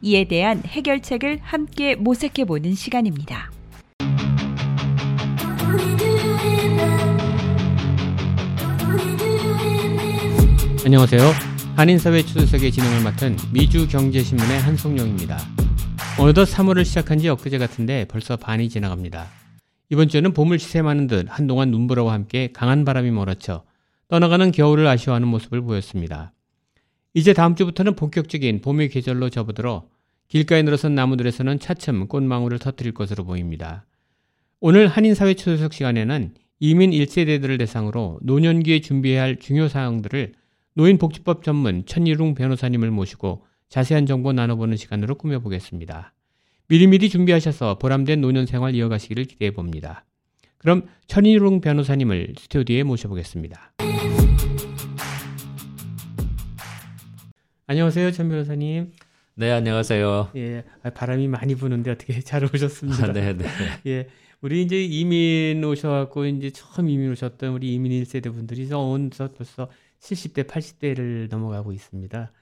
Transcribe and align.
이에 0.00 0.24
대한 0.24 0.62
해결책을 0.64 1.40
함께 1.42 1.94
모색해 1.94 2.44
보는 2.44 2.74
시간입니다. 2.74 3.50
안녕하세요. 10.84 11.20
한인사회 11.76 12.22
추수석의 12.22 12.72
진행을 12.72 13.02
맡은 13.02 13.36
미주경제신문의 13.52 14.60
한송영입니다. 14.60 15.38
어느덧 16.18 16.44
3월을 16.44 16.84
시작한 16.84 17.18
지 17.18 17.28
엊그제 17.28 17.58
같은데 17.58 18.06
벌써 18.06 18.36
반이 18.36 18.68
지나갑니다. 18.68 19.26
이번 19.90 20.08
주에는 20.08 20.32
봄을 20.32 20.58
시샘하는 20.58 21.06
듯 21.06 21.26
한동안 21.28 21.70
눈보라와 21.70 22.12
함께 22.12 22.50
강한 22.52 22.84
바람이 22.84 23.10
몰아쳐 23.10 23.64
떠나가는 24.08 24.50
겨울을 24.50 24.86
아쉬워하는 24.86 25.28
모습을 25.28 25.60
보였습니다. 25.60 26.32
이제 27.14 27.32
다음 27.32 27.54
주부터는 27.54 27.94
본격적인 27.96 28.60
봄의 28.60 28.90
계절로 28.90 29.30
접어들어 29.30 29.88
길가에 30.28 30.62
늘어선 30.62 30.94
나무들에서는 30.94 31.58
차츰 31.58 32.06
꽃망울을 32.06 32.58
터뜨릴 32.58 32.92
것으로 32.92 33.24
보입니다. 33.24 33.86
오늘 34.60 34.88
한인사회 34.88 35.34
초대석 35.34 35.72
시간에는 35.72 36.34
이민 36.60 36.90
1세대들을 36.90 37.58
대상으로 37.58 38.18
노년기에 38.22 38.80
준비해야 38.80 39.22
할 39.22 39.36
중요 39.36 39.68
사항들을 39.68 40.34
노인복지법 40.74 41.42
전문 41.42 41.86
천일웅 41.86 42.34
변호사님을 42.34 42.90
모시고 42.90 43.44
자세한 43.68 44.06
정보 44.06 44.32
나눠보는 44.32 44.76
시간으로 44.76 45.14
꾸며보겠습니다. 45.14 46.12
미리미리 46.68 47.08
준비하셔서 47.08 47.78
보람된 47.78 48.20
노년 48.20 48.46
생활 48.46 48.74
이어가시기를 48.74 49.24
기대해 49.24 49.50
봅니다. 49.52 50.04
그럼 50.58 50.82
천일웅 51.06 51.60
변호사님을 51.60 52.34
스튜디오에 52.38 52.82
모셔보겠습니다. 52.82 53.72
안녕하세요, 57.70 58.12
천 58.12 58.30
변호사님. 58.30 58.92
네, 59.34 59.50
안녕하세요. 59.50 60.30
예, 60.36 60.64
아, 60.82 60.88
바람이 60.88 61.28
많이 61.28 61.54
부는데 61.54 61.90
어떻게 61.90 62.18
잘 62.24 62.42
오셨습니다. 62.42 63.08
아, 63.08 63.12
네, 63.12 63.36
네. 63.36 63.44
예, 63.86 64.08
우리 64.40 64.62
이제 64.62 64.82
이민 64.82 65.62
오셔갖고 65.62 66.24
이제 66.24 66.48
처음 66.48 66.88
이민 66.88 67.12
오셨던 67.12 67.52
우리 67.52 67.74
이민 67.74 67.92
1세대 67.92 68.32
분들이 68.32 68.66
어느덧 68.72 69.34
벌써 69.34 69.68
70대, 70.00 70.46
80대를 70.46 71.28
넘어가고 71.28 71.74
있습니다. 71.74 72.32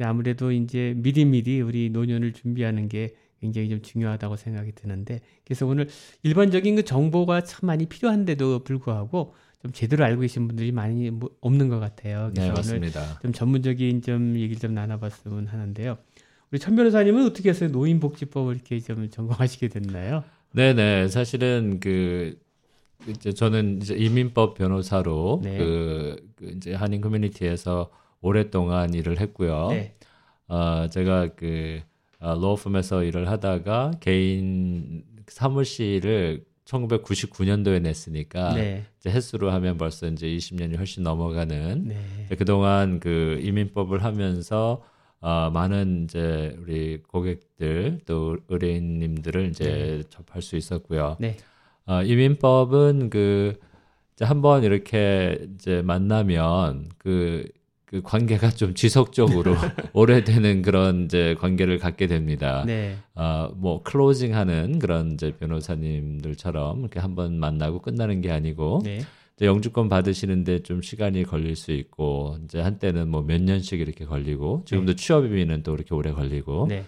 아무래도 0.00 0.50
이제 0.50 0.94
미리미리 0.96 1.60
우리 1.60 1.88
노년을 1.90 2.32
준비하는 2.32 2.88
게 2.88 3.14
굉장히 3.40 3.68
좀 3.68 3.82
중요하다고 3.82 4.34
생각이 4.34 4.72
드는데 4.72 5.20
그래서 5.44 5.64
오늘 5.64 5.88
일반적인 6.24 6.74
그 6.74 6.84
정보가 6.84 7.44
참 7.44 7.68
많이 7.68 7.86
필요한데도 7.86 8.64
불구하고 8.64 9.36
좀 9.62 9.70
제대로 9.72 10.04
알고 10.04 10.22
계신 10.22 10.48
분들이 10.48 10.72
많이 10.72 11.10
뭐 11.10 11.30
없는 11.40 11.68
것 11.68 11.78
같아요. 11.78 12.32
네, 12.34 12.42
그래서 12.48 12.52
맞습니다. 12.54 13.00
오늘 13.00 13.20
좀 13.22 13.32
전문적인 13.32 14.02
좀 14.02 14.34
얘기를 14.36 14.56
좀 14.56 14.74
나눠봤으면 14.74 15.46
하는데요. 15.46 15.98
우리 16.50 16.58
천 16.58 16.74
변호사님은 16.74 17.24
어떻게 17.26 17.50
해서 17.50 17.68
노인복지법을 17.68 18.56
이렇게 18.56 18.80
좀 18.80 19.08
전공하시게 19.08 19.68
됐나요? 19.68 20.24
네, 20.52 20.74
네. 20.74 21.06
사실은 21.08 21.78
그 21.78 22.36
이제 23.06 23.32
저는 23.32 23.80
이제 23.80 23.94
이민법 23.94 24.54
변호사로 24.54 25.40
네. 25.44 25.58
그, 25.58 26.16
그 26.36 26.52
이제 26.56 26.74
한인 26.74 27.00
커뮤니티에서 27.00 27.90
오랫동안 28.20 28.94
일을 28.94 29.20
했고요. 29.20 29.68
네. 29.70 29.94
어, 30.48 30.88
제가 30.90 31.28
그 31.36 31.80
어, 32.18 32.34
로펌에서 32.34 33.04
일을 33.04 33.28
하다가 33.28 33.92
개인 34.00 35.04
사무실을 35.28 36.44
1999년도에 36.64 37.82
냈으니까 37.82 38.54
네. 38.54 38.84
이제 38.98 39.10
횟수로 39.10 39.50
하면 39.50 39.76
벌써 39.76 40.06
이제 40.06 40.26
20년이 40.26 40.76
훨씬 40.78 41.02
넘어가는 41.02 41.84
네. 41.86 42.36
그동안 42.36 43.00
그 43.00 43.38
이민법을 43.42 44.04
하면서 44.04 44.82
어, 45.20 45.50
많은 45.52 46.04
이제 46.04 46.56
우리 46.60 47.00
고객들 47.02 48.00
또 48.06 48.36
의뢰인님들을 48.48 49.46
이제 49.50 50.02
접할 50.10 50.42
수 50.42 50.56
있었고요. 50.56 51.16
네. 51.20 51.36
어, 51.86 52.02
이민법은 52.02 53.10
그 53.10 53.58
이제 54.14 54.24
한번 54.24 54.64
이렇게 54.64 55.38
이제 55.54 55.80
만나면 55.82 56.90
그, 56.98 57.44
그 57.92 58.00
관계가 58.00 58.48
좀 58.48 58.72
지속적으로 58.74 59.54
오래되는 59.92 60.62
그런 60.62 61.04
이제 61.04 61.36
관계를 61.38 61.76
갖게 61.78 62.06
됩니다. 62.06 62.64
네. 62.66 62.96
어, 63.14 63.50
뭐 63.54 63.82
클로징하는 63.82 64.78
그런 64.78 65.12
이제 65.12 65.32
변호사님들처럼 65.38 66.80
이렇게 66.80 67.00
한번 67.00 67.38
만나고 67.38 67.80
끝나는 67.82 68.22
게 68.22 68.30
아니고 68.30 68.80
네. 68.82 69.02
이제 69.36 69.44
영주권 69.44 69.90
받으시는데 69.90 70.62
좀 70.62 70.80
시간이 70.80 71.24
걸릴 71.24 71.54
수 71.54 71.70
있고 71.72 72.38
이제 72.44 72.60
한때는 72.60 73.08
뭐 73.08 73.22
몇 73.22 73.42
년씩 73.42 73.80
이렇게 73.80 74.06
걸리고 74.06 74.62
지금도 74.64 74.94
취업이면 74.96 75.62
또 75.62 75.74
이렇게 75.74 75.94
오래 75.94 76.12
걸리고 76.12 76.68
네. 76.70 76.86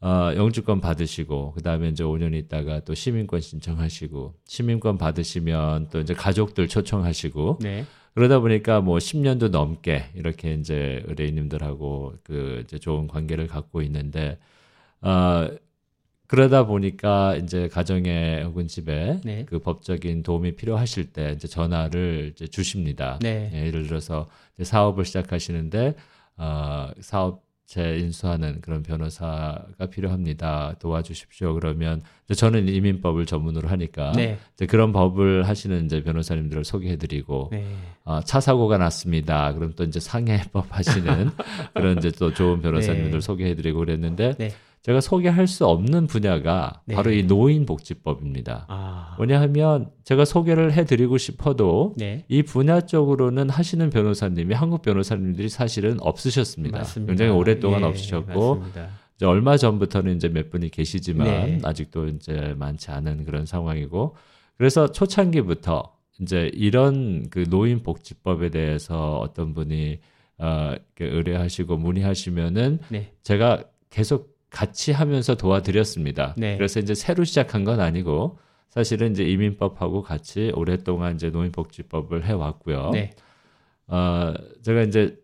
어, 0.00 0.32
영주권 0.34 0.80
받으시고 0.80 1.52
그다음에 1.56 1.88
이제 1.90 2.04
5년 2.04 2.34
있다가 2.34 2.80
또 2.80 2.94
시민권 2.94 3.42
신청하시고 3.42 4.32
시민권 4.46 4.96
받으시면 4.96 5.88
또 5.90 6.00
이제 6.00 6.14
가족들 6.14 6.68
초청하시고 6.68 7.58
네. 7.60 7.84
그러다 8.14 8.40
보니까 8.40 8.80
뭐 8.80 8.98
10년도 8.98 9.48
넘게 9.48 10.10
이렇게 10.14 10.54
이제 10.54 11.02
의뢰인님들하고 11.06 12.14
그 12.24 12.62
이제 12.64 12.78
좋은 12.78 13.06
관계를 13.08 13.46
갖고 13.46 13.82
있는데 13.82 14.38
어 15.02 15.48
그러다 16.28 16.66
보니까 16.66 17.36
이제 17.36 17.68
가정에 17.68 18.42
혹은 18.42 18.68
집에 18.68 19.20
네. 19.24 19.44
그 19.46 19.60
법적인 19.60 20.22
도움이 20.22 20.56
필요하실 20.56 21.12
때 21.12 21.32
이제 21.32 21.48
전화를 21.48 22.32
이제 22.34 22.46
주십니다. 22.46 23.18
네. 23.22 23.50
예, 23.54 23.66
예를 23.66 23.86
들어서 23.86 24.28
이제 24.54 24.64
사업을 24.64 25.06
시작하시는데 25.06 25.94
어 26.36 26.90
사업 27.00 27.47
체 27.68 27.98
인수하는 27.98 28.62
그런 28.62 28.82
변호사가 28.82 29.86
필요합니다. 29.90 30.76
도와주십시오. 30.78 31.52
그러면 31.52 32.00
저는 32.34 32.66
이민법을 32.66 33.26
전문으로 33.26 33.68
하니까 33.68 34.12
네. 34.12 34.38
이제 34.54 34.64
그런 34.64 34.90
법을 34.90 35.46
하시는 35.46 35.84
이제 35.84 36.02
변호사님들을 36.02 36.64
소개해드리고 36.64 37.50
네. 37.52 37.66
어, 38.04 38.22
차 38.22 38.40
사고가 38.40 38.78
났습니다. 38.78 39.52
그럼 39.52 39.74
또 39.76 39.84
이제 39.84 40.00
상해법 40.00 40.64
하시는 40.70 41.30
그런 41.74 41.98
이제 41.98 42.10
또 42.10 42.32
좋은 42.32 42.62
변호사님들 42.62 43.10
네. 43.10 43.20
소개해드리고 43.20 43.80
그랬는데 43.80 44.34
네. 44.38 44.50
제가 44.88 45.02
소개할 45.02 45.46
수 45.46 45.66
없는 45.66 46.06
분야가 46.06 46.80
네. 46.86 46.94
바로 46.94 47.10
이 47.10 47.22
노인복지법입니다. 47.22 48.64
아. 48.68 49.16
왜냐하면 49.18 49.90
제가 50.04 50.24
소개를 50.24 50.72
해드리고 50.72 51.18
싶어도 51.18 51.92
네. 51.98 52.24
이 52.28 52.42
분야 52.42 52.80
쪽으로는 52.80 53.50
하시는 53.50 53.90
변호사님이 53.90 54.54
한국 54.54 54.80
변호사님들이 54.80 55.50
사실은 55.50 55.98
없으셨습니다. 56.00 56.78
맞습니다. 56.78 57.10
굉장히 57.10 57.32
오랫동안 57.32 57.82
예, 57.82 57.84
없으셨고 57.84 58.54
맞습니다. 58.54 58.88
이제 59.16 59.26
얼마 59.26 59.58
전부터는 59.58 60.16
이제 60.16 60.30
몇 60.30 60.48
분이 60.48 60.70
계시지만 60.70 61.26
네. 61.26 61.60
아직도 61.64 62.06
이제 62.08 62.54
많지 62.56 62.90
않은 62.90 63.26
그런 63.26 63.44
상황이고 63.44 64.16
그래서 64.56 64.90
초창기부터 64.90 65.92
이제 66.22 66.50
이런 66.54 67.28
그 67.28 67.44
노인 67.50 67.82
복지법에 67.82 68.48
대해서 68.48 69.18
어떤 69.18 69.52
분이 69.52 69.98
어 70.38 70.72
이렇게 70.96 71.14
의뢰하시고 71.14 71.76
문의하시면은 71.76 72.78
네. 72.88 73.12
제가 73.22 73.64
계속 73.90 74.37
같이 74.50 74.92
하면서 74.92 75.34
도와드렸습니다. 75.34 76.34
네. 76.38 76.56
그래서 76.56 76.80
이제 76.80 76.94
새로 76.94 77.24
시작한 77.24 77.64
건 77.64 77.80
아니고 77.80 78.38
사실은 78.70 79.12
이제 79.12 79.24
이민법하고 79.24 80.02
같이 80.02 80.52
오랫동안 80.54 81.14
이제 81.14 81.30
노인복지법을 81.30 82.24
해왔고요. 82.26 82.90
네. 82.90 83.10
어, 83.86 84.34
제가 84.62 84.82
이제 84.82 85.18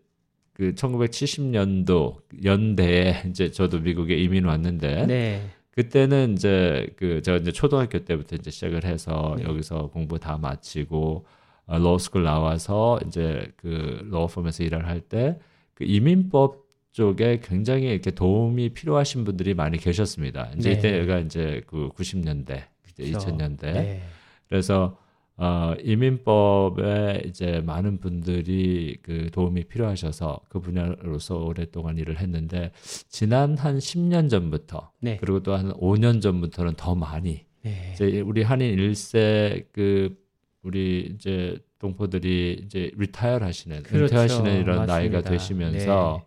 그 0.53 0.73
1970년도 0.75 2.17
연대에 2.43 3.23
이제 3.29 3.51
저도 3.51 3.79
미국에 3.79 4.15
이민 4.15 4.45
왔는데 4.45 5.05
네. 5.07 5.49
그때는 5.71 6.33
이제 6.33 6.87
그 6.95 7.21
제가 7.21 7.37
이제 7.37 7.51
초등학교 7.51 7.99
때부터 7.99 8.35
이제 8.37 8.49
시작을 8.49 8.85
해서 8.85 9.35
네. 9.37 9.43
여기서 9.43 9.87
공부 9.87 10.19
다 10.19 10.37
마치고 10.37 11.25
어, 11.67 11.77
로스쿨 11.79 12.23
나와서 12.23 12.99
이제 13.07 13.51
그 13.57 14.07
로펌에서 14.09 14.63
일을 14.63 14.87
할 14.87 15.01
때 15.01 15.39
그 15.75 15.83
이민법 15.83 16.64
쪽에 16.95 17.41
굉장히 17.43 17.87
이렇게 17.87 18.09
도움이 18.11 18.69
필요하신 18.69 19.25
분들이 19.25 19.53
많이 19.53 19.77
계셨습니다. 19.77 20.51
이제 20.55 20.69
네. 20.69 20.75
이때가 20.77 21.19
이제 21.19 21.61
그 21.67 21.89
90년대, 21.89 22.63
이제 22.89 23.11
그렇죠. 23.11 23.27
2000년대. 23.31 23.61
네. 23.63 24.01
그래서 24.47 24.97
어, 25.35 25.73
이민법에 25.83 27.23
이제 27.25 27.61
많은 27.65 27.99
분들이 27.99 28.95
그 29.01 29.29
도움이 29.33 29.65
필요하셔서 29.65 30.39
그 30.47 30.61
분야로서 30.61 31.35
오랫동안 31.39 31.97
일을 31.97 32.17
했는데 32.21 32.71
지난 33.09 33.57
한 33.57 33.77
10년 33.79 34.29
전부터 34.29 34.91
네. 35.01 35.17
그리고 35.17 35.43
또 35.43 35.53
한 35.53 35.73
5년 35.73 36.21
전부터는 36.21 36.75
더 36.77 36.95
많이 36.95 37.43
네. 37.63 37.91
이제 37.93 38.21
우리 38.21 38.41
한인 38.43 38.73
일세 38.79 39.67
그 39.73 40.15
우리 40.63 41.11
이제 41.13 41.57
동포들이 41.79 42.61
이제 42.63 42.89
리타이어 42.95 43.39
하시는 43.39 43.83
그렇죠. 43.83 44.15
은퇴하시는 44.15 44.61
이런 44.61 44.77
맞습니다. 44.77 44.93
나이가 44.93 45.21
되시면서 45.21 46.23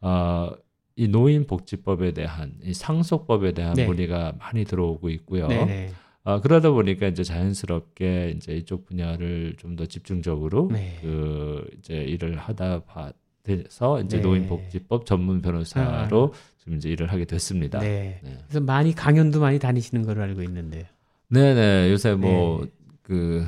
어, 0.00 0.50
이 0.96 1.08
노인 1.08 1.46
복지법에 1.46 2.12
대한 2.12 2.54
이 2.62 2.74
상속법에 2.74 3.52
대한 3.52 3.74
네. 3.74 3.86
문의가 3.86 4.32
많이 4.38 4.64
들어오고 4.64 5.08
있고요. 5.10 5.48
네네. 5.48 5.90
어, 6.24 6.40
그러다 6.40 6.70
보니까 6.70 7.06
이제 7.06 7.24
자연스럽게 7.24 8.34
이제 8.36 8.52
이쪽 8.54 8.84
분야를 8.84 9.54
좀 9.58 9.76
더 9.76 9.86
집중적으로 9.86 10.68
네. 10.70 10.98
그 11.00 11.64
이제 11.78 11.94
일을 11.94 12.36
하다 12.36 12.80
봐서 12.84 14.00
이제 14.02 14.16
네. 14.18 14.22
노인복지법 14.22 15.06
전문 15.06 15.40
변호사로 15.40 16.34
지금 16.58 16.76
이제 16.76 16.90
일을 16.90 17.10
하게 17.10 17.24
됐습니다. 17.24 17.78
네. 17.78 18.20
네. 18.22 18.38
그래서 18.46 18.60
많이 18.60 18.94
강연도 18.94 19.40
많이 19.40 19.58
다니시는 19.58 20.04
걸로 20.04 20.22
알고 20.22 20.42
있는데요. 20.42 20.84
네네 21.28 21.90
요새 21.90 22.14
뭐 22.14 22.64
네. 22.64 22.70
그 23.02 23.46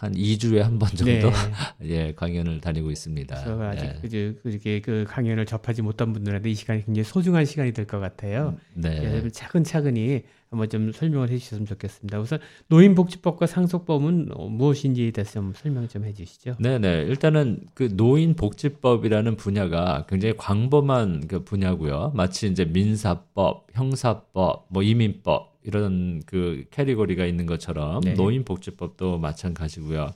한 0.00 0.12
2주에 0.14 0.58
한 0.58 0.78
번 0.78 0.88
정도 0.90 1.30
네. 1.30 1.32
예 1.84 2.12
강연을 2.14 2.60
다니고 2.60 2.90
있습니다. 2.90 3.34
그래서 3.44 3.62
아직 3.62 4.08
네. 4.08 4.34
그렇게 4.42 4.80
그 4.80 5.04
강연을 5.08 5.44
접하지 5.46 5.82
못한 5.82 6.12
분들한테 6.12 6.50
이 6.50 6.54
시간이 6.54 6.84
굉장히 6.86 7.04
소중한 7.04 7.44
시간이 7.44 7.72
될 7.72 7.86
것 7.86 7.98
같아요. 8.00 8.56
네. 8.74 9.00
그래서 9.00 9.28
차근차근히 9.30 10.22
한번 10.48 10.68
좀 10.68 10.90
설명을 10.90 11.28
해주셨으면 11.30 11.66
좋겠습니다. 11.66 12.18
우선 12.18 12.38
노인복지법과 12.68 13.46
상속법은 13.46 14.30
어, 14.34 14.48
무엇인지에 14.48 15.10
대해서 15.12 15.34
좀 15.34 15.52
설명 15.54 15.86
좀 15.86 16.04
해주시죠. 16.04 16.56
네네. 16.58 17.02
일단은 17.02 17.60
그 17.74 17.88
노인복지법이라는 17.92 19.36
분야가 19.36 20.06
굉장히 20.08 20.34
광범한 20.36 21.26
그 21.28 21.44
분야고요. 21.44 22.12
마치 22.14 22.46
이제 22.48 22.64
민사법, 22.64 23.66
형사법, 23.72 24.66
뭐 24.70 24.82
이민법 24.82 25.59
이런 25.62 26.22
그 26.26 26.64
캐리고리가 26.70 27.26
있는 27.26 27.46
것처럼 27.46 28.00
네. 28.00 28.14
노인복지법도 28.14 29.18
마찬가지고요. 29.18 30.10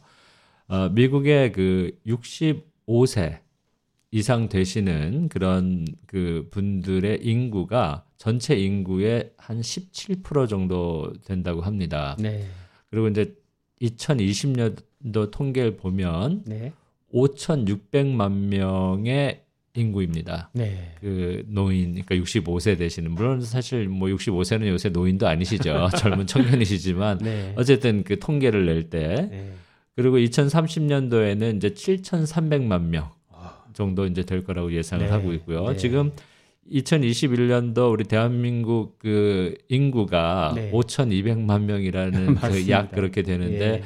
어, 0.68 0.88
미국의 0.90 1.52
그 1.52 1.98
65세 2.06 3.40
이상 4.10 4.48
되시는 4.48 5.28
그런 5.28 5.86
그 6.06 6.48
분들의 6.50 7.20
인구가 7.22 8.04
전체 8.16 8.56
인구의 8.56 9.32
한 9.36 9.60
17% 9.60 10.48
정도 10.48 11.12
된다고 11.24 11.60
합니다. 11.60 12.16
네, 12.18 12.46
그리고 12.90 13.08
이제 13.08 13.34
2020년도 13.82 15.30
통계를 15.30 15.76
보면 15.76 16.44
네, 16.46 16.72
5,600만 17.12 18.32
명의 18.48 19.43
인구입니다. 19.74 20.50
네, 20.52 20.94
그 21.00 21.44
노인, 21.48 22.00
그러니까 22.02 22.14
65세 22.14 22.78
되시는 22.78 23.10
물론 23.10 23.40
사실 23.40 23.88
뭐 23.88 24.08
65세는 24.08 24.68
요새 24.68 24.88
노인도 24.88 25.26
아니시죠. 25.26 25.88
젊은 25.98 26.26
청년이시지만 26.26 27.18
네, 27.18 27.52
어쨌든 27.56 28.04
그 28.04 28.18
통계를 28.18 28.66
낼때 28.66 29.28
네. 29.30 29.52
그리고 29.96 30.16
2030년도에는 30.18 31.56
이제 31.56 31.70
7,300만 31.70 32.82
명 32.86 33.10
정도 33.74 34.06
이제 34.06 34.22
될 34.22 34.44
거라고 34.44 34.72
예상을 34.72 35.04
네. 35.04 35.10
하고 35.10 35.32
있고요. 35.34 35.68
네. 35.70 35.76
지금 35.76 36.12
2021년도 36.70 37.92
우리 37.92 38.04
대한민국 38.04 38.98
그 38.98 39.54
인구가 39.68 40.52
네. 40.54 40.70
5,200만 40.70 41.64
명이라는 41.64 42.36
그. 42.40 42.70
약 42.70 42.92
그렇게 42.92 43.22
되는데 43.22 43.64
예. 43.64 43.82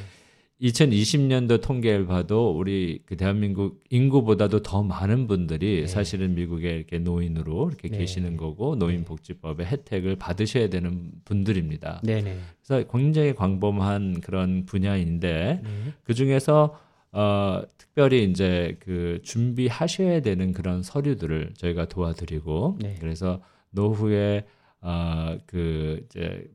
2020년도 0.60 1.60
통계를 1.60 2.06
봐도 2.06 2.50
우리 2.50 3.00
그 3.06 3.16
대한민국 3.16 3.80
인구보다도 3.90 4.62
더 4.62 4.82
많은 4.82 5.28
분들이 5.28 5.82
네. 5.82 5.86
사실은 5.86 6.34
미국에 6.34 6.76
이렇게 6.76 6.98
노인으로 6.98 7.68
이렇게 7.68 7.88
네. 7.88 7.98
계시는 7.98 8.36
거고 8.36 8.74
노인복지법의 8.74 9.66
혜택을 9.66 10.16
받으셔야 10.16 10.68
되는 10.68 11.12
분들입니다. 11.24 12.00
네, 12.02 12.22
네, 12.22 12.38
그래서 12.64 12.88
굉장히 12.90 13.34
광범한 13.34 14.20
그런 14.20 14.66
분야인데 14.66 15.60
네. 15.62 15.92
그 16.02 16.14
중에서 16.14 16.78
어, 17.12 17.62
특별히 17.78 18.24
이제 18.24 18.76
그 18.80 19.20
준비하셔야 19.22 20.20
되는 20.20 20.52
그런 20.52 20.82
서류들을 20.82 21.54
저희가 21.56 21.86
도와드리고 21.86 22.78
네. 22.80 22.96
그래서 23.00 23.40
노후에 23.70 24.44
어, 24.80 25.38
그 25.46 26.04
이제 26.06 26.50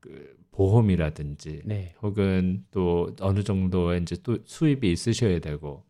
그 0.00 0.37
보험이라든지 0.58 1.62
네. 1.64 1.94
혹은 2.02 2.64
또 2.72 3.14
어느 3.20 3.44
정도의 3.44 4.02
이제 4.02 4.16
또 4.24 4.38
수입이 4.44 4.90
있으셔야 4.90 5.38
되고 5.38 5.84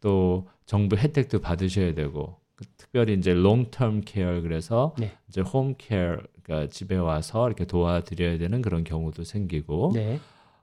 또 0.00 0.48
정부 0.64 0.96
혜택도 0.96 1.40
받으셔야 1.40 1.92
되고 1.94 2.36
그 2.54 2.64
특별히 2.78 3.12
이제 3.12 3.32
long-term 3.32 4.08
care 4.08 4.40
그래서 4.40 4.94
네. 4.98 5.12
이제 5.28 5.42
home 5.42 5.74
care 5.78 6.16
그러니까 6.42 6.70
집에 6.70 6.96
와서 6.96 7.46
이렇게 7.46 7.66
도와드려야 7.66 8.38
되는 8.38 8.62
그런 8.62 8.84
경우도 8.84 9.24
생기고 9.24 9.92
네. 9.94 10.18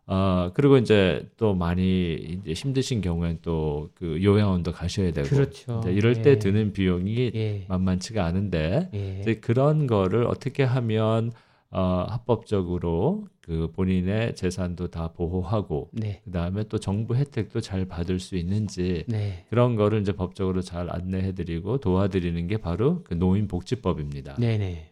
어 0.08 0.52
그리고 0.54 0.78
이제 0.78 1.30
또 1.38 1.54
많이 1.54 2.16
이제 2.16 2.54
힘드신 2.54 3.02
경우엔 3.02 3.40
또 3.44 3.92
그 3.94 4.22
요양원도 4.24 4.72
가셔야 4.72 5.12
되고 5.14 5.30
그렇죠. 5.30 5.82
이럴 5.88 6.18
예. 6.18 6.22
때 6.24 6.40
드는 6.40 6.74
비용이 6.74 7.32
예. 7.36 7.66
만만치가 7.70 8.26
않은데 8.26 8.90
예. 8.94 9.20
이제 9.22 9.36
그런 9.36 9.88
거를 9.88 10.26
어떻게 10.26 10.64
하면 10.64 11.32
어, 11.74 12.06
합법적으로 12.08 13.28
그 13.42 13.72
본인의 13.74 14.36
재산도 14.36 14.90
다 14.90 15.12
보호하고 15.12 15.90
네. 15.92 16.22
그 16.24 16.32
다음에 16.32 16.64
또 16.70 16.78
정부 16.78 17.16
혜택도 17.16 17.62
잘 17.62 17.86
받을 17.86 18.20
수 18.20 18.36
있는지 18.36 19.06
네. 19.08 19.46
그런 19.50 19.76
거를 19.76 20.02
이제 20.02 20.12
법적으로 20.12 20.62
잘 20.62 20.90
안내해 20.92 21.34
드리고 21.34 21.80
도와드리는 21.80 22.48
게 22.48 22.58
바로 22.58 23.02
그 23.04 23.16
노인 23.16 23.48
복지법입니다. 23.48 24.36
네 24.38 24.58
네. 24.58 24.92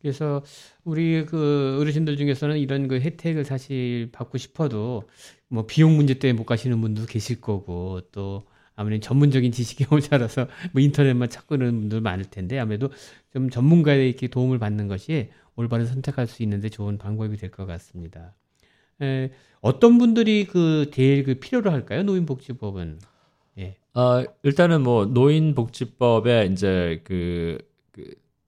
그래서 0.00 0.44
우리 0.84 1.24
그 1.24 1.78
어르신들 1.80 2.16
중에서는 2.16 2.56
이런 2.58 2.86
그 2.86 3.00
혜택을 3.00 3.44
사실 3.44 4.10
받고 4.12 4.38
싶어도 4.38 5.08
뭐 5.48 5.66
비용 5.66 5.96
문제 5.96 6.14
때문에 6.14 6.38
못 6.38 6.44
가시는 6.44 6.80
분도 6.80 7.04
계실 7.04 7.40
거고 7.40 8.00
또 8.12 8.46
아무래도 8.76 9.00
전문적인 9.00 9.50
지식이 9.50 9.86
모자라서 9.90 10.46
뭐 10.72 10.80
인터넷만 10.80 11.28
찾고 11.28 11.56
그러는 11.56 11.80
분들 11.80 12.00
많을 12.00 12.26
텐데 12.26 12.60
아무래도 12.60 12.90
좀 13.32 13.50
전문가의 13.50 14.08
이렇게 14.08 14.28
도움을 14.28 14.60
받는 14.60 14.86
것이 14.86 15.30
올바른 15.58 15.86
선택할 15.86 16.26
수 16.28 16.42
있는데 16.44 16.68
좋은 16.68 16.98
방법이 16.98 17.36
될 17.36 17.50
것 17.50 17.66
같습니다. 17.66 18.34
에, 19.02 19.30
어떤 19.60 19.98
분들이 19.98 20.44
그 20.46 20.88
제일 20.92 21.24
그 21.24 21.34
필요로 21.34 21.70
할까요? 21.72 22.04
노인복지법은. 22.04 23.00
예. 23.58 23.76
어, 23.94 24.24
일단은 24.44 24.82
뭐 24.82 25.04
노인복지법의 25.06 26.52
이제 26.52 27.00
그, 27.02 27.58
그 27.90 28.04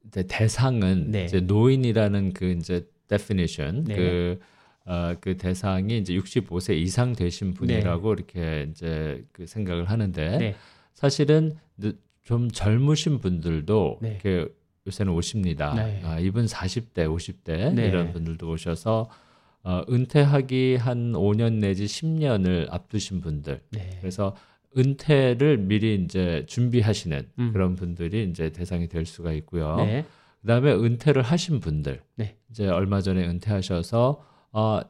이제 0.06 0.24
대상은 0.28 1.10
네. 1.10 1.24
이제 1.24 1.40
노인이라는 1.40 2.32
그 2.32 2.52
이제 2.52 2.86
definition 3.08 3.84
네. 3.84 3.96
그 3.96 4.38
어, 4.84 5.14
그 5.20 5.36
대상이 5.36 5.98
이제 5.98 6.14
65세 6.14 6.76
이상 6.76 7.14
되신 7.14 7.54
분이라고 7.54 8.12
이렇게 8.14 8.68
이제 8.70 9.24
그 9.32 9.46
생각을 9.46 9.90
하는데 9.90 10.38
네. 10.38 10.54
사실은 10.94 11.56
좀 12.22 12.50
젊으신 12.50 13.18
분들도 13.18 13.98
네. 14.00 14.10
이렇게 14.22 14.48
요새는 14.86 15.12
오십니다. 15.12 15.74
네. 15.74 16.00
아, 16.04 16.18
이분 16.18 16.46
40대, 16.46 17.06
50대 17.06 17.74
네. 17.74 17.86
이런 17.86 18.12
분들도 18.12 18.48
오셔서 18.50 19.08
어, 19.62 19.82
은퇴하기 19.90 20.76
한 20.76 21.12
5년 21.12 21.54
내지 21.54 21.84
10년을 21.84 22.68
앞두신 22.70 23.20
분들. 23.20 23.60
네. 23.70 23.90
그래서 24.00 24.34
은퇴를 24.76 25.58
미리 25.58 25.96
이제 25.96 26.44
준비하시는 26.46 27.28
음. 27.38 27.52
그런 27.52 27.74
분들이 27.76 28.24
이제 28.30 28.50
대상이 28.50 28.88
될 28.88 29.04
수가 29.04 29.32
있고요. 29.32 29.76
네. 29.76 30.04
그다음에 30.40 30.72
은퇴를 30.72 31.22
하신 31.22 31.60
분들. 31.60 32.00
네. 32.16 32.36
이제 32.50 32.68
얼마 32.68 33.00
전에 33.00 33.26
은퇴하셔서 33.26 34.24
어 34.52 34.80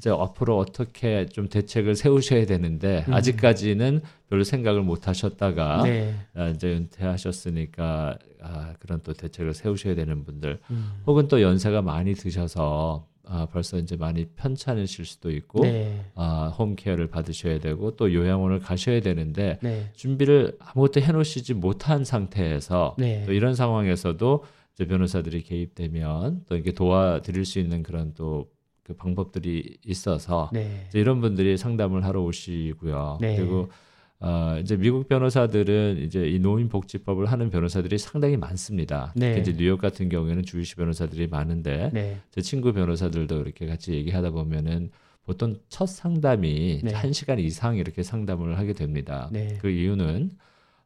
이제 0.00 0.08
앞으로 0.08 0.56
어떻게 0.56 1.26
좀 1.26 1.46
대책을 1.46 1.94
세우셔야 1.94 2.46
되는데 2.46 3.04
음. 3.06 3.12
아직까지는 3.12 4.00
별로 4.30 4.44
생각을 4.44 4.80
못 4.80 5.06
하셨다가 5.06 5.82
네. 5.82 6.14
아, 6.34 6.48
이제 6.48 6.74
은퇴하셨으니까 6.74 8.16
아, 8.40 8.74
그런 8.78 9.00
또 9.02 9.12
대책을 9.12 9.52
세우셔야 9.52 9.94
되는 9.94 10.24
분들 10.24 10.58
음. 10.70 10.92
혹은 11.06 11.28
또 11.28 11.42
연세가 11.42 11.82
많이 11.82 12.14
드셔서 12.14 13.06
아, 13.26 13.46
벌써 13.52 13.76
이제 13.76 13.94
많이 13.96 14.24
편찮으실 14.24 15.04
수도 15.04 15.30
있고 15.30 15.64
네. 15.64 16.02
아, 16.14 16.50
홈케어를 16.58 17.08
받으셔야 17.08 17.58
되고 17.60 17.94
또 17.96 18.14
요양원을 18.14 18.60
가셔야 18.60 19.02
되는데 19.02 19.58
네. 19.60 19.90
준비를 19.96 20.56
아무것도 20.60 21.02
해놓으시지 21.02 21.52
못한 21.52 22.06
상태에서 22.06 22.96
네. 22.98 23.24
또 23.26 23.34
이런 23.34 23.54
상황에서도 23.54 24.44
이제 24.74 24.86
변호사들이 24.86 25.42
개입되면 25.42 26.44
또 26.48 26.54
이렇게 26.54 26.72
도와드릴 26.72 27.44
수 27.44 27.58
있는 27.58 27.82
그런 27.82 28.14
또 28.14 28.48
그 28.90 28.94
방법들이 28.94 29.78
있어서 29.86 30.50
네. 30.52 30.88
이런 30.94 31.20
분들이 31.20 31.56
상담을 31.56 32.04
하러 32.04 32.22
오시고요. 32.22 33.18
네. 33.20 33.36
그리고 33.36 33.68
어, 34.18 34.58
이제 34.60 34.76
미국 34.76 35.08
변호사들은 35.08 35.98
이제 35.98 36.28
이 36.28 36.40
노인 36.40 36.68
복지법을 36.68 37.26
하는 37.26 37.50
변호사들이 37.50 37.98
상당히 37.98 38.36
많습니다. 38.36 39.12
네. 39.14 39.38
이제 39.38 39.54
뉴욕 39.56 39.80
같은 39.80 40.08
경우에는 40.08 40.42
주이시 40.42 40.74
변호사들이 40.74 41.28
많은데 41.28 41.90
네. 41.92 42.20
제 42.32 42.40
친구 42.40 42.72
변호사들도 42.72 43.40
이렇게 43.40 43.66
같이 43.66 43.92
얘기하다 43.92 44.30
보면은 44.30 44.90
보통 45.24 45.56
첫 45.68 45.86
상담이 45.86 46.80
네. 46.82 46.92
한 46.92 47.12
시간 47.12 47.38
이상 47.38 47.76
이렇게 47.76 48.02
상담을 48.02 48.58
하게 48.58 48.72
됩니다. 48.72 49.30
네. 49.32 49.56
그 49.60 49.70
이유는 49.70 50.32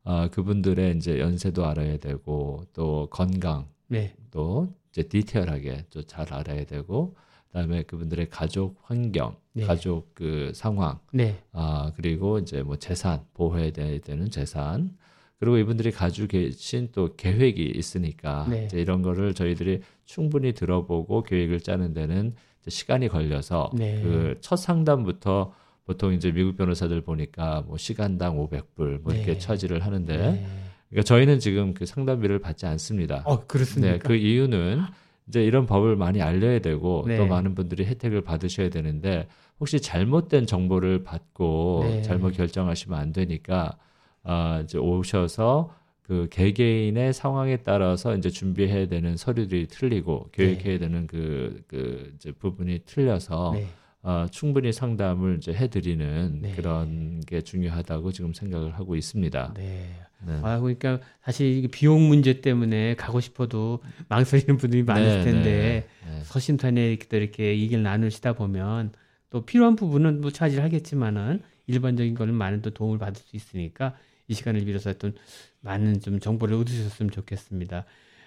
어, 0.05 0.29
그분들의 0.31 0.99
이제 0.99 1.19
연세도 1.19 1.65
알아야 1.65 1.97
되고 1.97 2.65
또 2.75 3.09
건강 3.11 3.67
네. 3.89 4.15
또 4.31 4.69
이제 4.91 5.05
디테일하게 5.05 5.87
좀잘 5.89 6.35
알아야 6.35 6.67
되고 6.67 7.17
그다음에 7.55 7.85
그분들의 7.85 8.29
가족 8.31 8.77
환경, 8.83 9.37
네. 9.53 9.65
가족 9.65 10.13
그 10.13 10.51
상황, 10.55 10.99
네. 11.13 11.39
아 11.53 11.93
그리고 11.95 12.41
이제 12.41 12.63
뭐 12.63 12.77
재산 12.77 13.21
보호해야 13.33 13.71
되는 13.71 14.29
재산 14.29 14.97
그리고 15.39 15.57
이분들이 15.59 15.93
가지고 15.93 16.27
계신 16.27 16.89
또 16.91 17.15
계획이 17.15 17.63
있으니까 17.77 18.47
네. 18.51 18.65
이제 18.65 18.81
이런 18.81 19.03
거를 19.03 19.35
저희들이 19.35 19.83
충분히 20.05 20.53
들어보고 20.53 21.23
계획을 21.23 21.61
짜는 21.61 21.95
데는 21.95 22.35
시간이 22.67 23.09
걸려서 23.09 23.71
네. 23.73 24.03
그첫 24.03 24.59
상담부터 24.59 25.55
보통 25.85 26.13
이제 26.13 26.33
미국 26.33 26.57
변호사들 26.57 27.03
보니까 27.03 27.63
뭐 27.67 27.77
시간당 27.77 28.37
500불 28.37 29.03
뭐 29.03 29.13
이렇게 29.13 29.35
네. 29.35 29.39
차지를 29.39 29.85
하는데 29.85 30.17
네. 30.17 30.47
그러니까 30.89 31.05
저희는 31.05 31.39
지금 31.39 31.73
그 31.73 31.87
상담비를 31.87 32.41
받지 32.41 32.67
않습니다. 32.67 33.23
어, 33.27 33.47
그렇습니까? 33.47 33.93
네, 33.93 33.99
그 33.99 34.17
이유는 34.17 34.81
이제 35.29 35.45
이런 35.45 35.67
법을 35.67 35.97
많이 35.97 36.21
알려야 36.21 36.59
되고 36.59 37.05
네. 37.07 37.17
또 37.17 37.27
많은 37.27 37.55
분들이 37.55 37.85
혜택을 37.85 38.23
받으셔야 38.23 38.69
되는데 38.69 39.27
혹시 39.59 39.81
잘못된 39.81 40.47
정보를 40.47 41.05
받고 41.05 41.81
네. 41.83 42.03
잘못 42.03 42.33
결정하시면 42.33 42.99
안 42.99 43.13
되니까 43.13 43.77
아 44.23 44.61
이제 44.65 44.79
오셔서 44.79 45.75
그 46.03 46.29
개개인의 46.31 47.15
상황에 47.15 47.59
따라서 47.59 48.15
이제 48.15 48.29
준비해야 48.29 48.89
되는 48.89 49.17
서류들이 49.17 49.69
틀리고 49.69 50.29
계획해야 50.33 50.79
되는 50.79 51.07
그, 51.07 51.63
그 51.67 52.13
이제 52.17 52.31
부분이 52.33 52.81
틀려서 52.85 53.53
네. 53.55 53.67
어, 54.05 54.27
충분히 54.31 54.71
상담을 54.71 55.39
이제 55.39 55.55
해드리는 55.55 56.39
네. 56.43 56.53
그런 56.53 57.21
게 57.21 57.41
중요하다고 57.41 58.13
지금 58.13 58.35
생각을 58.35 58.75
하고 58.75 58.97
있습니다. 58.97 59.55
네. 59.57 59.89
네. 60.27 60.41
아, 60.43 60.61
그러니까 60.61 61.01
사실 61.23 61.67
비용 61.69 62.07
문제 62.07 62.43
때문에 62.43 62.97
가고 62.97 63.21
싶어도 63.21 63.83
망설이는 64.09 64.59
분들이 64.59 64.83
많을 64.83 65.07
네, 65.07 65.25
텐데 65.25 65.89
네, 66.05 66.11
네. 66.11 66.21
서심탄회 66.25 66.99
이렇게 67.13 67.59
얘기를 67.59 67.83
나누시다 67.83 68.35
보면 68.35 68.93
또 69.31 69.47
필요한 69.47 69.75
부분은 69.75 70.21
뭐 70.21 70.31
차지를 70.31 70.63
하겠지만은 70.63 71.41
일반적인 71.67 72.15
거는 72.15 72.35
많은 72.35 72.61
또 72.61 72.71
도움을 72.71 72.99
받을 72.99 73.23
수 73.23 73.37
있으니까 73.37 73.97
이 74.29 74.35
시간을 74.35 74.67
빌어서 74.67 74.91
어떤 74.91 75.15
많은 75.61 76.01
좀 76.01 76.21
정보를 76.21 76.57
얻으셨으면 76.59 77.11
좋겠습니다. 77.11 77.87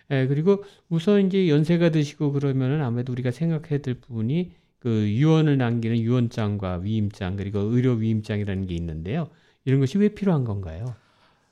예, 0.09 0.25
그리고 0.25 0.63
우선 0.89 1.27
이제 1.27 1.49
연세가 1.49 1.89
드시고 1.91 2.31
그러면은 2.31 2.81
아무래도 2.81 3.13
우리가 3.13 3.29
생각해야 3.29 3.79
될 3.79 3.95
부분이 3.95 4.53
그 4.79 5.09
유언을 5.09 5.57
남기는 5.57 5.97
유언장과 5.97 6.77
위임장 6.77 7.35
그리고 7.35 7.59
의료 7.59 7.93
위임장이라는 7.93 8.67
게 8.67 8.75
있는데요. 8.75 9.29
이런 9.65 9.79
것이 9.79 9.97
왜 9.97 10.09
필요한 10.09 10.43
건가요? 10.43 10.95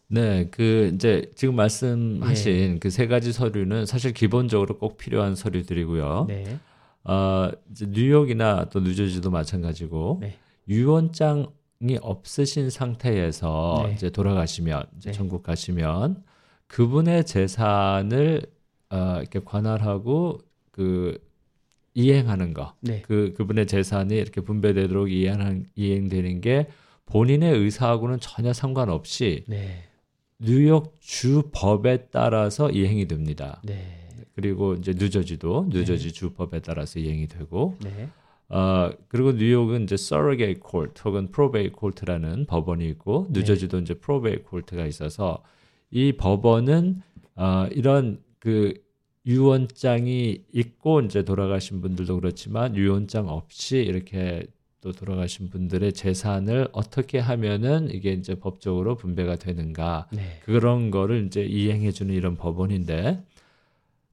네, 0.07 0.47
그 0.51 0.91
이제 0.93 1.31
지금 1.35 1.55
예. 1.55 1.57
말씀하신 1.57 2.79
그세 2.79 3.07
가지 3.07 3.33
서류는 3.33 3.85
사실 3.85 4.13
기본적으로 4.13 4.77
꼭 4.77 4.97
필요한 4.97 5.35
서류들이고요. 5.35 6.25
네. 6.27 6.59
어, 7.03 7.49
이제 7.71 7.87
뉴욕이나 7.89 8.69
또 8.69 8.79
뉴저지도 8.79 9.31
마찬가지고 9.31 10.19
네. 10.21 10.37
유언장이 10.67 11.97
없으신 12.01 12.69
상태에서 12.69 13.83
네. 13.87 13.93
이제 13.93 14.09
돌아가시면 14.09 14.85
이제 14.97 15.11
네. 15.11 15.17
천국 15.17 15.43
가시면 15.43 16.23
그분의 16.67 17.25
재산을 17.25 18.43
어, 18.89 19.17
이렇게 19.19 19.39
관할하고 19.43 20.39
그 20.71 21.19
이행하는 21.95 22.53
거, 22.53 22.73
네. 22.81 23.01
그 23.01 23.33
그분의 23.35 23.65
재산이 23.65 24.15
이렇게 24.15 24.41
분배되도록 24.41 25.11
이행 25.11 25.65
이행되는 25.75 26.41
게 26.41 26.67
본인의 27.05 27.57
의사하고는 27.57 28.19
전혀 28.19 28.53
상관없이 28.53 29.45
네. 29.47 29.83
뉴욕 30.37 30.93
주 30.99 31.49
법에 31.53 32.07
따라서 32.11 32.69
이행이 32.69 33.07
됩니다. 33.07 33.61
네. 33.63 34.07
그리고 34.35 34.73
이제 34.73 34.93
뉴저지도 34.93 35.69
뉴저지 35.69 36.11
주 36.11 36.31
법에 36.33 36.59
따라서 36.59 36.99
이행이 36.99 37.27
되고 37.27 37.77
네. 37.81 38.09
어 38.49 38.91
그리고 39.07 39.31
뉴욕은 39.31 39.83
이제 39.83 39.95
surrogate 39.95 40.61
court 40.61 41.01
혹은 41.05 41.31
probate 41.31 41.71
court라는 41.79 42.45
법원이 42.45 42.85
있고 42.89 43.27
네. 43.29 43.39
뉴저지도 43.39 43.79
이제 43.79 43.93
probate 43.93 44.43
court가 44.47 44.85
있어서 44.85 45.41
이 45.89 46.11
법원은 46.11 47.01
어 47.35 47.67
이런 47.71 48.19
그 48.39 48.73
유언장이 49.25 50.43
있고 50.53 51.01
이제 51.01 51.23
돌아가신 51.23 51.81
분들도 51.81 52.19
그렇지만 52.19 52.75
유언장 52.75 53.27
없이 53.27 53.77
이렇게 53.77 54.45
또 54.81 54.91
돌아가신 54.91 55.49
분들의 55.49 55.93
재산을 55.93 56.67
어떻게 56.71 57.17
하면은 57.17 57.89
이게 57.91 58.13
이제 58.13 58.35
법적으로 58.35 58.95
분배가 58.95 59.35
되는가 59.37 60.07
네. 60.11 60.39
그런 60.43 60.91
거를 60.91 61.25
이제 61.25 61.43
이행해 61.43 61.91
주는 61.91 62.13
이런 62.13 62.35
법원인데 62.35 63.23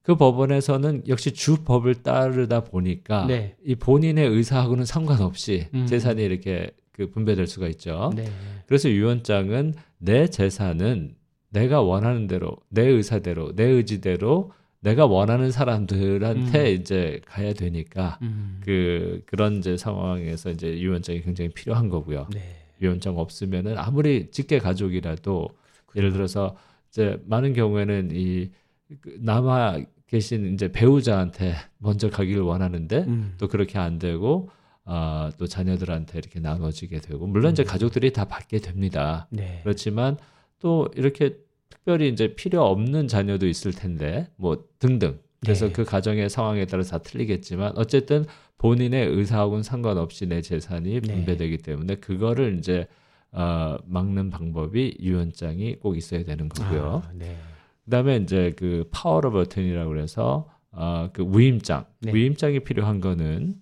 그 0.03 0.17
법원에서는 0.17 1.03
역시 1.09 1.33
주법을 1.33 2.03
따르다 2.03 2.65
보니까 2.65 3.27
네. 3.27 3.55
이 3.65 3.75
본인의 3.75 4.27
의사하고는 4.27 4.87
상관없이 4.87 5.69
음. 5.75 5.87
재산이 5.87 6.23
이렇게 6.23 6.71
그 6.91 7.11
분배될 7.11 7.47
수가 7.47 7.69
있죠. 7.69 8.11
네. 8.17 8.25
그래서 8.67 8.91
유언장은 8.91 9.75
내 9.99 10.27
재산은 10.29 11.15
내가 11.51 11.83
원하는 11.83 12.27
대로 12.27 12.57
내 12.71 12.87
의사대로 12.87 13.55
내 13.55 13.65
의지대로 13.65 14.53
내가 14.83 15.07
원하는 15.07 15.51
사람들한테 15.53 16.73
이제 16.75 17.21
가야 17.27 17.55
되니까 17.55 18.19
음. 18.23 18.61
그 18.65 19.23
그런 19.27 19.59
이제 19.59 19.77
상황에서 19.77 20.51
이제 20.51 20.79
유언장이 20.79 21.23
굉장히 21.23 21.51
필요한 21.51 21.89
거고요. 21.89 22.27
네. 22.33 22.57
유언장 22.83 23.17
없으면은 23.17 23.79
아무리 23.79 24.31
직계 24.33 24.59
가족이라도 24.59 25.49
예를 25.95 26.13
들어서 26.13 26.57
이제 26.91 27.23
많은 27.27 27.53
경우에는 27.53 28.11
이그 28.11 29.19
남아 29.21 29.79
계신 30.09 30.53
이제 30.53 30.71
배우자한테 30.71 31.55
먼저 31.79 32.11
가기를 32.11 32.43
원하는데 32.43 33.05
음. 33.07 33.35
또 33.39 33.47
그렇게 33.47 33.79
안 33.79 34.01
되고 34.01 34.51
아, 34.85 35.31
또 35.39 35.47
자녀들한테 35.47 36.19
이렇게 36.19 36.41
나눠지게 36.41 37.01
되고 37.01 37.29
물론 37.29 37.53
이제 37.53 37.63
가족들이 37.63 38.13
다 38.13 38.25
받게 38.25 38.59
됩니다. 38.59 39.29
네. 39.31 39.61
그렇지만 39.63 40.17
또 40.59 40.89
이렇게 40.97 41.37
특별히 41.83 42.09
이제 42.09 42.35
필요 42.35 42.65
없는 42.65 43.09
자녀도 43.09 43.47
있을 43.49 43.73
텐데 43.73 44.29
뭐 44.37 44.65
등등 44.79 45.19
그래서 45.41 45.67
네. 45.67 45.73
그 45.73 45.85
가정의 45.85 46.31
상황에 46.31 46.65
따라서 46.67 46.99
다 46.99 47.03
틀리겠지만 47.03 47.73
어쨌든 47.77 48.25
본인의 48.59 49.09
의사하고는 49.09 49.65
상관없이 49.65 50.27
내 50.27 50.41
재산이 50.41 51.01
네. 51.01 51.01
분배되기 51.01 51.59
때문에 51.59 51.97
그거를 51.97 52.59
이제 52.59 52.87
어, 53.33 53.77
막는 53.85 54.31
방법이 54.31 54.99
유언장이 55.01 55.77
꼭 55.81 55.97
있어야 55.97 56.23
되는 56.23 56.49
거고요. 56.49 57.03
아, 57.05 57.11
네. 57.15 57.37
그다음에 57.85 58.19
이제 58.19 58.53
그 58.57 58.89
power 58.93 59.19
of 59.19 59.41
attorney라고 59.41 59.89
그래서 59.91 60.49
어, 60.71 61.11
그 61.13 61.27
위임장 61.35 61.87
네. 62.01 62.15
위임장이 62.15 62.61
필요한 62.61 63.01
거는 63.01 63.57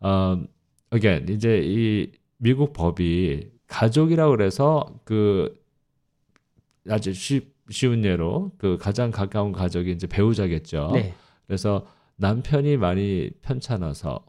어 0.00 0.42
again 0.94 1.28
이제 1.28 1.60
이 1.62 2.10
미국 2.38 2.72
법이 2.72 3.50
가족이라고 3.66 4.30
그래서 4.30 4.86
그 5.04 5.59
아주 6.90 7.12
쉬, 7.12 7.52
쉬운 7.70 8.04
예로 8.04 8.52
그 8.58 8.76
가장 8.78 9.10
가까운 9.10 9.52
가족이 9.52 9.90
이제 9.92 10.06
배우자겠죠. 10.06 10.90
네. 10.94 11.14
그래서 11.46 11.86
남편이 12.16 12.76
많이 12.76 13.30
편찮아서 13.42 14.24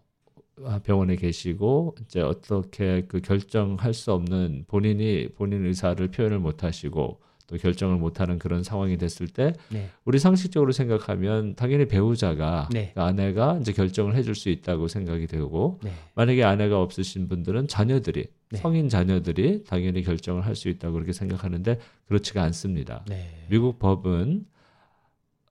아, 0.64 0.80
병원에 0.80 1.16
계시고 1.16 1.96
이제 2.02 2.22
어떻게 2.22 3.06
그 3.08 3.20
결정할 3.20 3.94
수 3.94 4.14
없는 4.14 4.66
본인이 4.68 5.28
본인 5.36 5.66
의사를 5.66 6.06
표현을 6.08 6.40
못 6.40 6.64
하시고 6.64 7.20
또 7.52 7.58
결정을 7.58 7.98
못 7.98 8.22
하는 8.22 8.40
그런 8.40 8.64
상황이 8.64 8.98
됐을 8.98 9.28
때 9.28 9.54
네. 9.70 9.90
우리 10.06 10.20
상식적으로 10.20 10.72
생각하면 10.72 11.56
당연히 11.56 11.86
배우자가 11.86 12.70
네. 12.72 12.92
그 12.96 13.02
아내가 13.02 13.58
이제 13.60 13.74
결정을 13.74 14.16
해줄 14.16 14.36
수 14.36 14.50
있다고 14.50 14.88
생각이 14.88 15.28
되고 15.28 15.80
네. 15.84 15.92
만약에 16.16 16.44
아내가 16.44 16.82
없으신 16.82 17.28
분들은 17.28 17.68
자녀들이 17.68 18.28
네. 18.52 18.58
성인 18.58 18.88
자녀들이 18.90 19.66
당연히 19.66 20.02
결정을 20.02 20.46
할 20.46 20.52
수 20.62 20.70
있다고 20.70 20.94
그렇게 20.94 21.12
생각하는데 21.14 21.80
그렇지가 22.08 22.44
않습니다. 22.44 23.04
네. 23.08 23.46
미국 23.50 23.80
법은 23.80 24.46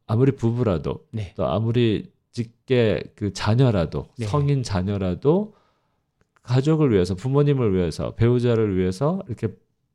아무리 0.06 0.32
부부라도 0.32 1.06
네. 1.10 1.32
또 1.36 1.46
아무리 1.46 2.12
직계 2.32 3.02
그 3.16 3.32
자녀라도 3.32 4.08
네. 4.18 4.26
성인 4.26 4.62
자녀라도 4.62 5.54
가족을 6.42 6.92
위해서 6.92 7.14
부모님을 7.14 7.74
위해서 7.74 8.14
배우자를 8.14 8.76
위해서 8.76 9.22
이렇게 9.26 9.48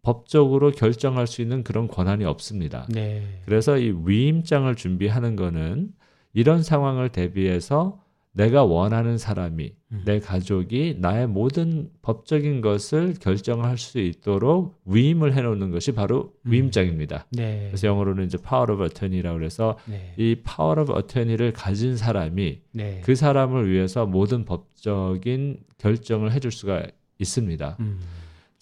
법적으로 0.05 0.69
결정할 0.69 1.25
수 1.25 1.41
있는 1.41 1.63
그런 1.63 1.87
권한이 1.87 2.25
없습니다. 2.25 2.85
네. 2.89 3.23
그래서 3.45 3.79
이 3.79 3.91
위임장을 4.05 4.73
준비하는 4.75 5.35
거는 5.35 5.93
이런 6.33 6.61
상황을 6.61 7.09
대비해서 7.09 7.99
내가 8.31 8.65
원하는 8.65 9.17
사람이 9.17 9.73
음. 9.93 10.01
내 10.05 10.19
가족이 10.19 10.97
나의 10.99 11.25
모든 11.25 11.89
법적인 12.03 12.61
것을 12.61 13.15
결정할 13.19 13.79
수 13.79 13.97
있도록 13.99 14.79
위임을 14.85 15.33
해놓는 15.33 15.71
것이 15.71 15.93
바로 15.93 16.33
음. 16.45 16.51
위임장입니다. 16.51 17.25
네. 17.31 17.69
그래서 17.69 17.87
영어로는 17.87 18.25
이제 18.25 18.37
power 18.37 18.73
of 18.73 18.83
attorney라고 18.83 19.39
그래서 19.39 19.75
네. 19.85 20.13
이 20.17 20.35
power 20.35 20.81
of 20.81 20.95
attorney를 20.95 21.51
가진 21.51 21.97
사람이 21.97 22.59
네. 22.73 23.01
그 23.03 23.15
사람을 23.15 23.71
위해서 23.71 24.05
모든 24.05 24.45
법적인 24.45 25.61
결정을 25.79 26.31
해줄 26.31 26.51
수가 26.51 26.85
있습니다. 27.17 27.77
음. 27.79 28.01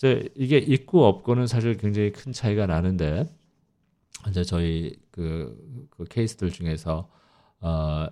이제 0.04 0.30
이게 0.36 0.58
있고 0.58 1.06
없고는 1.06 1.48
사실 1.48 1.78
굉장히 1.78 2.12
큰 2.12 2.32
차이가 2.34 2.66
나는데 2.66 3.26
이제 4.30 4.44
저희 4.44 4.96
그, 5.12 5.88
그 5.90 6.06
케이스들 6.06 6.52
중에서 6.52 7.10
어 7.62 8.08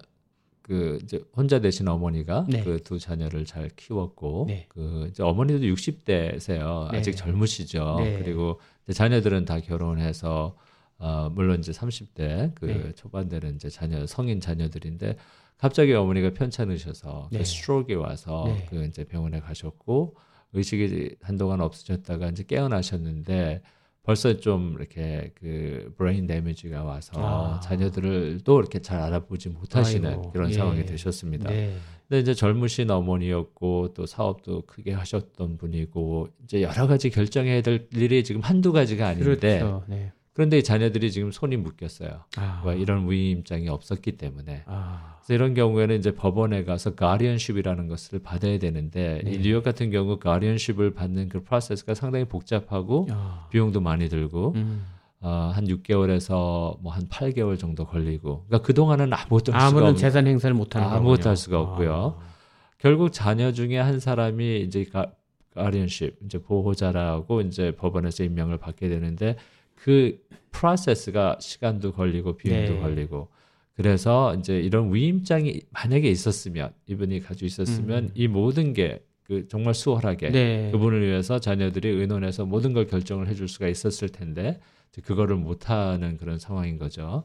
그 0.62 1.00
이제 1.03 1.21
혼자 1.36 1.60
되신 1.60 1.88
어머니가 1.89 2.45
네. 2.48 2.63
그두 2.63 2.98
자녀를 2.98 3.43
잘 3.45 3.69
키웠고 3.75 4.45
네. 4.48 4.67
그 4.69 5.07
이제 5.10 5.21
어머니도 5.21 5.60
60대세요. 5.60 6.91
네. 6.91 6.98
아직 6.98 7.17
젊으시죠. 7.17 7.98
네. 8.00 8.19
그리고 8.19 8.60
이제 8.86 8.93
자녀들은 8.93 9.43
다 9.43 9.60
결혼해서 9.60 10.55
어 10.98 11.29
물론 11.33 11.60
이제 11.60 11.74
30대 11.74 12.53
그 12.55 12.65
네. 12.65 12.91
초반 12.93 13.27
되는 13.27 13.55
이제 13.55 13.69
자녀 13.69 14.05
성인 14.05 14.39
자녀들인데 14.39 15.17
갑자기 15.57 15.93
어머니가 15.93 16.33
편찮으셔서 16.33 17.29
네. 17.33 17.39
그 17.39 17.43
stroke가 17.43 17.96
와서 17.95 18.43
네. 18.45 18.65
그 18.69 18.86
이제 18.86 19.03
병원에 19.03 19.41
가셨고 19.41 20.15
의식이 20.53 21.15
한동안 21.22 21.62
없어졌다가 21.62 22.29
이제 22.29 22.43
깨어나셨는데 22.43 23.62
벌써 24.03 24.38
좀 24.38 24.75
이렇게 24.79 25.31
그 25.36 25.93
brain 25.96 26.25
damage가 26.25 26.84
와서 26.84 27.12
아. 27.15 27.60
자녀들을 27.60 28.41
또 28.43 28.60
이렇게 28.60 28.79
잘 28.79 29.00
알아보지 29.00 29.50
못하시는 29.50 30.10
아이고, 30.10 30.31
그런 30.31 30.50
예. 30.50 30.53
상황이 30.53 30.86
되셨습니다. 30.86 31.50
네. 31.50 31.75
근데 32.08 32.20
이제 32.20 32.34
젊으신 32.34 32.89
어머니였고 32.89 33.93
또 33.93 34.05
사업도 34.05 34.63
크게 34.65 34.91
하셨던 34.93 35.58
분이고 35.58 36.29
이제 36.43 36.62
여러 36.62 36.88
가지 36.88 37.10
결정해야 37.10 37.62
될 37.62 37.88
일이 37.93 38.24
지금 38.24 38.41
한두 38.41 38.72
가지가 38.72 39.08
아닌데 39.08 39.60
그렇죠. 39.60 39.84
네. 39.88 40.12
그런데 40.33 40.57
이 40.59 40.63
자녀들이 40.63 41.11
지금 41.11 41.31
손이 41.31 41.57
묶였어요. 41.57 42.23
아. 42.38 42.63
왜 42.65 42.77
이런 42.77 43.09
위임장이 43.09 43.67
없었기 43.67 44.13
때문에. 44.13 44.63
아. 44.65 45.17
그래서 45.19 45.33
이런 45.33 45.53
경우에는 45.53 45.97
이제 46.00 46.11
법원에 46.15 46.63
가서 46.63 46.95
guardianship이라는 46.96 47.88
것을 47.88 48.19
받아야 48.19 48.57
되는데 48.57 49.21
네. 49.25 49.31
이 49.31 49.39
뉴욕 49.39 49.63
같은 49.63 49.91
경우 49.91 50.17
guardianship을 50.17 50.93
받는 50.93 51.27
그 51.29 51.43
프로세스가 51.43 51.95
상당히 51.95 52.25
복잡하고 52.25 53.07
아. 53.11 53.47
비용도 53.51 53.81
많이 53.81 54.07
들고 54.07 54.53
음. 54.55 54.85
어, 55.19 55.51
한 55.53 55.65
6개월에서 55.67 56.79
뭐 56.81 56.91
한 56.93 57.07
8개월 57.07 57.59
정도 57.59 57.85
걸리고 57.85 58.45
그러니까 58.47 58.65
그 58.65 58.73
동안은 58.73 59.13
아무것도 59.13 59.51
할 59.53 59.59
수가 59.61 59.67
아무런 59.67 59.89
없는 59.89 60.00
재산 60.00 60.27
행사를 60.27 60.53
못 60.55 60.75
하는 60.75 60.88
아무것도. 60.88 61.29
할 61.29 61.35
수가 61.38 61.59
없고요. 61.59 62.17
아. 62.19 62.31
결국 62.79 63.11
자녀 63.11 63.51
중에 63.51 63.77
한 63.77 64.00
사람이 64.00 64.61
이제 64.61 64.85
가, 64.85 65.11
가디언십 65.53 66.17
이제 66.25 66.39
보호자라고 66.41 67.41
이제 67.41 67.75
법원에서 67.75 68.23
임명을 68.23 68.57
받게 68.57 68.89
되는데 68.89 69.35
그 69.81 70.19
프로세스가 70.51 71.38
시간도 71.39 71.93
걸리고 71.93 72.38
비용도 72.38 72.73
네. 72.73 72.79
걸리고 72.79 73.29
그래서 73.73 74.35
이제 74.35 74.59
이런 74.59 74.93
위임장이 74.93 75.61
만약에 75.71 76.09
있었으면 76.09 76.73
이분이 76.88 77.21
가지고 77.21 77.45
있었으면 77.45 78.03
음. 78.05 78.11
이 78.15 78.27
모든 78.27 78.73
게 78.73 79.01
그 79.31 79.47
정말 79.47 79.73
수월하게 79.73 80.29
네. 80.31 80.69
그분을 80.73 81.07
위해서 81.07 81.39
자녀들이 81.39 81.88
의논해서 81.88 82.45
모든 82.45 82.73
걸 82.73 82.85
결정을 82.85 83.29
해줄 83.29 83.47
수가 83.47 83.69
있었을 83.69 84.09
텐데 84.09 84.59
그거를 85.05 85.38
못하는 85.38 86.17
그런 86.17 86.38
상황인 86.38 86.77
거죠. 86.77 87.23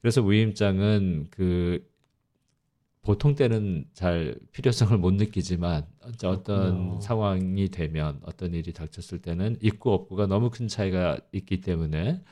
그래서 0.00 0.20
위임장은 0.20 1.28
그 1.30 1.86
보통 3.04 3.34
때는 3.34 3.84
잘 3.92 4.34
필요성을 4.52 4.96
못 4.98 5.14
느끼지만 5.14 5.86
어떤. 6.24 7.00
상황이 7.00 7.68
되면 7.68 8.18
어떤 8.24 8.54
일이 8.54 8.72
닥쳤을 8.72 9.18
때는 9.20 9.56
있고 9.60 9.92
없고가 9.92 10.26
너무 10.26 10.50
큰 10.50 10.68
차이가 10.68 11.18
있기 11.32 11.60
때문에 11.60 12.22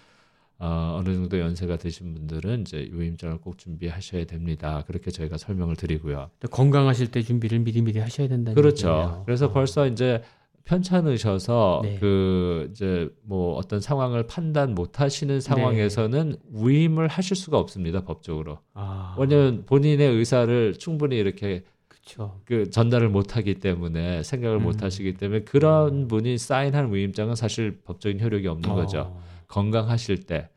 어, 0.59 0.97
어느 0.99 1.13
정도 1.13 1.39
연세가 1.39 1.77
드신 1.77 2.15
분들은 2.15 2.63
이제 2.63 2.89
위임장을 2.93 3.39
꼭 3.41 3.59
준비하셔야 3.59 4.25
됩니다. 4.25 4.85
그렇게 4.87 5.11
저희가 5.11 5.37
설명을 5.37 5.77
드리고요. 5.77 6.31
건강하실 6.51 7.11
때 7.11 7.21
준비를 7.23 7.59
미리미리 7.61 7.99
하셔야 7.99 8.29
된다는 8.29 8.55
그렇죠. 8.55 8.89
얘기네요. 8.89 9.23
그래서 9.27 9.47
어. 9.47 9.53
벌써 9.53 9.87
이제 9.87 10.23
편찮으셔서 10.65 11.81
네. 11.83 11.97
그 11.99 12.69
이제 12.71 13.09
뭐 13.23 13.55
어떤 13.55 13.81
상황을 13.81 14.27
판단 14.27 14.75
못 14.75 15.01
하시는 15.01 15.41
상황에서는 15.41 16.37
위임을 16.53 17.09
하실 17.09 17.37
수가 17.37 17.59
없습니다, 17.59 18.05
법적으로. 18.05 18.59
아. 18.75 19.17
왜냐면 19.19 19.65
본인의 19.67 20.09
의사를 20.09 20.75
충분히 20.75 21.17
이렇게 21.17 21.65
그렇죠. 21.89 22.41
그 22.45 22.71
전달을 22.71 23.09
못 23.09 23.37
하기 23.37 23.55
때문에 23.55 24.23
생각을 24.23 24.59
음. 24.59 24.63
못 24.65 24.83
하시기 24.83 25.15
때문에 25.15 25.43
그런 25.43 26.09
분이 26.09 26.39
사인한 26.39 26.93
위임장은 26.93 27.35
사실 27.35 27.81
법적인 27.85 28.21
효력이 28.21 28.49
없는 28.49 28.69
거죠. 28.75 29.01
어. 29.01 29.23
건강하실 29.49 30.25
때 30.25 30.49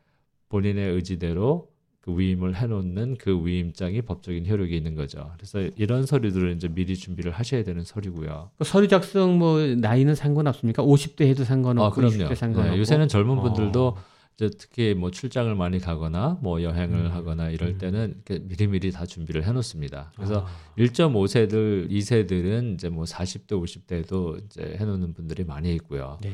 본인의 0.48 0.90
의지대로 0.92 1.68
그 2.06 2.16
위임을 2.16 2.54
해놓는 2.54 3.16
그 3.18 3.44
위임장이 3.44 4.02
법적인 4.02 4.46
효력이 4.48 4.76
있는 4.76 4.94
거죠. 4.94 5.32
그래서 5.36 5.68
이런 5.76 6.06
서류들은 6.06 6.54
이제 6.54 6.68
미리 6.68 6.96
준비를 6.96 7.32
하셔야 7.32 7.64
되는 7.64 7.82
서류고요. 7.82 8.50
그 8.56 8.64
서류 8.64 8.86
작성 8.86 9.38
뭐 9.40 9.58
나이는 9.58 10.14
상관없습니까? 10.14 10.84
50대 10.84 11.26
해도 11.26 11.42
상관없고 11.42 11.84
아, 11.84 11.90
그럼요. 11.90 12.14
20대 12.14 12.36
상관없고. 12.36 12.74
네, 12.74 12.78
요새는 12.78 13.08
젊은 13.08 13.40
분들도 13.40 13.88
어. 13.88 13.96
이제 14.36 14.50
특히 14.56 14.94
뭐 14.94 15.10
출장을 15.10 15.52
많이 15.56 15.80
가거나 15.80 16.38
뭐 16.42 16.62
여행을 16.62 17.06
음. 17.06 17.10
하거나 17.10 17.50
이럴 17.50 17.70
음. 17.70 17.78
때는 17.78 18.22
이렇게 18.24 18.38
미리미리 18.44 18.92
다 18.92 19.04
준비를 19.04 19.42
해놓습니다. 19.44 20.12
그래서 20.14 20.46
아. 20.46 20.76
1.5세들, 20.78 21.90
2세들은 21.90 22.74
이제 22.74 22.88
뭐 22.88 23.04
40대, 23.04 23.48
50대도 23.48 24.44
이제 24.44 24.76
해놓는 24.78 25.12
분들이 25.14 25.42
많이 25.42 25.74
있고요. 25.74 26.18
네. 26.22 26.30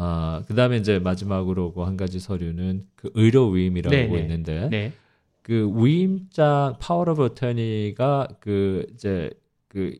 아, 0.00 0.42
그 0.46 0.54
다음에 0.54 0.76
이제 0.76 0.98
마지막으로 0.98 1.72
그 1.72 1.82
한 1.82 1.96
가지 1.96 2.20
서류는 2.20 2.86
그 2.94 3.10
의료 3.14 3.48
위임이라고 3.48 3.94
네, 3.94 4.06
네. 4.06 4.20
있는데 4.20 4.68
네. 4.70 4.92
그 5.42 5.70
위임장 5.74 6.76
파워 6.78 7.02
오브 7.02 7.24
어터니가 7.24 8.28
그 8.40 8.86
이제 8.94 9.30
그 9.68 9.96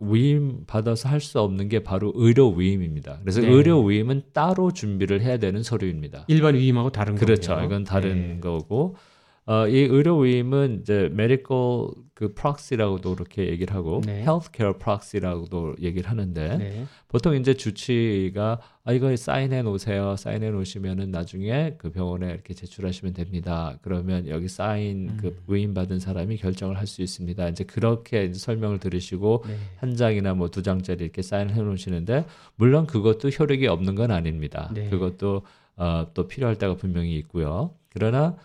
위임 0.00 0.64
받아서 0.66 1.08
할 1.08 1.20
수 1.20 1.40
없는 1.40 1.68
게 1.68 1.80
바로 1.84 2.12
의료 2.16 2.50
위임입니다. 2.50 3.20
그래서 3.20 3.40
네. 3.40 3.48
의료 3.48 3.82
위임은 3.84 4.22
따로 4.32 4.72
준비를 4.72 5.20
해야 5.22 5.36
되는 5.38 5.62
서류입니다. 5.62 6.24
일반 6.28 6.54
위임하고 6.56 6.90
다른 6.90 7.14
그렇죠. 7.14 7.52
거군요. 7.52 7.66
이건 7.66 7.84
다른 7.84 8.34
네. 8.34 8.40
거고 8.40 8.96
어, 9.44 9.66
이 9.66 9.76
의료 9.78 10.18
위임은 10.18 10.80
이제 10.82 11.08
medical 11.10 11.88
그 12.14 12.32
proxy라고도 12.32 13.16
그렇게 13.16 13.48
얘기를 13.48 13.74
하고 13.74 14.00
네. 14.06 14.20
healthcare 14.20 14.78
proxy라고도 14.78 15.74
얘기를 15.80 16.08
하는데 16.08 16.56
네. 16.58 16.84
보통 17.08 17.34
이제 17.34 17.54
주치가 17.54 18.60
아 18.84 18.92
이거 18.92 19.14
사인해 19.16 19.62
놓으세요. 19.62 20.14
사인해 20.16 20.50
놓으시면은 20.50 21.10
나중에 21.10 21.74
그 21.78 21.90
병원에 21.90 22.28
이렇게 22.30 22.54
제출하시면 22.54 23.14
됩니다. 23.14 23.76
그러면 23.82 24.28
여기 24.28 24.46
사인 24.46 25.08
음. 25.10 25.16
그 25.20 25.42
위임 25.48 25.74
받은 25.74 25.98
사람이 25.98 26.36
결정을 26.36 26.76
할 26.78 26.86
수 26.86 27.02
있습니다. 27.02 27.48
이제 27.48 27.64
그렇게 27.64 28.24
이제 28.26 28.38
설명을 28.38 28.78
들으시고 28.78 29.44
네. 29.48 29.56
한 29.78 29.96
장이나 29.96 30.34
뭐 30.34 30.48
두 30.48 30.62
장짜리 30.62 31.02
이렇게 31.02 31.22
사인을 31.22 31.54
해 31.56 31.62
놓으시는데 31.62 32.26
물론 32.54 32.86
그것도 32.86 33.30
효력이 33.30 33.66
없는 33.66 33.96
건 33.96 34.12
아닙니다. 34.12 34.70
네. 34.72 34.88
그것도 34.90 35.42
어, 35.76 36.06
또 36.14 36.28
필요할 36.28 36.56
때가 36.58 36.76
분명히 36.76 37.16
있고요. 37.16 37.74
그러나 37.88 38.36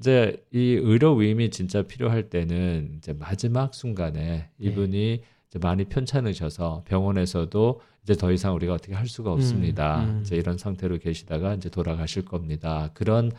이제 0.00 0.44
이 0.52 0.72
의료 0.72 1.14
위임이 1.14 1.50
진짜 1.50 1.82
필요할 1.82 2.28
때는 2.30 2.94
이제 2.98 3.12
마지막 3.12 3.74
순간에 3.74 4.20
네. 4.20 4.50
이분이 4.58 5.22
이제 5.48 5.58
많이 5.60 5.84
편찮으셔서 5.84 6.82
병원에서도 6.86 7.80
이제 8.02 8.14
더 8.14 8.32
이상 8.32 8.54
우리가 8.54 8.74
어떻게 8.74 8.94
할 8.94 9.06
수가 9.06 9.32
없습니다. 9.32 10.04
음. 10.04 10.20
이제 10.22 10.36
이런 10.36 10.58
상태로 10.58 10.98
계시다가 10.98 11.54
이제 11.54 11.70
돌아가실 11.70 12.24
겁니다. 12.24 12.90
그런 12.94 13.30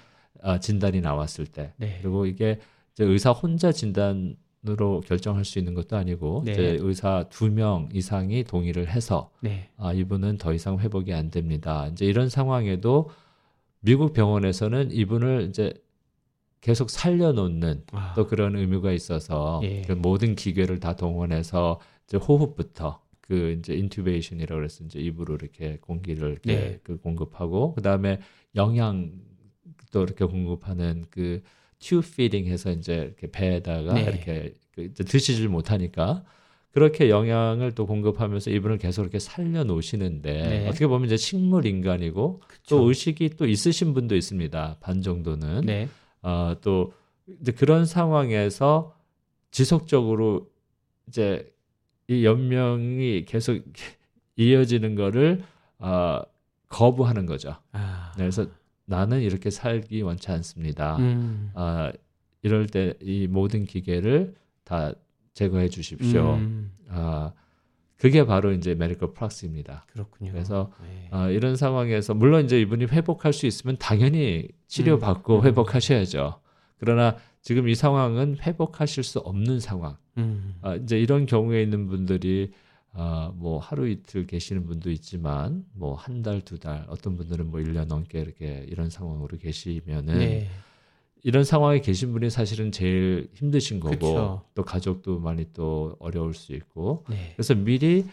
아, 0.41 0.59
진단이 0.59 1.01
나왔을 1.01 1.45
때 1.45 1.73
네. 1.77 1.99
그리고 2.01 2.25
이게 2.25 2.59
이제 2.93 3.03
의사 3.03 3.31
혼자 3.31 3.71
진단으로 3.71 5.01
결정할 5.05 5.43
수 5.45 5.59
있는 5.59 5.73
것도 5.73 5.97
아니고 5.97 6.43
네. 6.45 6.53
이제 6.53 6.77
의사 6.81 7.25
두 7.29 7.49
명 7.49 7.89
이상이 7.93 8.43
동의를 8.45 8.87
해서 8.89 9.29
네. 9.41 9.69
아 9.77 9.91
이분은 9.93 10.37
더 10.37 10.53
이상 10.53 10.79
회복이 10.79 11.13
안 11.13 11.29
됩니다. 11.29 11.87
이제 11.91 12.05
이런 12.05 12.29
상황에도 12.29 13.09
미국 13.81 14.13
병원에서는 14.13 14.91
이분을 14.91 15.47
이제 15.49 15.73
계속 16.65 16.89
살려놓는 16.89 17.83
아. 17.91 18.13
또 18.15 18.25
그런 18.25 18.55
의무가 18.55 18.91
있어서 18.91 19.61
예. 19.63 19.83
그 19.83 19.91
모든 19.91 20.33
기계를 20.33 20.79
다 20.79 20.95
동원해서 20.95 21.79
이제 22.07 22.17
호흡부터 22.17 23.03
그 23.21 23.55
이제 23.59 23.75
intubation이라고 23.75 24.55
그래서 24.55 24.83
이제 24.83 24.99
입으로 24.99 25.35
이렇게 25.35 25.77
공기를 25.81 26.31
이렇게 26.31 26.55
네. 26.55 26.79
그 26.81 26.97
공급하고 26.97 27.75
그다음에 27.75 28.17
영양도 28.55 29.11
이렇게 29.93 30.25
공급하는 30.25 31.05
그 31.11 31.43
tube 31.77 32.01
feeding 32.15 32.47
해서 32.47 32.71
이제 32.71 32.95
이렇게 32.95 33.29
배에다가 33.29 33.93
네. 33.93 34.01
이렇게 34.01 34.53
그 34.71 34.91
드시질 34.91 35.47
못하니까 35.49 36.23
그렇게 36.71 37.11
영양을 37.11 37.73
또 37.73 37.85
공급하면서 37.85 38.49
이분을 38.49 38.79
계속 38.79 39.03
이렇게 39.03 39.19
살려 39.19 39.63
놓으시는데 39.65 40.33
네. 40.33 40.67
어떻게 40.67 40.87
보면 40.87 41.05
이제 41.05 41.15
식물 41.15 41.67
인간이고 41.67 42.41
그쵸. 42.47 42.75
또 42.75 42.89
의식이 42.89 43.35
또 43.37 43.45
있으신 43.45 43.93
분도 43.93 44.15
있습니다. 44.15 44.77
반 44.79 45.03
정도는. 45.03 45.61
네. 46.25 46.31
아, 46.31 46.55
또 46.61 46.93
이제 47.41 47.51
그런 47.51 47.85
상황에서 47.85 48.95
지속적으로 49.51 50.49
이제 51.07 51.53
이 52.07 52.25
연명이 52.25 53.25
계속 53.25 53.63
이어지는 54.35 54.95
거를 54.95 55.43
아, 55.77 56.23
거부하는 56.69 57.25
거죠. 57.25 57.55
아. 57.71 58.11
네, 58.17 58.23
그래서 58.23 58.47
나는 58.85 59.21
이렇게 59.21 59.49
살기 59.49 60.01
원치 60.01 60.31
않습니다. 60.31 60.97
음. 60.97 61.51
아, 61.53 61.91
이럴 62.41 62.67
때 62.67 62.93
이 63.01 63.27
모든 63.27 63.65
기계를 63.65 64.35
다 64.63 64.91
제거해 65.33 65.69
주십시오. 65.69 66.33
음. 66.35 66.71
아, 66.89 67.33
그게 67.97 68.25
바로 68.25 68.51
이제 68.51 68.75
메디컬 68.75 69.13
프락스입니다. 69.13 69.85
그렇군요. 69.91 70.31
그래서 70.31 70.71
네. 70.81 71.07
아, 71.11 71.29
이런 71.29 71.55
상황에서 71.55 72.13
물론 72.13 72.45
이제 72.45 72.59
이분이 72.59 72.85
회복할 72.85 73.31
수 73.33 73.45
있으면 73.45 73.77
당연히 73.79 74.47
치료 74.67 74.99
받고 74.99 75.39
음. 75.39 75.45
회복하셔야죠. 75.45 76.39
그러나 76.77 77.15
지금 77.41 77.69
이 77.69 77.75
상황은 77.75 78.37
회복하실 78.41 79.03
수 79.03 79.19
없는 79.19 79.59
상황. 79.59 79.97
음. 80.17 80.55
아, 80.61 80.75
이제 80.75 80.99
이런 80.99 81.25
경우에 81.25 81.61
있는 81.63 81.87
분들이 81.87 82.51
아, 82.97 83.31
뭐 83.35 83.59
하루 83.59 83.87
이틀 83.89 84.25
계시는 84.25 84.65
분도 84.65 84.89
있지만 84.89 85.65
뭐 85.73 85.95
한 85.95 86.21
달, 86.21 86.41
두 86.41 86.57
달, 86.59 86.85
어떤 86.89 87.17
분들은 87.17 87.49
뭐 87.51 87.59
1년 87.59 87.87
넘게 87.87 88.19
이렇게 88.19 88.65
이런 88.69 88.89
상황으로 88.89 89.37
계시면은 89.37 90.19
네. 90.19 90.47
이런 91.27 91.43
상황에 91.43 91.79
계신 91.81 92.13
분이 92.13 92.29
사실은 92.29 92.71
제일 92.71 93.29
힘드신 93.33 93.79
거고 93.79 93.91
그쵸. 93.95 94.41
또 94.53 94.63
가족도 94.63 95.17
많이 95.19 95.43
또 95.53 95.95
어려울 95.97 96.35
수 96.35 96.53
있고 96.53 97.03
네. 97.09 97.33
그래서 97.35 97.55
미리 97.55 98.05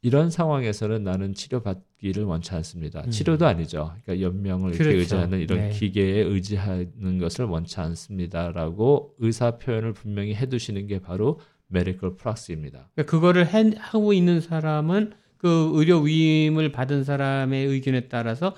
이런 0.00 0.30
상황에서는 0.30 1.02
나는 1.02 1.34
치료받기를 1.34 2.22
원치 2.22 2.52
않습니다. 2.54 3.02
음. 3.04 3.10
치료도 3.10 3.46
아니죠. 3.46 3.92
그러니까 4.04 4.24
연명을 4.24 4.70
이렇게 4.70 4.84
그렇죠. 4.84 4.98
의지하는 5.00 5.40
이런 5.40 5.58
네. 5.58 5.70
기계에 5.70 6.20
의지하는 6.22 7.18
것을 7.18 7.46
원치 7.46 7.80
않습니다라고 7.80 9.14
의사 9.18 9.58
표현을 9.58 9.92
분명히 9.92 10.32
해두시는 10.34 10.86
게 10.86 11.00
바로 11.00 11.40
medical 11.66 12.16
proxy입니다. 12.16 12.90
그러니까 12.94 13.10
그거를 13.10 13.46
해- 13.52 13.72
하고 13.76 14.12
있는 14.12 14.40
사람은 14.40 15.14
그 15.36 15.70
의료 15.74 15.98
위임을 15.98 16.70
받은 16.70 17.02
사람의 17.02 17.66
의견에 17.66 18.02
따라서 18.08 18.54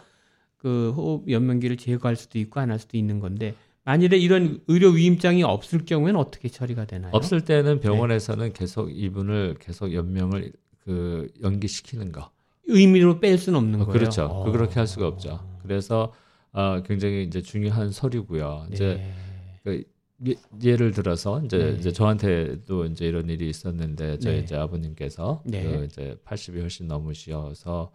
그 0.59 0.93
호흡 0.95 1.31
연명기를 1.31 1.79
제거할 1.79 2.17
수도 2.17 2.39
있고 2.39 2.61
안 2.61 2.71
할 2.71 2.79
수도 2.79 2.99
있는 2.99 3.21
건데 3.21 3.55
만일에 3.85 4.17
이런 4.19 4.61
의료 4.67 4.89
위임장이 4.91 5.43
없을 5.43 5.85
경우에는 5.85 6.19
어떻게 6.19 6.49
처리가 6.49 6.87
되나요? 6.87 7.11
없을 7.13 7.41
네. 7.41 7.57
때는 7.63 7.81
병원에서는 7.81 8.53
계속 8.55 8.91
이분을 8.91 9.57
계속 9.61 9.93
연명을 9.93 10.53
그 10.85 11.29
연기시키는 11.43 12.11
거. 12.13 12.31
임의로 12.67 13.21
뺄 13.21 13.37
수는 13.37 13.59
없는 13.59 13.83
어, 13.83 13.85
거예요. 13.87 13.93
그렇죠. 13.99 14.25
어. 14.25 14.51
그렇게 14.51 14.75
할 14.75 14.87
수가 14.87 15.07
없죠. 15.07 15.39
그래서 15.63 16.13
어, 16.53 16.83
굉장히 16.83 17.25
이제 17.25 17.43
중요한 17.43 17.91
서류고요. 17.91 18.69
이제 18.73 18.95
네. 18.95 19.13
그 19.65 19.85
예- 20.29 20.35
예를 20.63 20.93
들어서 20.93 21.43
이제, 21.45 21.59
네. 21.59 21.77
이제 21.79 21.93
저한테도 21.93 22.87
이제 22.87 23.05
이런 23.07 23.29
일이 23.29 23.49
있었는데 23.51 24.19
저희 24.21 24.37
네. 24.37 24.41
이제 24.41 24.57
아버님께서 24.57 25.43
네. 25.45 25.63
그 25.63 25.85
이제 25.85 26.17
80이 26.25 26.61
훨씬 26.61 26.87
넘으셔서 26.87 27.91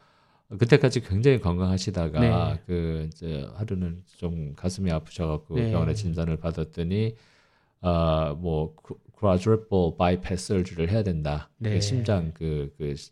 그때까지 0.58 1.02
굉장히 1.02 1.40
건강하시다가 1.40 2.20
네. 2.20 2.62
그 2.66 3.08
이제 3.14 3.48
하루는 3.56 4.04
좀 4.18 4.54
가슴이 4.56 4.92
아프셔갖고 4.92 5.56
네. 5.56 5.72
병원에 5.72 5.94
진단을 5.94 6.38
받았더니 6.38 7.16
아뭐 7.82 8.76
quadruple 9.20 9.92
bypass 9.98 10.52
surgery를 10.54 10.90
해야 10.92 11.04
된다. 11.04 11.50
네. 11.58 11.74
그 11.76 11.82
심장 11.82 12.32
그, 12.34 12.74
그 12.78 12.96
시- 12.96 13.12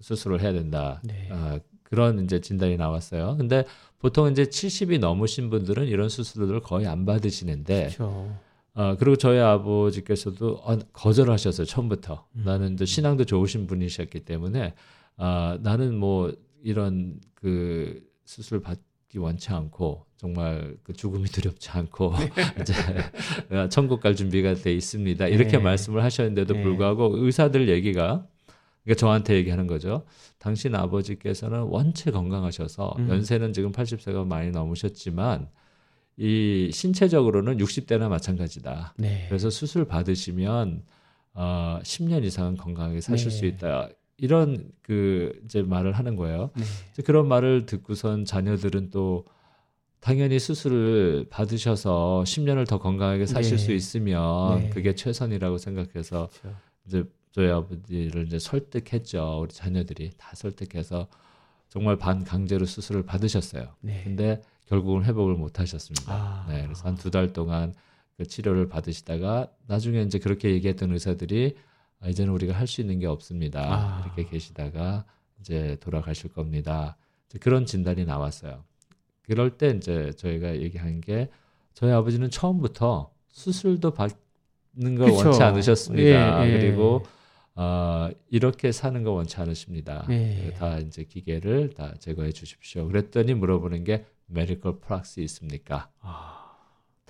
수술을 0.00 0.40
해야 0.40 0.52
된다. 0.52 1.00
네. 1.04 1.28
아, 1.30 1.58
그런 1.82 2.24
이제 2.24 2.40
진단이 2.40 2.76
나왔어요. 2.76 3.36
근데 3.36 3.64
보통 3.98 4.30
이제 4.30 4.44
70이 4.44 4.98
넘으신 4.98 5.50
분들은 5.50 5.86
이런 5.86 6.08
수술을 6.08 6.60
거의 6.60 6.86
안 6.86 7.04
받으시는데, 7.04 7.82
그렇죠. 7.96 8.34
아, 8.74 8.96
그리고 8.98 9.16
저희 9.16 9.38
아버지께서도 9.38 10.62
아, 10.64 10.78
거절하셨어요, 10.92 11.66
처음부터. 11.66 12.26
음. 12.36 12.42
나는 12.46 12.76
또 12.76 12.84
신앙도 12.86 13.24
좋으신 13.24 13.66
분이셨기 13.66 14.20
때문에, 14.20 14.72
아, 15.22 15.58
나는 15.62 15.94
뭐 15.96 16.32
이런 16.62 17.20
그 17.34 18.02
수술 18.24 18.60
받기 18.60 19.18
원치 19.18 19.50
않고, 19.50 20.06
정말 20.16 20.76
그 20.82 20.94
죽음이 20.94 21.26
두렵지 21.26 21.70
않고, 21.70 22.14
이제 22.60 22.74
아, 23.50 23.68
천국 23.68 24.00
갈 24.00 24.16
준비가 24.16 24.54
돼 24.54 24.72
있습니다. 24.72 25.26
이렇게 25.28 25.58
네. 25.58 25.58
말씀을 25.58 26.02
하셨는데도 26.02 26.54
네. 26.54 26.62
불구하고 26.62 27.16
의사들 27.18 27.68
얘기가 27.68 28.26
그러니까 28.84 28.98
저한테 28.98 29.34
얘기하는 29.34 29.66
거죠. 29.66 30.04
당신 30.38 30.74
아버지께서는 30.74 31.60
원체 31.62 32.10
건강하셔서 32.10 32.94
음. 32.98 33.08
연세는 33.10 33.52
지금 33.52 33.72
80세가 33.72 34.26
많이 34.26 34.50
넘으셨지만 34.50 35.48
이 36.16 36.70
신체적으로는 36.72 37.58
60대나 37.58 38.08
마찬가지다. 38.08 38.94
네. 38.96 39.26
그래서 39.28 39.50
수술 39.50 39.84
받으시면 39.84 40.82
어 41.34 41.78
10년 41.82 42.24
이상은 42.24 42.56
건강하게 42.56 43.00
사실 43.00 43.30
네. 43.30 43.36
수 43.36 43.46
있다. 43.46 43.90
이런 44.20 44.70
그 44.82 45.40
이제 45.44 45.62
말을 45.62 45.92
하는 45.92 46.16
거예요. 46.16 46.50
네. 46.54 46.64
이제 46.92 47.02
그런 47.02 47.26
말을 47.28 47.66
듣고선 47.66 48.24
자녀들은 48.24 48.90
또 48.90 49.24
당연히 50.00 50.38
수술을 50.38 51.26
받으셔서 51.30 52.22
10년을 52.26 52.66
더 52.68 52.78
건강하게 52.78 53.26
사실 53.26 53.56
네. 53.56 53.62
수 53.64 53.72
있으면 53.72 54.60
네. 54.60 54.70
그게 54.70 54.94
최선이라고 54.94 55.58
생각해서 55.58 56.28
그렇죠. 56.40 56.56
이제 56.86 57.04
저희 57.32 57.48
아버지를 57.50 58.26
이제 58.26 58.38
설득했죠. 58.38 59.40
우리 59.42 59.52
자녀들이 59.52 60.10
다 60.16 60.34
설득해서 60.34 61.06
정말 61.68 61.96
반강제로 61.96 62.66
수술을 62.66 63.04
받으셨어요. 63.04 63.74
네. 63.80 64.00
근데 64.04 64.40
결국은 64.66 65.04
회복을 65.04 65.34
못 65.34 65.58
하셨습니다. 65.60 66.12
아. 66.12 66.46
네, 66.48 66.62
그래서 66.64 66.88
한 66.88 66.96
두 66.96 67.10
달 67.10 67.32
동안 67.32 67.74
그 68.16 68.26
치료를 68.26 68.68
받으시다가 68.68 69.48
나중에 69.66 70.02
이제 70.02 70.18
그렇게 70.18 70.50
얘기했던 70.50 70.92
의사들이 70.92 71.56
아, 72.00 72.08
이제는 72.08 72.32
우리가 72.32 72.54
할 72.54 72.66
수 72.66 72.80
있는 72.80 72.98
게 72.98 73.06
없습니다. 73.06 73.60
아. 73.62 74.02
이렇게 74.04 74.24
계시다가 74.30 75.04
이제 75.40 75.76
돌아가실 75.80 76.32
겁니다. 76.32 76.96
그런 77.40 77.66
진단이 77.66 78.04
나왔어요. 78.04 78.64
그럴 79.22 79.56
때 79.56 79.68
이제 79.70 80.10
저희가 80.16 80.56
얘기한 80.56 81.00
게 81.00 81.28
저희 81.74 81.92
아버지는 81.92 82.30
처음부터 82.30 83.12
수술도 83.28 83.92
받는 83.92 84.96
걸 84.96 85.10
그쵸. 85.10 85.24
원치 85.28 85.42
않으셨습니다. 85.42 86.46
예, 86.46 86.52
예. 86.52 86.58
그리고 86.58 87.04
어, 87.54 88.08
이렇게 88.30 88.72
사는 88.72 89.02
거 89.04 89.12
원치 89.12 89.36
않으십니다. 89.40 90.06
예. 90.10 90.52
다 90.58 90.78
이제 90.78 91.04
기계를 91.04 91.70
다 91.74 91.94
제거해 91.98 92.32
주십시오. 92.32 92.86
그랬더니 92.88 93.34
물어보는 93.34 93.84
게 93.84 94.04
medical 94.26 94.80
proxy 94.80 95.20
있습니까? 95.20 95.90
아. 96.00 96.39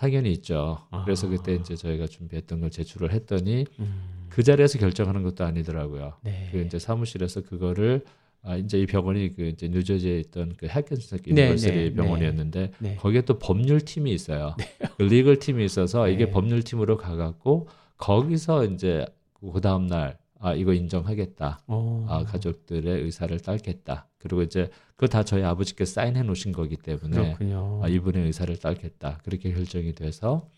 당연히 0.01 0.33
있죠. 0.33 0.79
아. 0.91 1.05
그래서 1.05 1.29
그때 1.29 1.55
이제 1.55 1.77
저희가 1.77 2.07
준비했던 2.07 2.61
걸 2.61 2.71
제출을 2.71 3.13
했더니 3.13 3.67
음. 3.81 4.27
그 4.31 4.43
자리에서 4.43 4.79
결정하는 4.79 5.23
것도 5.23 5.45
아니더라고요. 5.45 6.15
네. 6.23 6.49
그 6.51 6.63
이제 6.63 6.79
사무실에서 6.79 7.43
그거를 7.43 8.03
아 8.43 8.57
이제 8.57 8.81
이 8.81 8.87
병원이 8.87 9.35
그 9.35 9.43
이제 9.43 9.69
뉴저지에 9.69 10.19
있던 10.21 10.55
그 10.57 10.69
Hackensack 10.69 11.21
네, 11.35 11.43
University 11.43 11.75
네, 11.75 11.93
병원이었는데 11.93 12.73
네. 12.79 12.97
거기에 12.97 13.21
또 13.23 13.39
법률 13.39 13.83
팀이 13.83 14.11
있어요. 14.11 14.57
그 14.97 15.03
legal 15.03 15.39
팀이 15.39 15.63
있어서 15.67 16.09
이게 16.09 16.25
네. 16.25 16.31
법률 16.31 16.63
팀으로 16.63 16.97
가갖고 16.97 17.69
거기서 17.99 18.65
이제 18.65 19.05
그 19.35 19.61
다음 19.61 19.87
날 19.87 20.17
아 20.41 20.55
이거 20.55 20.73
인정하겠다. 20.73 21.61
어. 21.67 22.07
아 22.09 22.25
가족들의 22.25 23.03
의사를 23.03 23.39
따르겠다. 23.41 24.09
그리고 24.19 24.43
이제 24.43 24.71
그거 24.97 25.07
다 25.07 25.23
저희 25.23 25.43
아버지께 25.43 25.85
사인해 25.85 26.23
놓으신 26.23 26.53
거기 26.53 26.77
때문에 26.77 27.11
그렇군요. 27.11 27.81
아, 27.83 27.89
이분의 27.89 28.25
의사를 28.25 28.55
따르겠다. 28.59 29.19
그렇게 29.23 29.53
결정이 29.53 29.95
돼서 29.95 30.49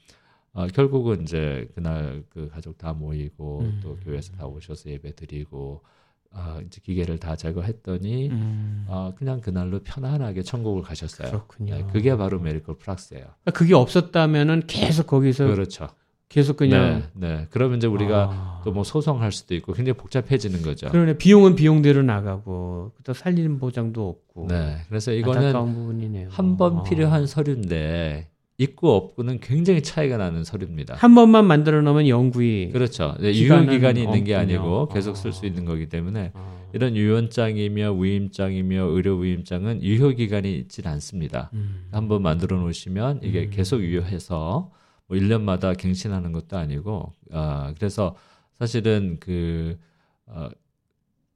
아, 0.53 0.66
결국은 0.68 1.23
이제 1.23 1.68
그날 1.75 2.23
그 2.31 2.49
가족 2.49 2.79
다 2.79 2.92
모이고 2.92 3.61
음. 3.61 3.81
또 3.83 3.97
교회에서 3.97 4.33
다 4.33 4.47
오셔서 4.47 4.90
예배 4.90 5.16
드리고 5.16 5.83
아, 6.31 6.61
이제 6.64 6.81
기계를 6.83 7.18
다 7.18 7.37
제거했더니 7.37 8.29
음. 8.31 8.87
아, 8.88 9.12
그냥 9.16 9.40
그날로 9.40 9.81
편안하게 9.81 10.42
천국을 10.42 10.83
가셨어요. 10.83 11.29
그렇군요. 11.29 11.75
네, 11.75 11.87
그게 11.92 12.16
바로 12.16 12.38
메디컬 12.38 12.79
프락스예요. 12.79 13.25
그러니까 13.25 13.51
그게 13.53 13.75
없었다면은 13.75 14.66
계속 14.66 15.07
거기서 15.09 15.47
그렇죠. 15.49 15.88
계속 16.33 16.57
그냥 16.57 17.03
네, 17.12 17.29
네. 17.29 17.47
그러면 17.51 17.77
이제 17.77 17.87
우리가 17.87 18.31
아. 18.33 18.62
또뭐 18.64 18.85
소송할 18.85 19.33
수도 19.33 19.55
있고 19.55 19.75
굉장히 19.75 19.99
복잡해지는 19.99 20.62
거죠. 20.62 20.88
그러네 20.88 21.18
비용은 21.18 21.57
비용대로 21.57 22.03
나가고 22.03 22.92
또 23.05 23.12
살리는 23.12 23.59
보장도 23.59 24.09
없고 24.09 24.47
네. 24.49 24.79
그래서 24.88 25.12
이거는 25.12 25.49
안타까운 25.49 25.75
부분이네요. 25.75 26.29
한번 26.31 26.79
아. 26.79 26.83
필요한 26.85 27.27
서류인데 27.27 28.29
있고 28.57 28.95
없고는 28.95 29.40
굉장히 29.40 29.83
차이가 29.83 30.16
나는 30.16 30.42
서류입니다. 30.42 30.95
한 30.95 31.14
번만 31.14 31.45
만들어 31.45 31.83
놓으면 31.83 32.09
영구히 32.09 32.71
그렇죠. 32.73 33.14
네, 33.21 33.35
유효 33.35 33.61
기간이 33.66 34.03
있는 34.03 34.25
게 34.25 34.35
없군요. 34.35 34.59
아니고 34.59 34.88
계속 34.88 35.18
쓸 35.18 35.31
아. 35.31 35.33
수 35.35 35.45
있는 35.45 35.66
거기 35.66 35.90
때문에 35.90 36.31
아. 36.33 36.62
이런 36.73 36.97
유언장이며 36.97 37.92
위임장이며 37.92 38.85
의료 38.85 39.16
위임장은 39.16 39.83
유효 39.83 40.09
기간이 40.09 40.57
있질 40.61 40.88
않습니다. 40.88 41.51
음. 41.53 41.88
한번 41.90 42.23
만들어 42.23 42.57
놓으시면 42.57 43.21
이게 43.23 43.42
음. 43.42 43.51
계속 43.51 43.83
유효해서 43.83 44.71
뭐 45.07 45.17
1년마다 45.17 45.77
갱신하는 45.77 46.33
것도 46.33 46.57
아니고 46.57 47.12
아 47.33 47.73
그래서 47.77 48.17
사실은 48.55 49.19
그 49.21 49.79
어, 50.27 50.49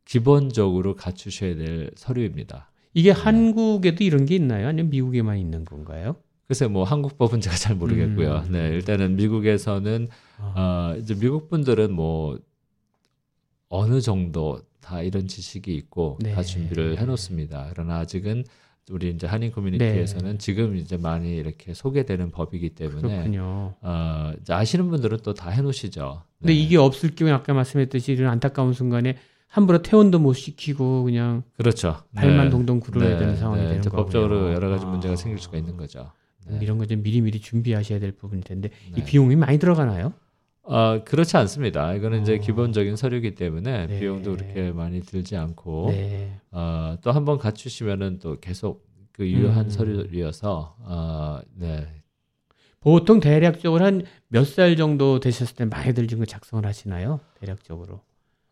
기본적으로 0.04 0.94
갖추셔야 0.94 1.56
될 1.56 1.90
서류입니다. 1.96 2.70
이게 2.94 3.10
한국에도 3.10 4.04
이런 4.04 4.24
게 4.24 4.36
있나요? 4.36 4.68
아니면 4.68 4.90
미국에만 4.90 5.36
있는 5.36 5.64
건가요? 5.64 6.16
글쎄 6.46 6.66
뭐 6.68 6.84
한국 6.84 7.18
법은 7.18 7.40
제가 7.40 7.56
잘 7.56 7.74
모르겠고요. 7.76 8.44
음. 8.46 8.52
네, 8.52 8.68
일단은 8.68 9.16
미국에서는 9.16 10.08
아. 10.38 10.92
어, 10.94 10.98
이제 10.98 11.14
미국 11.14 11.48
분들은 11.48 11.92
뭐 11.92 12.38
어느 13.68 14.00
정도 14.00 14.62
다 14.80 15.02
이런 15.02 15.26
지식이 15.26 15.74
있고 15.74 16.18
네. 16.20 16.32
다 16.32 16.42
준비를 16.42 16.98
해놓습니다. 16.98 17.68
그러나 17.72 17.98
아직은 17.98 18.44
우리 18.90 19.10
이제 19.10 19.26
한인 19.26 19.50
커뮤니티에서는 19.50 20.38
지금 20.38 20.76
이제 20.76 20.96
많이 20.96 21.34
이렇게 21.36 21.74
소개되는 21.74 22.30
법이기 22.30 22.70
때문에 22.70 23.00
그렇군요. 23.00 23.74
어, 23.80 24.32
아시는 24.48 24.88
분들은 24.90 25.18
또 25.22 25.32
다 25.34 25.50
해놓으시죠. 25.50 26.22
근데 26.38 26.52
네. 26.52 26.58
이게 26.58 26.76
없을 26.76 27.14
경우에 27.14 27.32
아까 27.32 27.52
말씀했듯이 27.52 28.12
이런 28.12 28.30
안타까운 28.30 28.72
순간에 28.72 29.16
함부로 29.48 29.82
퇴원도 29.82 30.18
못 30.20 30.34
시키고 30.34 31.04
그냥 31.04 31.42
그렇죠. 31.56 31.96
발만 32.14 32.46
네. 32.46 32.50
동동 32.50 32.78
구르야 32.78 33.10
네, 33.10 33.18
되는 33.18 33.36
상황이 33.36 33.62
네. 33.62 33.68
되는 33.68 33.82
거고요. 33.82 34.04
법적으로 34.04 34.52
여러 34.52 34.68
가지 34.68 34.84
아. 34.84 34.88
문제가 34.88 35.16
생길 35.16 35.40
수가 35.40 35.56
있는 35.58 35.76
거죠. 35.76 36.12
네. 36.46 36.58
이런 36.62 36.78
거 36.78 36.86
좀 36.86 37.02
미리미리 37.02 37.40
준비하셔야 37.40 37.98
될 37.98 38.12
부분일 38.12 38.44
텐데 38.44 38.70
이 38.90 39.00
네. 39.00 39.04
비용이 39.04 39.34
많이 39.34 39.58
들어가나요? 39.58 40.12
어, 40.66 41.02
그렇지 41.04 41.36
않습니다. 41.36 41.94
이거는 41.94 42.22
이제 42.22 42.36
어. 42.36 42.38
기본적인 42.38 42.96
서류이기 42.96 43.34
때문에 43.36 43.86
네. 43.86 44.00
비용도 44.00 44.36
그렇게 44.36 44.72
많이 44.72 45.00
들지 45.00 45.36
않고 45.36 45.86
네. 45.90 46.38
어, 46.50 46.96
또 47.02 47.12
한번 47.12 47.38
갖추시면은 47.38 48.18
또 48.18 48.38
계속 48.40 48.84
그 49.12 49.26
유효한 49.28 49.66
음. 49.66 49.70
서류여서 49.70 50.76
어, 50.80 51.38
네. 51.54 51.86
보통 52.80 53.20
대략적으로 53.20 53.84
한 53.84 54.02
몇 54.28 54.44
살 54.44 54.76
정도 54.76 55.20
되셨을 55.20 55.54
때 55.56 55.64
많이들 55.64 56.06
지금 56.08 56.24
작성을 56.26 56.64
하시나요? 56.66 57.20
대략적으로. 57.40 58.00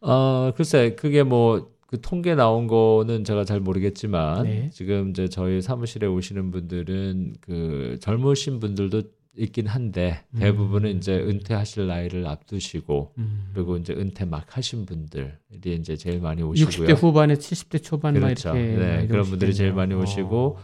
어, 0.00 0.53
글쎄 0.57 0.94
그게 0.96 1.22
뭐 1.22 1.72
그 1.87 2.00
통계 2.00 2.35
나온 2.35 2.66
거는 2.66 3.22
제가 3.24 3.44
잘 3.44 3.61
모르겠지만 3.61 4.42
네. 4.44 4.70
지금 4.72 5.11
이제 5.11 5.29
저희 5.29 5.61
사무실에 5.62 6.09
오시는 6.09 6.50
분들은 6.50 7.35
그 7.40 7.98
젊으신 8.00 8.59
분들도 8.59 9.03
있긴 9.37 9.66
한데 9.66 10.25
대부분은 10.38 10.90
음. 10.90 10.97
이제 10.97 11.16
은퇴하실 11.16 11.87
나이를 11.87 12.27
앞두시고 12.27 13.14
음. 13.18 13.51
그리고 13.53 13.77
이제 13.77 13.92
은퇴 13.92 14.25
막 14.25 14.57
하신 14.57 14.87
분들이 14.87 15.31
이제 15.53 15.97
제일 15.97 16.20
많이 16.20 16.42
오시고요. 16.42 16.88
60대 16.88 16.97
후반에 16.97 17.35
70대 17.35 17.83
초반 17.83 18.14
막 18.14 18.20
그렇죠. 18.20 18.57
이렇게 18.57 18.77
네, 18.77 19.07
그런 19.07 19.25
분들이 19.25 19.55
제일. 19.55 19.73
많이 19.73 19.94
오시고, 19.94 20.59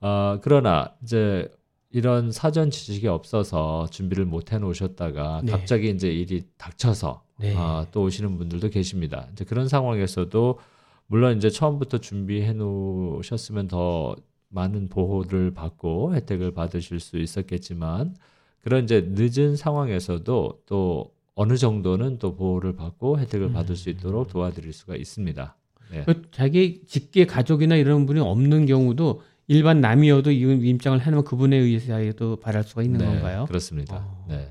어. 0.00 0.06
어, 0.08 0.38
그러나 0.42 0.94
이제 1.02 1.48
이런 1.90 2.32
사전 2.32 2.70
지식이 2.70 3.06
없어서 3.08 3.86
준비를 3.90 4.26
못 4.26 4.52
해놓으셨다가 4.52 5.42
네. 5.44 5.52
갑자기 5.52 5.90
이제 5.90 6.08
일이 6.08 6.42
닥쳐서 6.58 7.22
네. 7.38 7.54
어, 7.56 7.86
또 7.92 8.02
오시는 8.02 8.36
분들도 8.36 8.68
계십니다. 8.70 9.28
이제 9.32 9.44
그런 9.44 9.68
상황에서도 9.68 10.58
물론 11.06 11.36
이제 11.36 11.48
처음부터 11.48 11.98
준비해 11.98 12.52
놓으셨으면 12.52 13.68
더 13.68 14.14
많은 14.48 14.88
보호를 14.88 15.52
받고 15.52 16.14
혜택을 16.14 16.52
받으실 16.52 17.00
수 17.00 17.18
있었겠지만 17.18 18.16
그런 18.62 18.84
이제 18.84 19.06
늦은 19.14 19.56
상황에서도 19.56 20.62
또 20.66 21.12
어느 21.34 21.56
정도는 21.56 22.18
또 22.18 22.34
보호를 22.34 22.74
받고 22.74 23.18
혜택을 23.20 23.52
받을 23.52 23.76
수 23.76 23.90
있도록 23.90 24.28
도와드릴 24.28 24.72
수가 24.72 24.96
있습니다. 24.96 25.56
네. 25.92 26.04
그 26.04 26.22
자기 26.32 26.82
직계 26.86 27.26
가족이나 27.26 27.76
이런 27.76 28.06
분이 28.06 28.20
없는 28.20 28.66
경우도 28.66 29.22
일반 29.46 29.80
남이어도 29.80 30.30
이 30.32 30.40
임장을 30.40 31.00
해놓으면 31.00 31.24
그분의 31.24 31.60
의사에도 31.60 32.36
바랄 32.36 32.64
수가 32.64 32.82
있는 32.82 32.98
네, 32.98 33.06
건가요? 33.06 33.44
그렇습니다. 33.46 33.96
어. 33.96 34.26
네. 34.28 34.50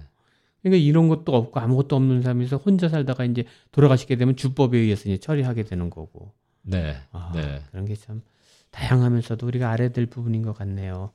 그러니까 0.62 0.84
이런 0.84 1.08
것도 1.08 1.36
없고 1.36 1.60
아무것도 1.60 1.96
없는 1.96 2.22
삶에서 2.24 2.58
혼자 2.58 2.90
살다가 2.90 3.26
이제 3.26 3.44
돌아가시게 3.72 4.16
되면 4.16 4.36
주법에 4.36 4.78
의해서 4.78 5.10
이제 5.10 5.18
처리하게 5.18 5.64
되는 5.64 5.90
거고. 5.90 6.32
네. 6.64 6.96
아, 7.12 7.32
네. 7.36 7.62
그런 7.72 7.86
게 7.86 7.96
참 7.96 8.22
다양하면서도 8.78 9.48
우리가 9.48 9.72
알아야 9.72 9.90
될 9.90 10.06
부분인 10.06 10.44
것 10.44 10.56
같네요. 10.56 11.12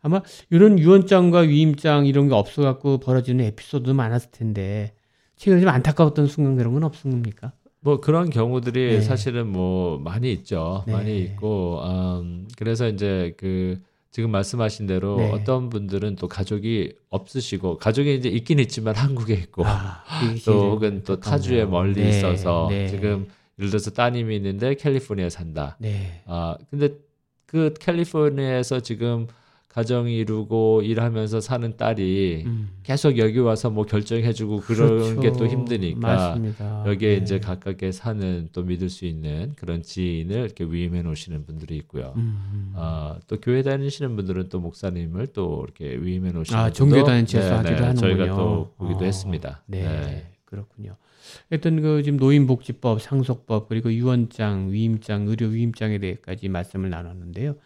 아마 0.00 0.20
이런 0.50 0.78
유언장과 0.78 1.40
위임장 1.40 2.06
이런 2.06 2.28
게 2.28 2.34
없어갖고 2.34 2.98
벌어지는 2.98 3.44
에피소드도 3.46 3.94
많았을 3.94 4.30
텐데 4.30 4.92
최근에 5.36 5.60
좀 5.60 5.70
안타까웠던 5.70 6.26
순간 6.26 6.56
그런 6.56 6.74
건 6.74 6.84
없습니까? 6.84 7.52
뭐 7.80 8.00
그런 8.00 8.28
경우들이 8.28 8.96
네. 8.96 9.00
사실은 9.00 9.48
뭐 9.48 9.98
많이 9.98 10.32
있죠. 10.32 10.84
네. 10.86 10.92
많이 10.92 11.18
있고, 11.22 11.80
음, 11.84 12.48
그래서 12.56 12.88
이제 12.88 13.34
그 13.38 13.80
지금 14.10 14.30
말씀하신 14.30 14.86
대로 14.86 15.16
네. 15.16 15.30
어떤 15.32 15.70
분들은 15.70 16.16
또 16.16 16.26
가족이 16.28 16.94
없으시고 17.08 17.78
가족이 17.78 18.16
이제 18.16 18.28
있긴 18.28 18.58
있지만 18.58 18.96
한국에 18.96 19.34
있고 19.34 19.64
아, 19.64 20.02
이게 20.24 20.40
또 20.44 20.72
혹은 20.72 21.02
또. 21.04 21.20
타주에 21.20 21.66
멀리 21.66 22.02
네, 22.02 22.08
있어서 22.08 22.66
네. 22.68 22.88
지금 22.88 23.28
예를 23.58 23.70
들어서 23.70 23.90
따님이 23.90 24.36
있는데 24.36 24.74
캘리포니아에 24.74 25.30
산다. 25.30 25.76
네. 25.80 26.22
아 26.26 26.56
근데 26.70 26.90
그 27.46 27.74
캘리포니아에서 27.78 28.80
지금 28.80 29.26
가정 29.68 30.08
이루고 30.08 30.82
일하면서 30.82 31.40
사는 31.40 31.76
딸이 31.76 32.42
음. 32.46 32.70
계속 32.82 33.16
여기 33.18 33.38
와서 33.38 33.70
뭐 33.70 33.84
결정해주고 33.84 34.60
그런 34.62 35.20
게또 35.20 35.46
힘드니까 35.46 36.00
그렇죠. 36.00 36.22
맞습니다. 36.24 36.84
여기에 36.86 37.16
네. 37.18 37.22
이제 37.22 37.38
각각의 37.38 37.92
사는 37.92 38.48
또 38.52 38.62
믿을 38.64 38.88
수 38.88 39.04
있는 39.04 39.52
그런 39.56 39.82
지인을 39.82 40.36
이렇게 40.36 40.64
위임해 40.64 41.02
놓으시는 41.02 41.44
분들이 41.44 41.76
있고요. 41.76 42.14
음, 42.16 42.22
음. 42.52 42.72
아, 42.76 43.18
또 43.28 43.38
교회 43.40 43.62
다니시는 43.62 44.16
분들은 44.16 44.48
또 44.48 44.58
목사님을 44.58 45.28
또 45.28 45.64
이렇게 45.64 45.96
위임해 46.02 46.32
놓으시는 46.32 46.58
아, 46.58 46.64
분도 46.64 46.74
종교 46.74 47.04
단체에서 47.04 47.48
네, 47.48 47.54
하기도 47.54 47.74
네, 47.76 47.86
하는군요. 47.86 48.00
저희가 48.00 48.36
또 48.36 48.72
보기도 48.78 49.00
어, 49.00 49.04
했습니다. 49.04 49.62
네, 49.66 49.82
네. 49.82 50.32
그렇군요. 50.46 50.96
하여튼 51.50 51.82
그 51.82 52.02
지금 52.02 52.18
노인복지법, 52.18 53.00
상속법 53.00 53.68
그리고 53.68 53.92
유언장, 53.92 54.72
위임장, 54.72 55.28
의료 55.28 55.48
위임장에 55.48 55.98
대해까지 55.98 56.48
말씀을 56.48 56.90
나눴는데요. 56.90 57.56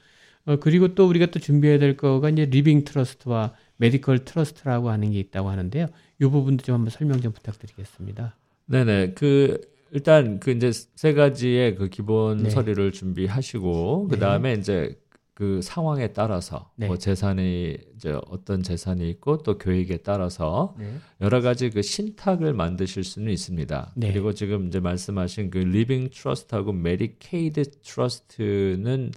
어, 0.44 0.56
그리고 0.56 0.94
또 0.94 1.06
우리가 1.08 1.26
또 1.26 1.38
준비해야 1.38 1.78
될 1.78 1.96
거가 1.96 2.30
이제 2.30 2.46
living 2.46 2.84
trust와 2.84 3.54
medical 3.76 4.24
trust라고 4.24 4.90
하는 4.90 5.12
게 5.12 5.18
있다고 5.20 5.48
하는데요. 5.48 5.86
이 6.20 6.24
부분도 6.24 6.64
좀 6.64 6.74
한번 6.74 6.90
설명 6.90 7.20
좀 7.20 7.32
부탁드리겠습니다. 7.32 8.36
네네. 8.66 9.12
그 9.14 9.60
일단 9.92 10.40
그 10.40 10.50
이제 10.50 10.72
세 10.72 11.12
가지의 11.12 11.76
그 11.76 11.88
기본 11.88 12.44
네. 12.44 12.50
서류를 12.50 12.92
준비하시고 12.92 14.08
그 14.08 14.18
다음에 14.18 14.54
이제 14.54 14.96
그 15.42 15.60
상황에 15.60 16.12
따라서 16.12 16.70
네. 16.76 16.86
뭐 16.86 16.96
재산이 16.96 17.76
이제 17.96 18.16
어떤 18.28 18.62
재산이 18.62 19.10
있고 19.10 19.38
또 19.38 19.58
교육에 19.58 19.96
따라서 19.96 20.76
네. 20.78 20.98
여러 21.20 21.40
가지 21.40 21.68
그 21.70 21.82
신탁을 21.82 22.54
만드실 22.54 23.02
수는 23.02 23.32
있습니다. 23.32 23.90
네. 23.96 24.12
그리고 24.12 24.34
지금 24.34 24.68
이제 24.68 24.78
말씀하신 24.78 25.50
그 25.50 25.58
living 25.58 26.10
trust하고 26.10 26.72
Medicaid 26.72 27.72
trust는 27.82 29.10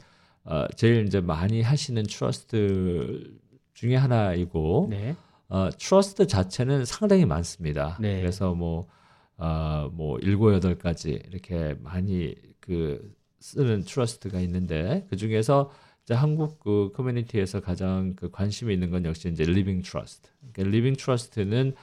어, 0.45 0.65
제일 0.75 1.05
이제 1.05 1.21
많이 1.21 1.61
하시는 1.61 2.01
trust 2.01 3.38
중에 3.75 3.95
하나이고 3.95 4.88
네. 4.89 5.15
어, 5.47 5.69
trust 5.77 6.25
자체는 6.25 6.85
상당히 6.85 7.27
많습니다. 7.27 7.99
네. 8.01 8.19
그래서 8.19 8.55
뭐, 8.55 8.88
어, 9.38 9.91
뭐, 9.93 10.17
일곱, 10.23 10.55
여덟 10.55 10.75
가지 10.75 11.21
이렇게 11.29 11.75
많이 11.83 12.33
그 12.61 13.13
쓰는 13.39 13.83
trust가 13.83 14.39
있는데 14.39 15.05
그 15.11 15.17
중에서 15.17 15.69
이제 16.05 16.13
한국 16.13 16.59
그 16.59 16.91
커뮤니티에서 16.95 17.61
가장 17.61 18.15
그 18.15 18.29
관심이 18.29 18.71
있는 18.73 18.91
건 18.91 19.05
역시 19.05 19.27
이제 19.27 19.43
living 19.43 19.81
trust. 19.81 20.29
그러니까 20.53 20.75
living 20.75 20.95
trust는 20.95 21.73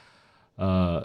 어, 0.55 1.01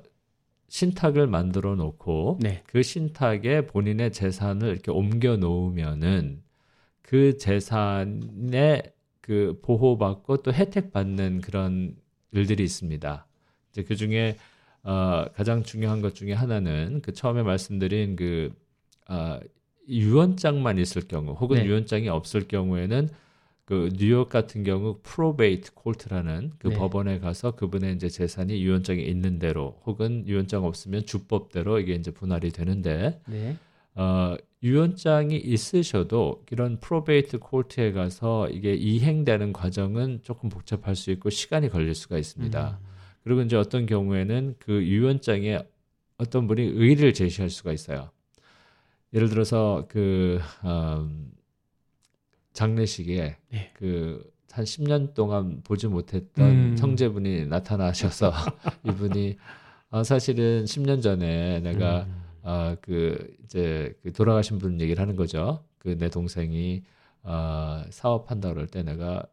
신탁을 0.68 1.26
만들어 1.26 1.74
놓고 1.74 2.38
네. 2.40 2.62
그 2.66 2.82
신탁에 2.82 3.66
본인의 3.66 4.12
재산을 4.12 4.68
이렇게 4.68 4.92
옮겨 4.92 5.36
놓으면은 5.36 6.42
그 7.02 7.38
재산에 7.38 8.82
그 9.20 9.58
보호받고 9.62 10.38
또 10.38 10.52
혜택 10.52 10.92
받는 10.92 11.40
그런 11.40 11.96
일들이 12.30 12.62
있습니다. 12.62 13.26
이제 13.70 13.82
그 13.82 13.96
중에 13.96 14.36
어, 14.84 15.24
가장 15.34 15.64
중요한 15.64 16.00
것 16.00 16.14
중에 16.14 16.34
하나는 16.34 17.00
그 17.02 17.12
처음에 17.12 17.42
말씀드린 17.42 18.14
그 18.14 18.54
어, 19.08 19.40
유언장만 19.88 20.78
있을 20.78 21.02
경우 21.08 21.32
혹은 21.32 21.58
네. 21.58 21.66
유언장이 21.66 22.08
없을 22.08 22.46
경우에는 22.46 23.08
그 23.64 23.90
뉴욕 23.92 24.30
같은 24.30 24.64
경우 24.64 24.98
probate 25.02 25.74
court라는 25.74 26.52
그 26.58 26.68
네. 26.68 26.74
법원에 26.74 27.18
가서 27.18 27.50
그분의 27.50 27.96
이제 27.96 28.08
재산이 28.08 28.62
유언장이 28.62 29.02
있는 29.02 29.38
대로 29.38 29.78
혹은 29.84 30.26
유언장 30.26 30.64
없으면 30.64 31.04
주법대로 31.04 31.78
이게 31.78 31.94
이제 31.94 32.10
분할이 32.10 32.50
되는데 32.50 33.20
네. 33.26 33.56
어, 33.94 34.36
유언장이 34.62 35.36
있으셔도 35.36 36.44
이런 36.50 36.80
probate 36.80 37.38
court에 37.38 37.92
가서 37.92 38.48
이게 38.48 38.74
이행되는 38.74 39.52
과정은 39.52 40.20
조금 40.22 40.48
복잡할 40.48 40.96
수 40.96 41.10
있고 41.10 41.30
시간이 41.30 41.68
걸릴 41.68 41.94
수가 41.94 42.16
있습니다. 42.16 42.78
그리고 43.22 43.42
이제 43.42 43.56
어떤 43.56 43.84
경우에는 43.84 44.54
그 44.58 44.82
유언장에 44.82 45.58
어떤 46.16 46.46
분이 46.46 46.62
의의를 46.62 47.12
제시할 47.12 47.50
수가 47.50 47.72
있어요. 47.72 48.10
예를 49.12 49.28
들어서 49.28 49.86
그 49.88 50.38
음, 50.64 51.30
장례식에 52.52 53.36
네. 53.50 53.72
그한 53.74 54.64
10년 54.64 55.14
동안 55.14 55.62
보지 55.62 55.86
못했던 55.88 56.46
음. 56.46 56.76
형제분이 56.78 57.46
나타나셔서 57.46 58.32
이분이 58.84 59.36
아, 59.90 60.02
사실은 60.04 60.64
10년 60.64 61.02
전에 61.02 61.60
내가 61.60 62.02
음. 62.02 62.22
아, 62.42 62.76
그, 62.82 63.36
이제, 63.44 63.94
그 64.02 64.12
돌아가신 64.12 64.58
분 64.58 64.80
얘기를 64.80 65.00
하는 65.00 65.16
거죠. 65.16 65.64
그 65.78 65.94
내 65.96 66.08
동생이, 66.10 66.82
아, 67.22 67.84
사업한다 67.90 68.52
그럴 68.52 68.66
때 68.66 68.82
내가 68.82 69.24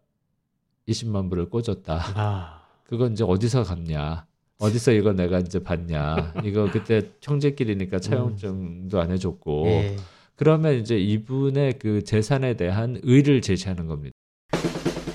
20만 0.88 1.30
불을 1.30 1.50
꽂았다. 1.50 2.02
아. 2.16 2.62
그건 2.86 3.14
이제 3.14 3.24
어디서 3.24 3.64
갔냐. 3.64 4.26
어디서 4.60 4.91
이거 4.94 5.13
내가 5.13 5.39
이제 5.39 5.60
봤냐. 5.62 6.34
이거 6.44 6.70
그때 6.72 7.12
형제끼리니까 7.22 8.00
차용증도 8.00 9.00
안 9.02 9.12
해줬고. 9.12 9.63
네. 9.65 9.96
그러면 10.36 10.76
이제 10.76 10.98
이분의 10.98 11.80
그 11.80 12.04
재산에 12.04 12.56
대한 12.56 13.00
이의를 13.04 13.41
제시하는 13.41 13.88
겁니다. 13.88 14.13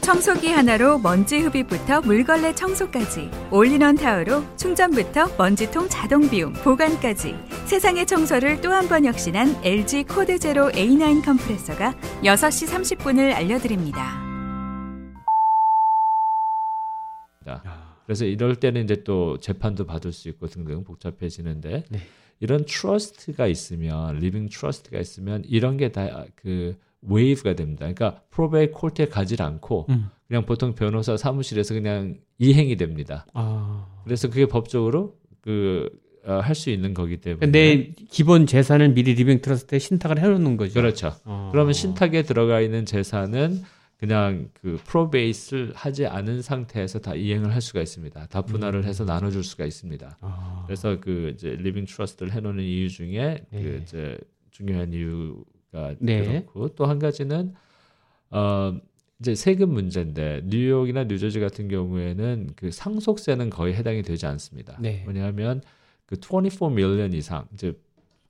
청소기 0.01 0.49
하나로 0.49 0.99
먼지 0.99 1.39
흡입부터 1.39 2.01
물걸레 2.01 2.55
청소까지 2.57 3.31
올인원 3.53 3.95
타워로 3.95 4.43
충전부터 4.57 5.37
먼지통 5.39 5.89
자동 5.89 6.29
비움 6.29 6.53
보관까지 6.55 7.37
세상의 7.67 8.07
청소를 8.07 8.61
또 8.61 8.73
한 8.73 8.89
번 8.89 9.05
혁신한 9.05 9.61
LG 9.63 10.05
CordZero 10.05 10.69
A9 10.71 11.25
컴프레서가 11.25 11.93
6시 12.25 12.67
30분을 12.99 13.33
알려드립니다. 13.35 14.21
그래서 18.11 18.25
이럴 18.25 18.57
때는 18.57 18.83
이제 18.83 19.05
또 19.05 19.39
재판도 19.39 19.87
받을 19.87 20.11
수 20.11 20.29
있고 20.31 20.49
등등 20.49 20.83
복잡해지는데 20.83 21.85
네. 21.89 21.99
이런 22.41 22.65
trust가 22.67 23.47
있으면 23.47 24.17
living 24.19 24.49
trust가 24.49 24.99
있으면 24.99 25.45
이런 25.47 25.77
게 25.77 25.91
다 25.91 26.27
그 26.35 26.75
waive가 27.03 27.55
됩니다. 27.55 27.79
그러니까 27.83 28.21
probate 28.31 28.73
court에 28.73 29.07
가지 29.07 29.41
않고 29.41 29.87
음. 29.91 30.09
그냥 30.27 30.45
보통 30.45 30.75
변호사 30.75 31.17
사무실에서 31.17 31.73
그냥 31.75 32.17
이행이 32.39 32.77
됩니다. 32.77 33.27
아. 33.33 33.87
그래서 34.03 34.29
그게 34.29 34.47
법적으로 34.47 35.15
그할수 35.43 36.71
있는 36.71 36.95
거기 36.95 37.19
때문에 37.19 37.47
내 37.47 37.93
기본 38.11 38.47
재산을 38.47 38.89
미리 38.89 39.15
living 39.15 39.41
trust에 39.41 39.79
신탁을 39.79 40.19
해놓는 40.19 40.57
거죠. 40.57 40.75
그렇죠. 40.75 41.13
어. 41.25 41.51
그러면 41.53 41.75
신탁에 41.75 42.23
들어가 42.25 42.61
있는 42.61 42.85
재산은 42.87 43.63
그냥 44.01 44.49
그 44.55 44.81
probate를 44.87 45.73
하지 45.75 46.07
않은 46.07 46.41
상태에서 46.41 47.01
다 47.01 47.15
이행을 47.15 47.53
할 47.53 47.61
수가 47.61 47.83
있습니다. 47.83 48.29
다 48.29 48.41
분할을 48.41 48.85
해서 48.87 49.05
나눠줄 49.05 49.45
수가 49.45 49.67
있습니다. 49.67 50.17
아. 50.23 50.65
그래서 50.67 50.99
그 51.01 51.33
이제 51.35 51.51
living 51.51 51.85
trust를 51.85 52.33
해놓는 52.33 52.65
이유 52.65 52.89
중에 52.89 53.45
네. 53.51 53.63
그 53.63 53.81
이제 53.83 54.17
중요한 54.51 54.95
이유가 54.95 55.95
네. 55.99 56.25
그렇고 56.25 56.69
또 56.75 56.87
한 56.87 56.99
가지는 56.99 57.53
어 58.31 58.75
이제 59.21 59.35
세금 59.35 59.75
문제인데 59.75 60.45
뉴욕이나 60.47 61.05
뉴저지 61.05 61.39
같은 61.39 61.69
경우에는 61.69 62.53
그 62.57 62.71
상속세는 62.71 63.51
거의 63.51 63.75
해당이 63.75 64.01
되지 64.01 64.25
않습니다. 64.25 64.79
네. 64.81 65.05
왜냐하면 65.07 65.61
그 66.07 66.17
24 66.17 66.71
밀리언 66.71 67.13
이상 67.13 67.47
이제 67.53 67.75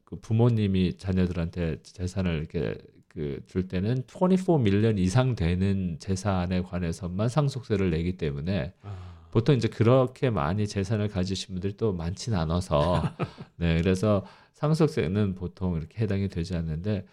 그 0.04 0.16
부모님이 0.16 0.96
자녀들한테 0.96 1.76
재산을 1.84 2.38
이렇게 2.38 2.76
그 3.10 3.40
줄 3.46 3.66
때는 3.68 4.04
24 4.06 4.58
밀리언 4.58 4.96
이상 4.98 5.34
되는 5.34 5.96
재산에 5.98 6.62
관해서만 6.62 7.28
상속세를 7.28 7.90
내기 7.90 8.16
때문에 8.16 8.72
아. 8.82 9.26
보통 9.30 9.56
이제 9.56 9.68
그렇게 9.68 10.30
많이 10.30 10.66
재산을 10.66 11.08
가지신 11.08 11.54
분들이 11.54 11.76
또 11.76 11.92
많지는 11.92 12.38
않아서 12.38 13.02
네 13.56 13.80
그래서 13.80 14.24
상속세는 14.54 15.34
보통 15.34 15.76
이렇게 15.76 16.02
해당이 16.02 16.28
되지 16.28 16.54
않는데 16.56 17.04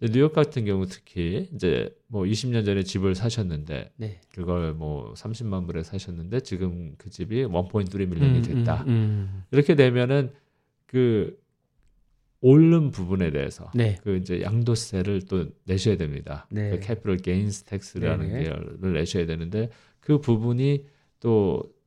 뉴욕 0.00 0.32
같은 0.32 0.64
경우 0.64 0.86
특히 0.86 1.48
이제 1.54 1.92
뭐 2.06 2.22
20년 2.24 2.64
전에 2.64 2.82
집을 2.84 3.14
사셨는데 3.14 3.92
네. 3.96 4.20
그걸 4.32 4.72
뭐 4.74 5.12
30만 5.14 5.66
불에 5.66 5.82
사셨는데 5.82 6.40
지금 6.40 6.94
그 6.98 7.10
집이 7.10 7.46
1.3 7.46 8.06
밀리언이 8.06 8.42
됐다. 8.42 8.82
음, 8.82 8.88
음. 8.88 9.44
이렇게 9.50 9.74
되면은 9.74 10.30
그 10.86 11.36
오른 12.40 12.90
부분에 12.90 13.30
대해서 13.30 13.70
네. 13.74 13.98
그 14.02 14.16
이제 14.16 14.42
양도세를 14.42 15.22
또 15.22 15.46
내셔야 15.64 15.96
됩니다. 15.96 16.46
네. 16.50 16.70
그 16.70 16.80
capital 16.80 17.16
gains 17.18 17.64
tax라는 17.64 18.28
네네. 18.28 18.42
게를 18.44 18.92
내셔야 18.92 19.26
되는데 19.26 19.70
그 20.00 20.20
부분이 20.20 20.84
또 21.20 21.78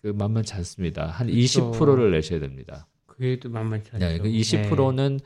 그 0.00 0.08
만만치 0.08 0.54
않습니다. 0.54 1.06
한 1.06 1.26
그렇죠. 1.26 1.70
20%를 1.72 2.10
내셔야 2.10 2.40
됩니다. 2.40 2.86
그게 3.06 3.38
또 3.38 3.50
만만치 3.50 3.90
않죠. 3.94 4.06
네, 4.06 4.18
그 4.18 4.28
20%는 4.28 5.20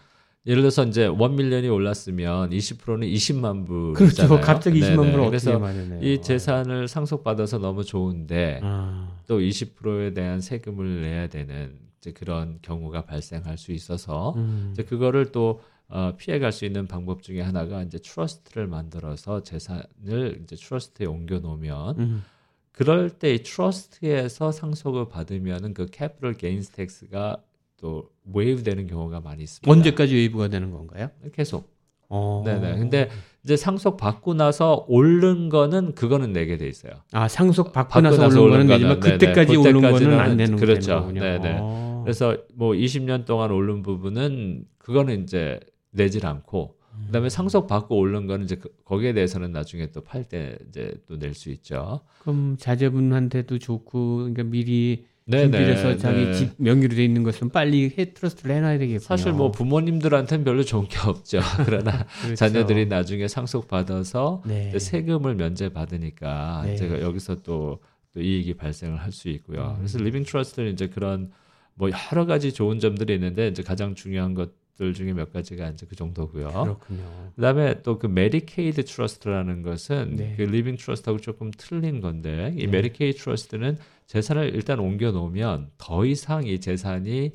예를 0.47 0.63
들어서 0.63 0.85
이제 0.85 1.07
1 1.07 1.29
million이 1.31 1.69
올랐으면 1.69 2.51
20%는 2.51 3.07
20만 3.07 3.67
불. 3.67 3.93
그렇죠. 3.95 4.41
갑자기 4.41 4.81
20만 4.81 4.97
불을 4.97 5.11
어떻게 5.13 5.27
그래서 5.29 5.59
마련해요? 5.59 6.01
이 6.03 6.21
재산을 6.21 6.89
상속받아서 6.89 7.59
너무 7.59 7.85
좋은데 7.85 8.61
아. 8.63 9.17
또 9.29 9.39
20%에 9.39 10.13
대한 10.13 10.41
세금을 10.41 11.03
내야 11.03 11.29
되는 11.29 11.79
이제 12.05 12.13
그런 12.13 12.59
경우가 12.61 13.07
발생할 13.07 13.57
수 13.57 13.73
있어서 13.73 14.35
음. 14.37 14.69
이제 14.73 14.83
그거를 14.83 15.33
또 15.33 15.61
어, 15.89 16.13
피해갈 16.19 16.53
수 16.53 16.67
있는 16.67 16.87
방법 16.87 17.23
중에 17.23 17.41
하나가 17.41 17.83
이제 17.83 17.99
trust를 17.99 18.67
만들어서 18.67 19.43
재산을 19.43 20.41
이제 20.43 20.55
trust에 20.57 21.07
옮겨 21.07 21.39
놓으면 21.39 21.99
음. 21.99 22.25
그럴 22.73 23.09
때 23.09 23.35
이 23.35 23.43
trust에서 23.43 24.53
상속을 24.53 25.09
받으면은 25.09 25.73
그 25.73 25.87
capital 25.87 26.35
gains 26.35 26.73
tax가 26.73 27.39
또 27.81 28.11
waive 28.33 28.63
되는 28.63 28.87
경우가 28.87 29.21
많이 29.21 29.43
있습니다. 29.45 29.71
언제까지 29.71 30.15
waive가 30.15 30.49
되는 30.49 30.71
건가요? 30.73 31.09
계속. 31.33 31.73
어. 32.09 32.43
네네. 32.45 32.79
근데 32.79 33.09
이제 33.45 33.57
상속 33.57 33.97
받고 33.97 34.35
나서 34.35 34.85
오른 34.89 35.49
거는 35.49 35.95
그거는 35.95 36.33
내게 36.33 36.57
돼 36.57 36.67
있어요. 36.69 36.93
아 37.13 37.29
상속 37.29 37.73
받고 37.73 38.01
받고 38.01 38.17
나서 38.17 38.43
오른 38.43 38.67
거는 38.67 38.89
거는, 38.89 39.01
그때까지. 39.01 39.57
오른 39.57 39.81
거는 39.81 40.19
안 40.21 40.37
되는 40.37 40.57
그렇죠. 40.57 41.01
거군요. 41.01 41.21
네네. 41.21 41.59
어. 41.61 41.94
그래서 42.05 42.37
뭐 42.55 42.73
20년 42.73 43.25
동안 43.25 43.51
오른 43.51 43.83
부분은 43.83 44.65
그거는 44.79 45.23
이제 45.25 45.59
내질 45.91 46.27
않고 46.27 46.77
음. 46.95 47.05
그다음에 47.07 47.29
상속 47.29 47.67
받고 47.67 47.97
오른 47.97 48.27
거는 48.27 48.45
이제 48.45 48.57
그- 48.57 48.69
거기에 48.85 49.13
대해서는 49.15 49.51
나중에 49.53 49.91
또 49.91 50.01
팔 50.03 50.25
때 50.25 50.57
이제 50.69 50.95
또 51.07 51.17
낼 51.17 51.35
수 51.35 51.51
있죠. 51.51 52.01
그럼 52.21 52.57
자제분한테도 52.59 53.59
좋고 53.59 54.17
그러니까 54.19 54.43
미리 54.45 55.07
네네. 55.27 55.45
준비해서 55.45 55.97
자기 55.97 56.25
네. 56.27 56.35
집 56.35 56.51
명의로 56.59 56.95
돼 56.97 57.03
있는 57.03 57.23
것은 57.23 57.49
빨리 57.49 57.95
해 57.99 58.13
트러스트를 58.13 58.57
해놔야 58.57 58.77
되겠군요. 58.79 58.99
사실 58.99 59.33
뭐 59.33 59.51
부모님들한테는 59.51 60.45
별로 60.45 60.63
좋은 60.63 60.87
게 60.87 60.99
없죠. 60.99 61.41
그러나 61.65 62.05
그렇죠. 62.21 62.35
자녀들이 62.37 62.87
나중에 62.87 63.27
상속 63.27 63.67
받아서 63.67 64.43
네. 64.47 64.79
세금을 64.79 65.35
면제 65.37 65.71
받으니까 65.71 66.63
네. 66.67 66.77
제가 66.77 67.01
여기서 67.01 67.37
또, 67.43 67.81
또 68.13 68.21
이익이 68.21 68.55
발생을 68.55 68.99
할 69.01 69.11
수 69.13 69.31
있고요. 69.31 69.71
음. 69.71 69.77
그래서 69.79 69.99
living 69.99 70.25
trust는 70.25 70.73
이제 70.75 70.89
그런 70.89 71.31
뭐 71.75 71.91
여러 72.13 72.27
가지 72.27 72.53
좋은 72.53 72.79
점들이 72.79 73.15
있는데 73.15 73.49
이제 73.49 73.63
가장 73.63 73.95
중요한 73.95 74.35
것들 74.35 74.95
중에 74.95 75.13
몇 75.13 75.33
가지가 75.33 75.71
이제 75.71 75.87
그 75.89 75.97
정도고요. 75.97 76.49
그렇군요. 76.49 77.33
그다음에 77.37 77.83
또 77.83 77.99
그 77.99 78.07
Medicaid 78.07 78.85
trust라는 78.85 79.63
것은 79.63 80.17
네. 80.17 80.35
그 80.37 80.43
living 80.43 80.77
trust하고 80.77 81.21
조금 81.21 81.51
틀린 81.57 82.01
건데 82.01 82.55
이 82.57 82.67
네. 82.67 82.67
메디케이드 82.67 83.19
트러스트는 83.19 83.79
재산을 84.07 84.55
일단 84.55 84.79
옮겨 84.79 85.11
놓으면 85.11 85.71
더 85.79 86.05
이상 86.05 86.47
이 86.47 86.61
재산이 86.61 87.33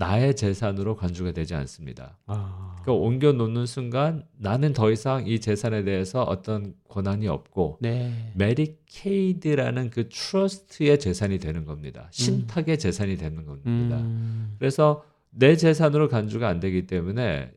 나의 0.00 0.34
재산으로 0.34 0.96
간주가 0.96 1.32
되지 1.32 1.54
않습니다. 1.54 2.16
아. 2.26 2.74
그러니까 2.82 3.04
옮겨 3.04 3.32
놓는 3.32 3.66
순간 3.66 4.24
나는 4.38 4.72
더 4.72 4.90
이상 4.90 5.26
이 5.26 5.40
재산에 5.40 5.84
대해서 5.84 6.22
어떤 6.22 6.72
권한이 6.88 7.28
없고 7.28 7.78
네. 7.82 8.32
Medicaid라는 8.34 9.90
그 9.90 10.08
trust의 10.08 10.98
재산이 10.98 11.38
되는 11.38 11.66
겁니다. 11.66 12.08
신탁의 12.12 12.78
재산이 12.78 13.18
되는 13.18 13.44
겁니다. 13.44 13.98
음. 13.98 14.56
그래서 14.58 15.04
내 15.28 15.54
재산으로 15.54 16.08
간주가 16.08 16.48
안 16.48 16.60
되기 16.60 16.86
때문에 16.86 17.52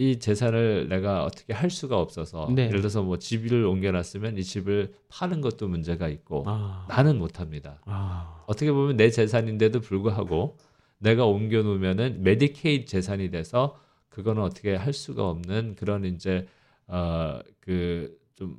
이 0.00 0.20
재산을 0.20 0.88
내가 0.88 1.24
어떻게 1.24 1.52
할 1.52 1.68
수가 1.68 1.98
없어서 1.98 2.48
네. 2.54 2.66
예를 2.66 2.78
들어서 2.78 3.02
뭐 3.02 3.18
집을 3.18 3.64
옮겨놨으면 3.64 4.38
이 4.38 4.44
집을 4.44 4.94
파는 5.08 5.40
것도 5.40 5.66
문제가 5.66 6.06
있고 6.06 6.44
아. 6.46 6.86
나는 6.88 7.18
못합니다. 7.18 7.80
아. 7.86 8.44
어떻게 8.46 8.70
보면 8.70 8.96
내 8.96 9.10
재산인데도 9.10 9.80
불구하고 9.80 10.56
내가 10.98 11.26
옮겨 11.26 11.62
놓으면은 11.62 12.22
메디케이드 12.22 12.86
재산이 12.86 13.30
돼서 13.30 13.80
그거는 14.08 14.42
어떻게 14.42 14.74
할 14.74 14.92
수가 14.92 15.28
없는 15.28 15.76
그런 15.76 16.04
이제 16.04 16.46
어그좀 16.86 18.58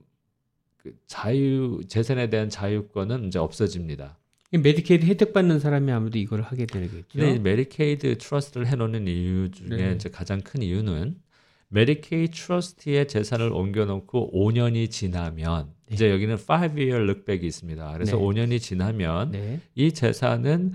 그 0.78 0.96
자유 1.08 1.82
재산에 1.88 2.30
대한 2.30 2.50
자유권은 2.50 3.26
이제 3.26 3.40
없어집니다. 3.40 4.18
이 4.52 4.58
메디케이드 4.58 5.06
혜택 5.06 5.34
받는 5.34 5.60
사람이 5.60 5.92
아무래도 5.92 6.18
이걸 6.18 6.42
하게 6.42 6.66
되겠죠. 6.66 7.06
근데 7.12 7.36
이 7.36 7.40
Medicaid 7.40 8.18
trust를 8.18 8.68
해놓는 8.68 9.08
이유 9.08 9.52
중에 9.52 9.68
네. 9.68 9.94
이제 9.94 10.10
가장 10.10 10.42
큰 10.42 10.64
이유는 10.64 11.18
Medicaid 11.68 12.32
trust의 12.32 13.08
재산을 13.08 13.52
옮겨놓고 13.52 14.32
5년이 14.34 14.90
지나면 14.90 15.72
네. 15.86 15.94
이제 15.94 16.10
여기는 16.10 16.38
5-year 16.38 17.04
lookback이 17.04 17.46
있습니다. 17.46 17.94
그래서 17.94 18.18
네. 18.18 18.24
5년이 18.24 18.60
지나면 18.60 19.32
네. 19.32 19.60
이 19.76 19.92
재산은 19.92 20.74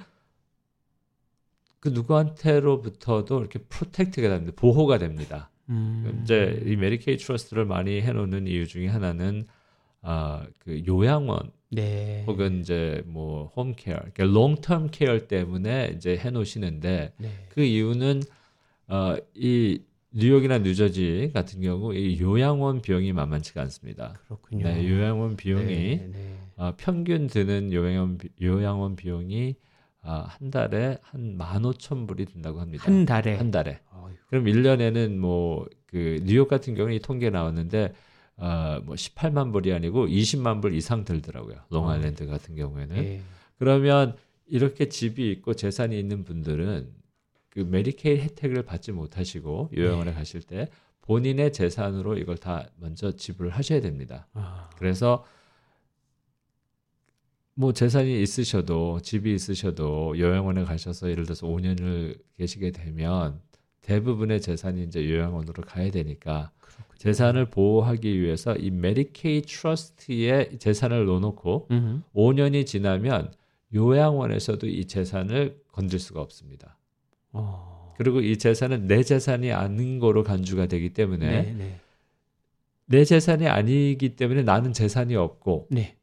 그 1.84 1.90
누구한테로부터도 1.90 3.40
이렇게 3.40 3.58
protect가 3.58 4.30
됩니다. 4.30 4.52
보호가 4.56 4.96
됩니다. 4.96 5.50
음. 5.68 6.22
이제 6.22 6.62
이 6.64 6.76
Medicaid 6.76 7.22
trust를 7.22 7.66
많이 7.66 8.00
해놓는 8.00 8.46
이유 8.46 8.66
중에 8.66 8.86
하나는 8.86 9.44
아, 10.00 10.46
그 10.60 10.82
요양원 10.86 11.52
네. 11.70 12.24
혹은 12.26 12.60
이제 12.60 13.02
뭐 13.04 13.52
home 13.54 13.74
care, 13.74 13.98
그러니까 14.14 14.24
long-term 14.24 14.88
care 14.92 15.26
때문에 15.26 15.92
이제 15.94 16.16
해놓으시는데 16.16 17.12
네. 17.18 17.30
그 17.50 17.62
이유는 17.62 18.22
어, 18.88 19.16
이 19.34 19.82
뉴욕이나 20.12 20.60
뉴저지 20.60 21.32
같은 21.34 21.60
경우 21.60 21.94
이 21.94 22.18
요양원 22.18 22.80
비용이 22.80 23.12
만만치가 23.12 23.60
않습니다. 23.60 24.14
그렇군요. 24.24 24.64
네, 24.64 24.88
요양원 24.88 25.36
비용이 25.36 25.66
네, 25.66 26.10
네. 26.10 26.38
어, 26.56 26.72
평균 26.78 27.26
드는 27.26 27.74
요양원 27.74 28.16
비, 28.16 28.30
요양원 28.40 28.96
비용이 28.96 29.56
아, 30.04 30.26
한 30.28 30.50
달에 30.50 30.98
한 31.02 31.36
15,000불이 31.38 32.32
든다고 32.32 32.60
합니다. 32.60 32.84
한 32.84 33.04
달에 33.04 33.36
한 33.36 33.50
달에. 33.50 33.80
어휴, 33.90 34.14
그럼 34.28 34.44
1년에는 34.44 35.16
뭐 35.16 35.66
그 35.94 36.18
뉴욕 36.24 36.48
같은 36.48 36.74
경우는 36.74 36.96
이 36.96 36.98
통계 36.98 37.30
나왔는데 37.30 37.94
어, 38.36 38.80
뭐 38.82 38.96
18만 38.96 39.52
불이 39.52 39.72
아니고 39.72 40.08
20만 40.08 40.60
불 40.60 40.74
이상 40.74 41.04
들더라고요. 41.04 41.54
롱아일랜드 41.70 42.26
같은 42.26 42.56
경우에는. 42.56 42.96
네. 42.96 43.20
그러면 43.60 44.16
이렇게 44.46 44.88
집이 44.88 45.30
있고 45.30 45.54
재산이 45.54 45.96
있는 45.96 46.24
분들은 46.24 46.92
그 47.48 47.60
메디케이 47.60 48.18
혜택을 48.22 48.64
받지 48.64 48.90
못하시고 48.90 49.70
요양원에 49.76 50.10
네. 50.10 50.16
가실 50.16 50.42
때 50.42 50.68
본인의 51.02 51.52
재산으로 51.52 52.18
이걸 52.18 52.38
다 52.38 52.68
먼저 52.80 53.12
지불을 53.12 53.52
하셔야 53.52 53.80
됩니다. 53.80 54.26
아, 54.34 54.68
그래서 54.76 55.24
뭐 57.54 57.72
재산이 57.72 58.20
있으셔도 58.22 59.00
집이 59.00 59.32
있으셔도 59.34 60.18
요양원에 60.18 60.64
가셔서 60.64 61.10
예를 61.10 61.24
들어서 61.24 61.46
5년을 61.46 62.18
계시게 62.36 62.72
되면 62.72 63.40
대부분의 63.82 64.40
재산이 64.40 64.82
이제 64.84 65.08
요양원으로 65.08 65.62
가야 65.62 65.90
되니까 65.90 66.50
재산을 66.98 67.50
보호하기 67.50 68.20
위해서 68.20 68.56
이 68.56 68.70
Medicaid 68.70 69.42
trust에 69.42 70.56
재산을 70.58 71.04
넣어놓고 71.06 71.68
음. 71.70 72.02
5년이 72.14 72.66
지나면 72.66 73.32
요양원에서도 73.74 74.66
이 74.66 74.86
재산을 74.86 75.60
건들 75.70 75.98
수가 75.98 76.20
없습니다. 76.22 76.78
어. 77.32 77.94
그리고 77.98 78.20
이 78.20 78.38
재산은 78.38 78.86
내 78.86 79.02
재산이 79.02 79.52
아닌 79.52 79.98
거로 79.98 80.24
간주가 80.24 80.66
되기 80.66 80.92
때문에 80.92 81.42
네, 81.42 81.52
네. 81.52 81.80
내 82.86 83.04
재산이 83.04 83.46
아니기 83.48 84.16
때문에 84.16 84.42
나는 84.42 84.72
재산이 84.72 85.14
없고 85.14 85.68
네. 85.70 85.96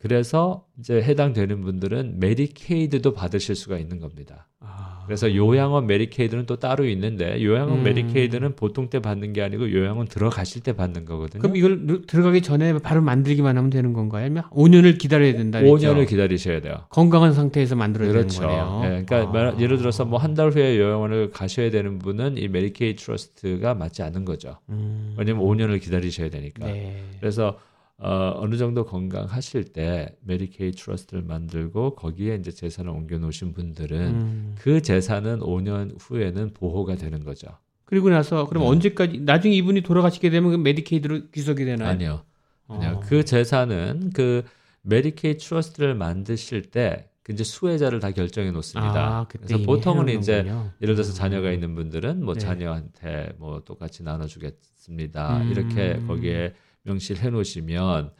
그래서 0.00 0.64
이제 0.78 1.02
해당되는 1.02 1.60
분들은 1.60 2.20
Medicaid도 2.20 3.12
받으실 3.12 3.54
수가 3.54 3.78
있는 3.78 4.00
겁니다. 4.00 4.48
아. 4.60 5.02
그래서 5.06 5.34
요양원 5.34 5.86
Medicaid는 5.86 6.46
또 6.46 6.56
따로 6.56 6.86
있는데 6.86 7.42
요양원 7.42 7.78
음. 7.80 7.82
Medicaid는 7.82 8.54
보통 8.56 8.88
때 8.88 9.00
받는 9.00 9.32
게 9.34 9.42
아니고 9.42 9.70
요양원 9.72 10.06
들어가실 10.06 10.62
때 10.62 10.72
받는 10.74 11.04
거거든요. 11.04 11.42
그럼 11.42 11.56
이걸 11.56 11.80
누- 11.86 12.02
들어가기 12.06 12.40
전에 12.42 12.78
바로 12.78 13.02
만들기만 13.02 13.56
하면 13.58 13.68
되는 13.70 13.92
건가요? 13.92 14.24
아니면 14.24 14.44
5년을 14.50 14.98
기다려야 14.98 15.32
된다 15.32 15.60
그랬죠? 15.60 15.76
5년을 15.94 16.08
기다리셔야 16.08 16.60
돼요. 16.60 16.76
건강한 16.90 17.34
상태에서 17.34 17.76
만들어야 17.76 18.08
그렇죠. 18.12 18.40
되는 18.40 18.54
거네요. 18.56 18.80
예, 18.84 19.04
그러니까 19.04 19.28
아. 19.28 19.32
말- 19.32 19.60
예를 19.60 19.76
들어서 19.78 20.04
뭐 20.06 20.18
한 20.18 20.34
달 20.34 20.50
후에 20.50 20.78
요양원을 20.78 21.30
가셔야 21.32 21.70
되는 21.70 21.98
분은 21.98 22.38
이 22.38 22.48
Medicaid 22.48 22.94
trust가 22.96 23.74
맞지 23.74 24.02
않는 24.02 24.24
거죠. 24.24 24.56
음. 24.70 25.14
왜냐면 25.18 25.42
5년을 25.44 25.80
기다리셔야 25.82 26.30
되니까. 26.30 26.66
네. 26.66 27.02
그래서 27.18 27.58
어, 28.02 28.32
어느 28.36 28.56
정도 28.56 28.86
건강하실 28.86 29.72
때 29.72 30.16
Medicaid 30.22 30.72
trust를 30.72 31.22
만들고 31.22 31.96
거기에 31.96 32.36
이제 32.36 32.50
재산을 32.50 32.90
옮겨 32.90 33.18
놓으신 33.18 33.52
분들은 33.52 34.00
음. 34.00 34.54
그 34.58 34.80
재산은 34.80 35.40
5년 35.40 35.96
후에는 36.00 36.54
보호가 36.54 36.96
되는 36.96 37.22
거죠. 37.24 37.48
그리고 37.84 38.08
나서 38.08 38.46
그럼 38.46 38.62
네. 38.62 38.68
언제까지 38.70 39.20
나중에 39.20 39.54
이분이 39.56 39.82
돌아가시게 39.82 40.30
되면 40.30 40.50
그 40.50 40.56
Medicaid로 40.56 41.30
귀속이 41.32 41.64
되나요? 41.66 41.88
아니요. 41.88 42.24
아니요. 42.68 42.90
어. 42.96 43.00
그 43.00 43.24
재산은 43.24 44.12
그 44.14 44.44
Medicaid 44.82 45.36
trust를 45.36 45.94
만드실 45.94 46.70
때그 46.70 47.32
이제 47.32 47.44
수혜자를 47.44 48.00
다 48.00 48.12
결정해 48.12 48.50
놓습니다. 48.50 49.18
아, 49.18 49.26
그래서 49.28 49.58
보통은 49.58 50.08
이제 50.08 50.38
거군요. 50.44 50.72
예를 50.80 50.94
들어서 50.94 51.12
음. 51.12 51.14
자녀가 51.14 51.52
있는 51.52 51.74
분들은 51.74 52.24
뭐 52.24 52.32
네. 52.32 52.40
자녀한테 52.40 53.34
뭐 53.38 53.60
똑같이 53.62 54.02
나눠주겠습니다. 54.04 55.42
음. 55.42 55.50
이렇게 55.50 56.00
거기에 56.06 56.54
명시를 56.82 57.22
해놓으시면 57.22 58.12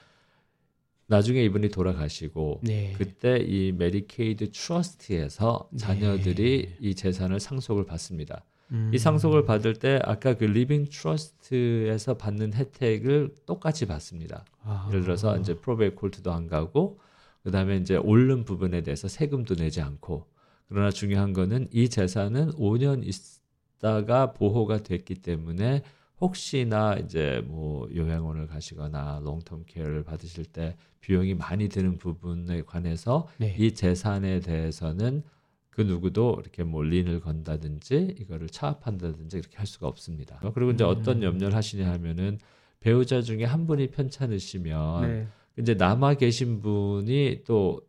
나중에 1.06 1.42
이분이 1.44 1.70
돌아가시고 1.70 2.60
네. 2.62 2.94
그때 2.96 3.38
이 3.38 3.72
Medicaid 3.72 4.52
trust에서 4.52 5.68
네. 5.72 5.78
자녀들이 5.78 6.76
이 6.78 6.94
재산을 6.94 7.40
상속을 7.40 7.84
받습니다. 7.84 8.44
음. 8.70 8.90
이 8.94 8.98
상속을 8.98 9.44
받을 9.44 9.74
때 9.74 9.98
아까 10.04 10.34
그 10.34 10.44
living 10.44 10.86
trust에서 10.88 12.16
받는 12.16 12.54
혜택을 12.54 13.34
똑같이 13.44 13.86
받습니다. 13.86 14.44
아. 14.62 14.86
예를 14.90 15.02
들어서 15.02 15.36
이제 15.36 15.54
probate 15.54 15.96
court도 15.96 16.32
안 16.32 16.46
가고 16.46 17.00
그다음에 17.42 17.78
이제 17.78 17.96
오른 17.96 18.44
부분에 18.44 18.82
대해서 18.82 19.08
세금도 19.08 19.56
내지 19.56 19.80
않고 19.80 20.26
그러나 20.68 20.90
중요한 20.90 21.32
거는 21.32 21.66
이 21.72 21.88
재산은 21.88 22.52
5년 22.52 23.02
있다가 23.04 24.32
보호가 24.32 24.84
됐기 24.84 25.16
때문에 25.16 25.82
혹시나 26.20 26.96
이제 26.96 27.42
뭐 27.46 27.88
요양원을 27.94 28.46
가시거나 28.46 29.20
롱텀 29.24 29.64
케어를 29.66 30.04
받으실 30.04 30.44
때 30.44 30.76
비용이 31.00 31.34
많이 31.34 31.68
드는 31.68 31.96
부분에 31.96 32.62
관해서 32.62 33.26
네. 33.38 33.54
이 33.58 33.72
재산에 33.72 34.40
대해서는 34.40 35.22
그 35.70 35.80
누구도 35.82 36.36
이렇게 36.40 36.62
뭐 36.62 36.82
린을 36.82 37.20
건다든지 37.20 38.16
이거를 38.20 38.48
차압한다든지 38.48 39.38
이렇게 39.38 39.56
할 39.56 39.66
수가 39.66 39.86
없습니다. 39.86 40.38
그리고 40.54 40.72
이제 40.72 40.84
음. 40.84 40.90
어떤 40.90 41.22
염려를 41.22 41.54
하시냐 41.54 41.90
하면은 41.92 42.38
배우자 42.80 43.22
중에 43.22 43.44
한 43.44 43.66
분이 43.66 43.90
편찮으시면 43.90 45.02
네. 45.02 45.28
이제 45.58 45.74
남아 45.74 46.14
계신 46.14 46.60
분이 46.60 47.44
또 47.46 47.80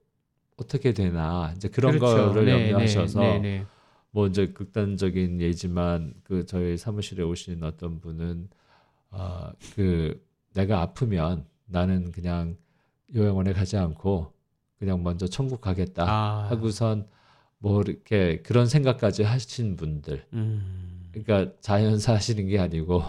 어떻게 0.58 0.94
되나 0.94 1.54
이제 1.56 1.68
그런 1.68 1.98
그렇죠. 1.98 2.30
거를 2.30 2.46
네, 2.46 2.72
염려하셔서 2.72 3.20
네, 3.20 3.40
네, 3.40 3.40
네. 3.40 3.66
뭐 4.12 4.28
이제 4.28 4.48
극단적인 4.48 5.42
예지만 5.42 6.14
그 6.24 6.46
저희 6.46 6.78
사무실에 6.78 7.24
오신 7.24 7.64
어떤 7.64 8.00
분은 8.00 8.50
아그 9.10 10.22
내가 10.54 10.82
아프면 10.82 11.46
나는 11.66 12.12
그냥 12.12 12.58
요양원에 13.16 13.54
가지 13.54 13.78
않고 13.78 14.34
그냥 14.78 15.04
먼저 15.04 15.28
천국 15.28 15.62
가겠다 15.62 16.06
아. 16.08 16.48
하고선 16.50 17.08
뭐 17.58 17.82
이렇게 17.82 18.42
그런 18.42 18.68
생각까지 18.68 19.24
하신 19.24 19.76
분들 19.76 20.26
음. 20.34 21.10
그러니까 21.12 21.54
자연사 21.62 22.14
하시는 22.14 22.48
게 22.48 22.60
아니고 22.60 23.04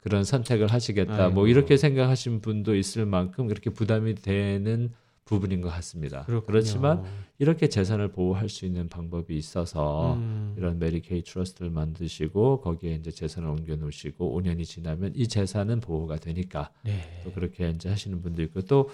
그런 0.00 0.24
선택을 0.24 0.66
하시겠다 0.66 1.28
뭐 1.28 1.44
아이고. 1.44 1.46
이렇게 1.46 1.76
생각하신 1.76 2.40
분도 2.40 2.74
있을 2.74 3.06
만큼 3.06 3.46
그렇게 3.46 3.70
부담이 3.70 4.16
되는 4.16 4.92
부분인 5.24 5.60
것 5.60 5.68
같습니다. 5.70 6.24
그렇군요. 6.24 6.46
그렇지만 6.46 7.04
이렇게 7.38 7.68
재산을 7.68 8.08
보호할 8.08 8.48
수 8.48 8.66
있는 8.66 8.88
방법이 8.88 9.36
있어서 9.36 10.14
음. 10.14 10.54
이런 10.56 10.78
메디케이 10.78 11.22
트러스트를 11.22 11.70
만드시고 11.70 12.60
거기에 12.60 12.94
이제 12.96 13.10
재산을 13.10 13.48
옮겨 13.48 13.76
놓으시고 13.76 14.40
5년이 14.40 14.64
지나면 14.64 15.12
이 15.14 15.28
재산은 15.28 15.80
보호가 15.80 16.16
되니까 16.16 16.70
네. 16.82 17.20
또 17.24 17.32
그렇게 17.32 17.70
이제 17.70 17.88
하시는 17.88 18.20
분도 18.20 18.42
있고 18.42 18.62
또 18.62 18.90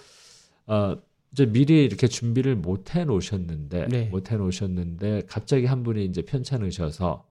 어, 0.66 0.96
이제 1.32 1.46
미리 1.46 1.84
이렇게 1.84 2.08
준비를 2.08 2.56
못 2.56 2.94
해 2.94 3.04
놓으셨는데 3.04 3.88
네. 3.88 4.04
못해 4.08 4.36
놓으셨는데 4.36 5.22
갑자기 5.26 5.66
한 5.66 5.82
분이 5.82 6.04
이제 6.04 6.22
편찮으셔서 6.22 7.24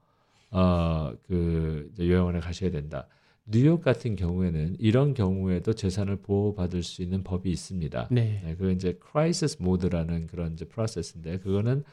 어그 0.49 1.91
요양원에 1.99 2.39
가셔야 2.39 2.71
된다. 2.71 3.07
뉴욕 3.49 3.81
같은 3.81 4.15
경우에는 4.15 4.75
이런 4.77 5.13
경우에도 5.13 5.73
재산을 5.73 6.17
보호받을 6.17 6.83
수 6.83 7.01
있는 7.01 7.23
법이 7.23 7.49
있습니다. 7.49 8.09
네. 8.11 8.41
네, 8.43 8.55
그건 8.55 8.73
이제 8.73 8.99
crisis 9.11 9.57
mode라는 9.61 10.27
그런 10.27 10.53
이제 10.53 10.65
프로세스인데 10.65 11.39
그거는 11.39 11.83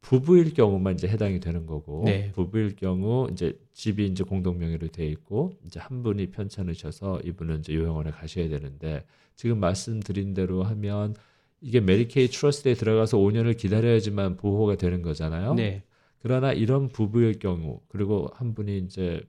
부부일 0.00 0.54
경우만 0.54 0.94
이제 0.94 1.08
해당이 1.08 1.40
되는 1.40 1.66
거고 1.66 2.04
네. 2.04 2.30
부부일 2.32 2.76
경우 2.76 3.28
이제 3.30 3.58
집이 3.74 4.06
이제 4.06 4.24
공동 4.24 4.58
명의로 4.58 4.88
돼 4.88 5.06
있고 5.08 5.52
이제 5.66 5.80
한 5.80 6.02
분이 6.02 6.30
편찮으셔서 6.30 7.20
이분은 7.24 7.58
이제 7.58 7.74
요양원에 7.74 8.12
가셔야 8.12 8.48
되는데 8.48 9.04
지금 9.34 9.60
말씀드린 9.60 10.32
대로 10.32 10.62
하면 10.62 11.14
이게 11.60 11.80
Medicaid 11.80 12.28
trust에 12.28 12.74
들어가서 12.74 13.18
5년을 13.18 13.56
기다려야지만 13.56 14.36
보호가 14.36 14.76
되는 14.76 15.02
거잖아요. 15.02 15.54
네. 15.54 15.82
그러나 16.20 16.52
이런 16.52 16.88
부부일 16.88 17.38
경우 17.38 17.80
그리고 17.88 18.30
한 18.32 18.54
분이 18.54 18.78
이제 18.78 19.20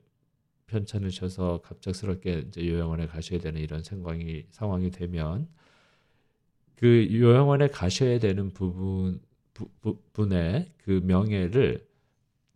편찮으셔서 0.68 1.61
갑작스럽게 1.63 2.45
이제 2.47 2.68
요양원에 2.68 3.07
가셔야 3.07 3.39
되는 3.39 3.59
이런 3.61 3.84
상황이 3.84 4.45
상황이 4.51 4.91
되면 4.91 5.47
그 6.76 7.07
요양원에 7.11 7.70
가셔야 7.70 8.20
되는 8.20 8.51
부분 8.51 9.20
부, 9.53 9.68
부, 9.82 9.97
분의 10.13 10.68
그 10.78 11.01
명예를 11.03 11.86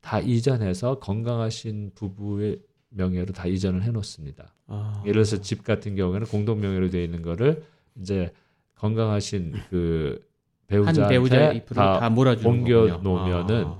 다 0.01 0.19
이전해서 0.19 0.99
건강하신 0.99 1.91
부부의 1.95 2.61
명예로 2.89 3.33
다 3.33 3.47
이전을 3.47 3.83
해놓습니다. 3.83 4.53
아. 4.67 5.01
예를 5.05 5.23
들어서 5.23 5.41
집 5.41 5.63
같은 5.63 5.95
경우에는 5.95 6.27
공동 6.27 6.59
명예로 6.59 6.89
되어 6.89 7.03
있는 7.03 7.21
거를 7.21 7.63
이제 7.99 8.31
건강하신 8.75 9.53
그한 9.69 10.19
배우자한테 10.67 11.65
다, 11.65 11.99
다 11.99 12.09
몰아주는 12.09 12.49
옮겨 12.49 12.87
거군요. 12.87 13.01
놓으면은 13.01 13.65
아. 13.65 13.79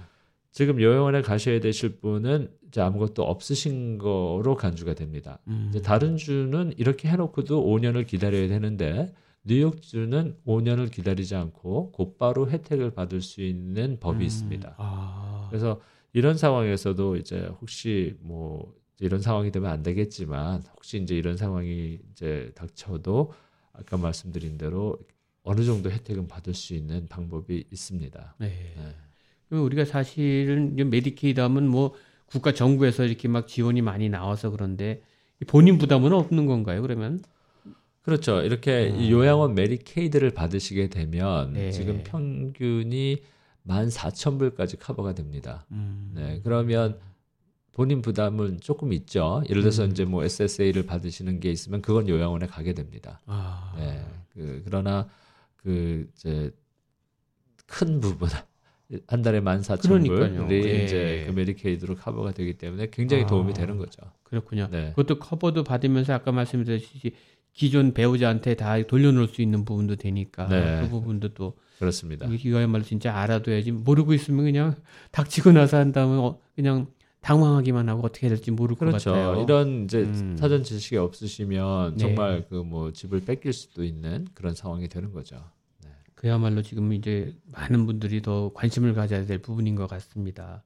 지금 0.52 0.82
요양원에 0.82 1.22
가셔야 1.22 1.60
되실 1.60 1.98
분은 2.00 2.50
이제 2.72 2.80
아무것도 2.80 3.24
없으신 3.24 3.98
거로 3.98 4.56
간주가 4.56 4.94
됩니다. 4.94 5.40
음. 5.48 5.68
이제 5.70 5.82
다른 5.82 6.16
주는 6.16 6.74
이렇게 6.78 7.10
해놓고도 7.10 7.66
5년을 7.66 8.08
기다려야 8.08 8.48
되는데 8.48 9.14
뉴욕 9.44 9.82
주는 9.82 10.38
5년을 10.48 10.90
기다리지 10.90 11.36
않고 11.36 11.92
곧바로 11.92 12.50
혜택을 12.50 12.92
받을 12.92 13.20
수 13.22 13.42
있는 13.42 14.00
법이 14.00 14.20
음. 14.20 14.22
있습니다. 14.22 14.76
아. 14.78 15.48
그래서 15.50 15.82
이런 16.14 16.38
상황에서도 16.38 17.18
이제 17.18 17.52
혹시 17.60 18.16
뭐 18.22 18.74
이런 19.02 19.20
상황이 19.20 19.52
되면 19.52 19.70
안 19.70 19.84
되겠지만 19.84 20.64
혹시 20.74 20.98
이제 21.02 21.16
이런 21.18 21.36
상황이 21.36 22.00
이제 22.12 22.52
닥쳐도 22.56 23.34
아까 23.74 23.98
말씀드린 23.98 24.58
대로 24.58 24.98
어느 25.44 25.66
정도 25.66 25.92
혜택은 25.92 26.28
받을 26.28 26.54
수 26.54 26.74
있는 26.74 27.08
방법이 27.08 27.66
있습니다. 27.70 28.36
네. 28.40 28.76
네. 28.78 29.58
우리가 29.58 29.84
사실은 29.84 30.76
메디케이드 30.90 31.42
하면 31.42 31.68
뭐 31.68 31.94
국가 32.32 32.54
정부에서 32.54 33.04
이렇게 33.04 33.28
막 33.28 33.48
지원이 33.48 33.82
많이 33.82 34.10
나와서 34.10 34.50
그런데 34.50 35.02
본인 35.48 35.78
부담은 35.78 36.14
없는 36.14 36.46
건가요? 36.46 36.82
그러면? 36.82 37.22
그렇죠. 38.04 38.42
이렇게 38.42 38.90
음. 38.90 39.02
이 39.02 39.12
요양원 39.12 39.54
Medicaid를 39.54 40.32
받으시게 40.32 40.88
되면 40.90 41.54
네. 41.54 41.72
지금 41.72 42.04
평균이 42.04 43.22
14,000불까지 43.68 44.80
커버가 44.80 45.14
됩니다. 45.14 45.66
음. 45.72 46.12
네. 46.16 46.42
그러면 46.44 46.98
본인 47.74 48.02
부담은 48.02 48.60
조금 48.62 48.92
있죠. 48.94 49.44
예를 49.50 49.62
들어서 49.62 49.84
음. 49.84 49.92
이제 49.92 50.06
뭐 50.06 50.24
SSA를 50.24 50.86
받으시는 50.86 51.40
게 51.40 51.52
있으면 51.52 51.82
그건 51.82 52.08
요양원에 52.08 52.48
가게 52.48 52.74
됩니다. 52.74 53.20
아. 53.26 53.74
네. 53.78 54.04
그 54.30 54.62
그러나 54.66 55.08
그 55.58 56.10
이제 56.16 56.52
큰 57.68 58.00
부분 58.00 58.30
한 59.08 59.22
달에 59.22 59.40
14,000불이 59.42 60.08
그러니까요. 60.08 60.48
예. 60.52 60.84
이제 60.84 61.24
그 61.28 61.32
Medicaid로 61.34 61.96
커버가 61.96 62.32
되기 62.32 62.54
때문에 62.58 62.88
굉장히 62.92 63.26
도움이 63.26 63.52
아. 63.52 63.54
되는 63.54 63.78
거죠. 63.78 64.02
그렇군요. 64.24 64.68
네. 64.72 64.90
그것도 64.96 65.20
커버도 65.20 65.64
받으면서 65.64 66.14
아까 66.14 66.32
말씀드렸듯이 66.32 67.14
기존 67.54 67.94
배우자한테 67.94 68.56
다 68.56 68.82
돌려놓을 68.82 69.28
수 69.28 69.42
있는 69.42 69.66
부분도 69.66 69.96
되니까 69.98 70.48
네. 70.48 70.82
그 70.82 70.90
부분도 70.90 71.34
또 71.34 71.54
그렇습니다. 71.80 72.26
이거야말로 72.28 72.84
진짜 72.84 73.14
알아둬야지 73.16 73.72
모르고 73.72 74.14
있으면 74.14 74.46
그냥 74.46 74.76
닥치고 75.12 75.52
나서 75.52 75.78
한 75.78 75.92
다음에 75.92 76.18
어, 76.18 76.40
그냥 76.56 76.88
당황하기만 77.22 77.88
하고 77.90 78.02
어떻게 78.06 78.28
해야 78.28 78.36
될지 78.36 78.52
모를 78.52 78.76
것 78.76 78.86
그렇죠. 78.86 79.12
같아요. 79.12 79.44
이런 79.44 79.84
이제 79.86 80.00
음. 80.00 80.36
사전 80.40 80.64
지식이 80.64 80.98
없으시면 80.98 81.98
네. 81.98 81.98
정말 81.98 82.46
그 82.50 82.64
뭐 82.64 82.92
집을 82.94 83.22
뺏길 83.26 83.54
수도 83.54 83.84
있는 83.84 84.28
그런 84.34 84.54
상황이 84.56 84.88
되는 84.88 85.12
거죠. 85.12 85.44
그야말로 86.22 86.62
지금 86.62 86.94
이제 86.94 87.34
많은 87.52 87.88
분들이 87.88 88.22
더 88.22 88.52
관심을 88.54 88.94
가져야 88.94 89.26
될 89.26 89.40
부분인 89.40 89.74
것 89.76 89.88
같습니다. 89.88 90.62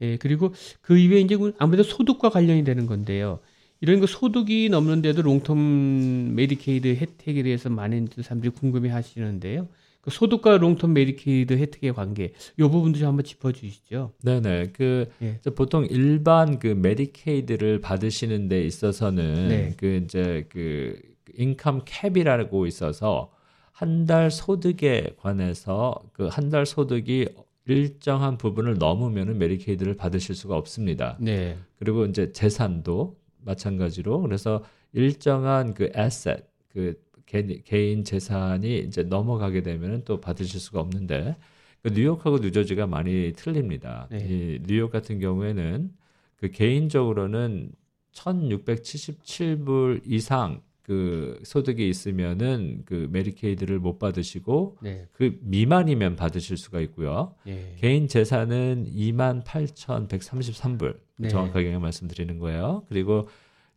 예, 0.00 0.16
그리고 0.16 0.54
그 0.80 0.96
이외에 0.96 1.20
이제 1.20 1.36
아무래도 1.58 1.82
소득과 1.82 2.30
관련이 2.30 2.64
되는 2.64 2.86
건데요. 2.86 3.40
이런 3.82 4.00
거 4.00 4.06
소득이 4.06 4.70
넘는데도 4.70 5.20
long 5.20 5.76
term 5.76 6.32
메디케이드 6.32 6.88
혜택에 6.88 7.42
대해서 7.42 7.68
많은 7.68 8.08
사람들이 8.22 8.50
궁금해 8.52 8.88
하시는데요. 8.88 9.68
그 10.00 10.10
소득과 10.10 10.56
long 10.56 10.74
term 10.74 10.92
메디케이드 10.92 11.52
혜택의 11.52 11.92
관계, 11.92 12.32
이 12.58 12.62
부분도 12.62 12.98
좀 12.98 13.08
한번 13.08 13.24
짚어주시죠. 13.24 14.14
네네. 14.22 14.70
그 14.72 15.10
예. 15.20 15.38
보통 15.54 15.86
일반 15.90 16.58
그 16.58 16.68
메디케이드를 16.68 17.82
받으시는 17.82 18.48
데 18.48 18.64
있어서는 18.64 19.48
네. 19.48 19.74
그 19.76 20.00
이제 20.02 20.46
그 20.48 20.98
income 21.36 21.82
cap이라고 21.84 22.66
있어서 22.66 23.33
한 23.74 24.06
달 24.06 24.30
소득에 24.30 25.14
관해서 25.18 25.94
그 26.12 26.28
한 26.28 26.50
달 26.50 26.64
소득이 26.66 27.26
일정한 27.66 28.36
부분을 28.38 28.74
넘으면은 28.78 29.38
메디케이드를 29.38 29.96
받으실 29.96 30.34
수가 30.34 30.56
없습니다. 30.56 31.16
네. 31.20 31.56
그리고 31.78 32.04
이제 32.06 32.30
재산도 32.32 33.16
마찬가지로 33.42 34.20
그래서 34.20 34.62
일정한 34.92 35.74
그 35.74 35.90
asset 35.94 36.46
그 36.68 37.02
개- 37.26 37.62
개인 37.64 38.04
재산이 38.04 38.78
이제 38.80 39.02
넘어가게 39.02 39.62
되면은 39.62 40.02
또 40.04 40.20
받으실 40.20 40.60
수가 40.60 40.80
없는데 40.80 41.36
그 41.82 41.88
뉴욕하고 41.88 42.38
뉴저지가 42.38 42.86
많이 42.86 43.32
틀립니다. 43.34 44.06
네. 44.10 44.18
이 44.28 44.60
뉴욕 44.66 44.90
같은 44.90 45.18
경우에는 45.18 45.90
그 46.36 46.50
개인적으로는 46.50 47.72
1,677불 48.12 50.02
이상 50.06 50.62
그 50.84 51.40
소득이 51.44 51.88
있으면은 51.88 52.82
그 52.84 53.08
메디케이드를 53.10 53.78
못 53.78 53.98
받으시고 53.98 54.76
네. 54.82 55.08
그 55.12 55.38
미만이면 55.40 56.16
받으실 56.16 56.58
수가 56.58 56.80
있고요. 56.80 57.34
예. 57.46 57.74
개인 57.78 58.06
재산은 58.06 58.88
28,133불 58.94 60.98
네. 61.16 61.28
정확하게 61.28 61.78
말씀드리는 61.78 62.38
거예요. 62.38 62.84
그리고 62.90 63.28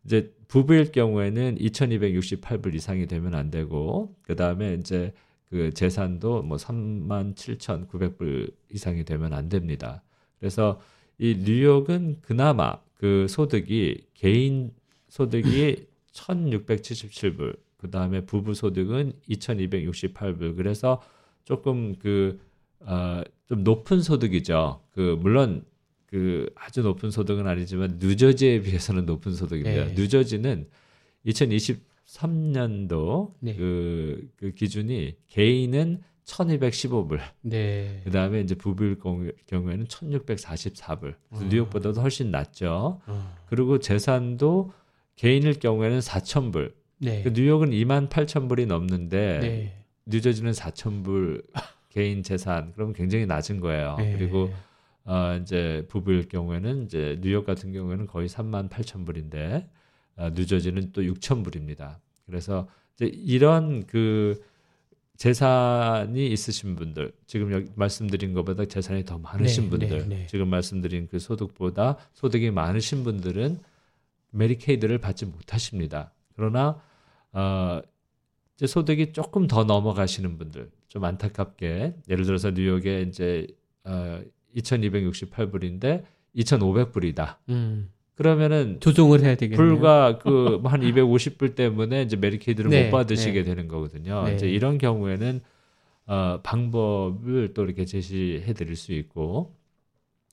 이제 0.04 0.34
부부일 0.48 0.92
경우에는 0.92 1.56
2,268불 1.56 2.74
이상이 2.74 3.06
되면 3.06 3.34
안 3.34 3.50
되고 3.50 4.14
그 4.20 4.36
다음에 4.36 4.74
이제 4.74 5.14
그 5.48 5.72
재산도 5.72 6.42
뭐 6.42 6.58
37,900불 6.58 8.52
이상이 8.70 9.06
되면 9.06 9.32
안 9.32 9.48
됩니다. 9.48 10.02
그래서 10.38 10.78
이 11.16 11.38
뉴욕은 11.42 12.18
그나마 12.20 12.80
그 12.92 13.26
소득이 13.30 14.08
개인 14.12 14.72
소득이 15.08 15.86
1,677불 16.18 17.56
그 17.76 17.90
다음에 17.90 18.22
부부 18.24 18.54
소득은 18.54 19.12
2,268불 19.28 20.56
그래서 20.56 21.02
조금 21.44 21.94
그 21.98 22.40
어, 22.80 23.22
좀 23.48 23.64
높은 23.64 24.02
소득이죠. 24.02 24.80
그 24.92 25.16
물론 25.20 25.64
그 26.06 26.48
아주 26.54 26.82
높은 26.82 27.10
소득은 27.10 27.46
아니지만 27.46 27.98
뉴저지에 28.00 28.62
비해서는 28.62 29.04
높은 29.06 29.34
소득입니다. 29.34 29.86
네. 29.86 29.94
뉴저지는 29.94 30.68
2023년도 31.26 33.34
네. 33.40 33.54
그, 33.54 34.28
그 34.36 34.52
기준이 34.52 35.16
개인은 35.28 36.02
1215불, 36.24 37.20
네. 37.40 38.02
그 38.04 38.10
다음에 38.10 38.40
이제 38.42 38.54
부부일 38.54 38.98
경우- 38.98 39.32
경우에는 39.46 39.86
1644불. 39.86 41.14
아. 41.30 41.48
뉴욕보다도 41.50 42.02
훨씬 42.02 42.30
낮죠. 42.30 43.00
어. 43.06 43.36
그리고 43.48 43.78
재산도 43.78 44.70
개인일 45.18 45.58
경우에는 45.58 45.98
4,000불. 45.98 46.72
네. 46.98 47.22
그 47.22 47.30
뉴욕은 47.30 47.70
2만 47.70 48.08
8,000불이 48.08 48.66
넘는데 48.66 49.38
네. 49.40 49.84
뉴저지는 50.06 50.52
4,000불 50.52 51.42
개인 51.90 52.22
재산. 52.22 52.72
그러면 52.72 52.94
굉장히 52.94 53.26
낮은 53.26 53.60
거예요. 53.60 53.96
네. 53.98 54.16
그리고 54.16 54.50
어, 55.04 55.38
이제 55.42 55.84
부부일 55.88 56.28
경우에는 56.28 56.84
이제 56.84 57.18
뉴욕 57.20 57.44
같은 57.44 57.72
경우에는 57.72 58.06
거의 58.06 58.28
3만 58.28 58.70
8천 58.70 59.04
불인데 59.04 59.68
어, 60.16 60.30
뉴저지는 60.34 60.92
또 60.92 61.02
6천 61.02 61.42
불입니다. 61.42 61.98
그래서 62.26 62.68
이제 62.94 63.06
이런 63.06 63.86
그 63.86 64.40
재산이 65.16 66.28
있으신 66.28 66.76
분들 66.76 67.10
지금 67.26 67.50
여기 67.52 67.68
말씀드린 67.74 68.34
것보다 68.34 68.66
재산이 68.66 69.04
더 69.04 69.18
많으신 69.18 69.64
네, 69.64 69.70
분들 69.70 69.88
네, 69.88 70.16
네. 70.16 70.26
지금 70.28 70.48
말씀드린 70.48 71.08
그 71.10 71.18
소득보다 71.18 71.96
소득이 72.14 72.52
많으신 72.52 73.02
분들은 73.02 73.58
메디케이드를 74.30 74.98
받지 74.98 75.26
못하십니다. 75.26 76.12
그러나 76.34 76.80
어, 77.32 77.80
이제 78.56 78.66
소득이 78.66 79.12
조금 79.12 79.46
더 79.46 79.64
넘어가시는 79.64 80.38
분들 80.38 80.70
좀 80.88 81.04
안타깝게 81.04 81.94
예를 82.08 82.24
들어서 82.24 82.50
뉴욕에 82.50 83.02
이제 83.02 83.46
어, 83.84 84.20
2,268불인데 84.56 86.04
2,500불이다. 86.36 87.36
음. 87.50 87.90
그러면은 88.14 88.80
조정을 88.80 89.20
해야 89.22 89.36
되겠네요. 89.36 89.56
불과 89.56 90.18
그 90.18 90.60
한 90.66 90.80
250불 90.80 91.54
때문에 91.54 92.02
이제 92.02 92.16
메디케이드를 92.16 92.68
네, 92.68 92.84
못 92.86 92.90
받으시게 92.90 93.42
네. 93.42 93.44
되는 93.44 93.68
거거든요. 93.68 94.24
네. 94.24 94.34
이제 94.34 94.48
이런 94.48 94.76
경우에는 94.76 95.40
어, 96.06 96.40
방법을 96.42 97.54
또 97.54 97.64
이렇게 97.64 97.84
제시해 97.84 98.52
드릴 98.54 98.74
수 98.74 98.92
있고 98.92 99.54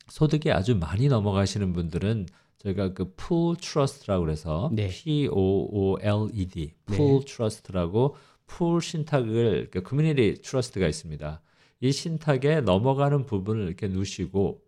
소득이 0.08 0.52
아주 0.52 0.76
많이 0.76 1.08
넘어가시는 1.08 1.74
분들은 1.74 2.26
저희가 2.58 2.94
그 2.94 3.14
pool 3.16 3.58
trust라고 3.58 4.24
그래서 4.24 4.70
네. 4.74 4.88
P 4.90 5.28
O 5.32 5.34
O 5.36 5.98
L 6.02 6.30
E 6.34 6.48
D 6.48 6.74
네. 6.88 6.98
pool 6.98 7.24
trust라고 7.24 8.16
pool 8.48 8.82
신탁을 8.82 9.70
그 9.72 9.82
community 9.82 10.42
trust가 10.42 10.88
있습니다. 10.88 11.42
이 11.82 11.92
신탁에 11.92 12.62
넘어가는 12.62 13.26
부분을 13.26 13.68
이렇게 13.68 13.88
누시고 13.88 14.64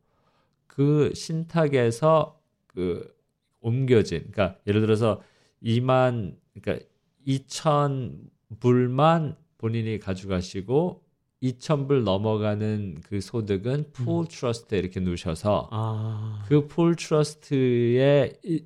그 0.67 1.11
신탁에서 1.13 2.39
그 2.67 3.15
옮겨진 3.61 4.31
그러니까 4.31 4.59
예를 4.67 4.81
들어서 4.81 5.21
2만 5.63 6.35
그러니까 6.53 6.85
2천 7.25 8.29
불만 8.59 9.35
본인이 9.57 9.99
가져가시고 9.99 11.03
2천 11.43 11.87
불 11.87 12.03
넘어가는 12.03 12.97
그 13.07 13.21
소득은 13.21 13.85
pool 13.93 14.25
trust에 14.27 14.79
이렇게 14.79 14.99
누셔서 14.99 15.69
아. 15.71 16.43
그 16.47 16.68
pool 16.68 16.95
trust에 16.95 18.33
이- 18.43 18.63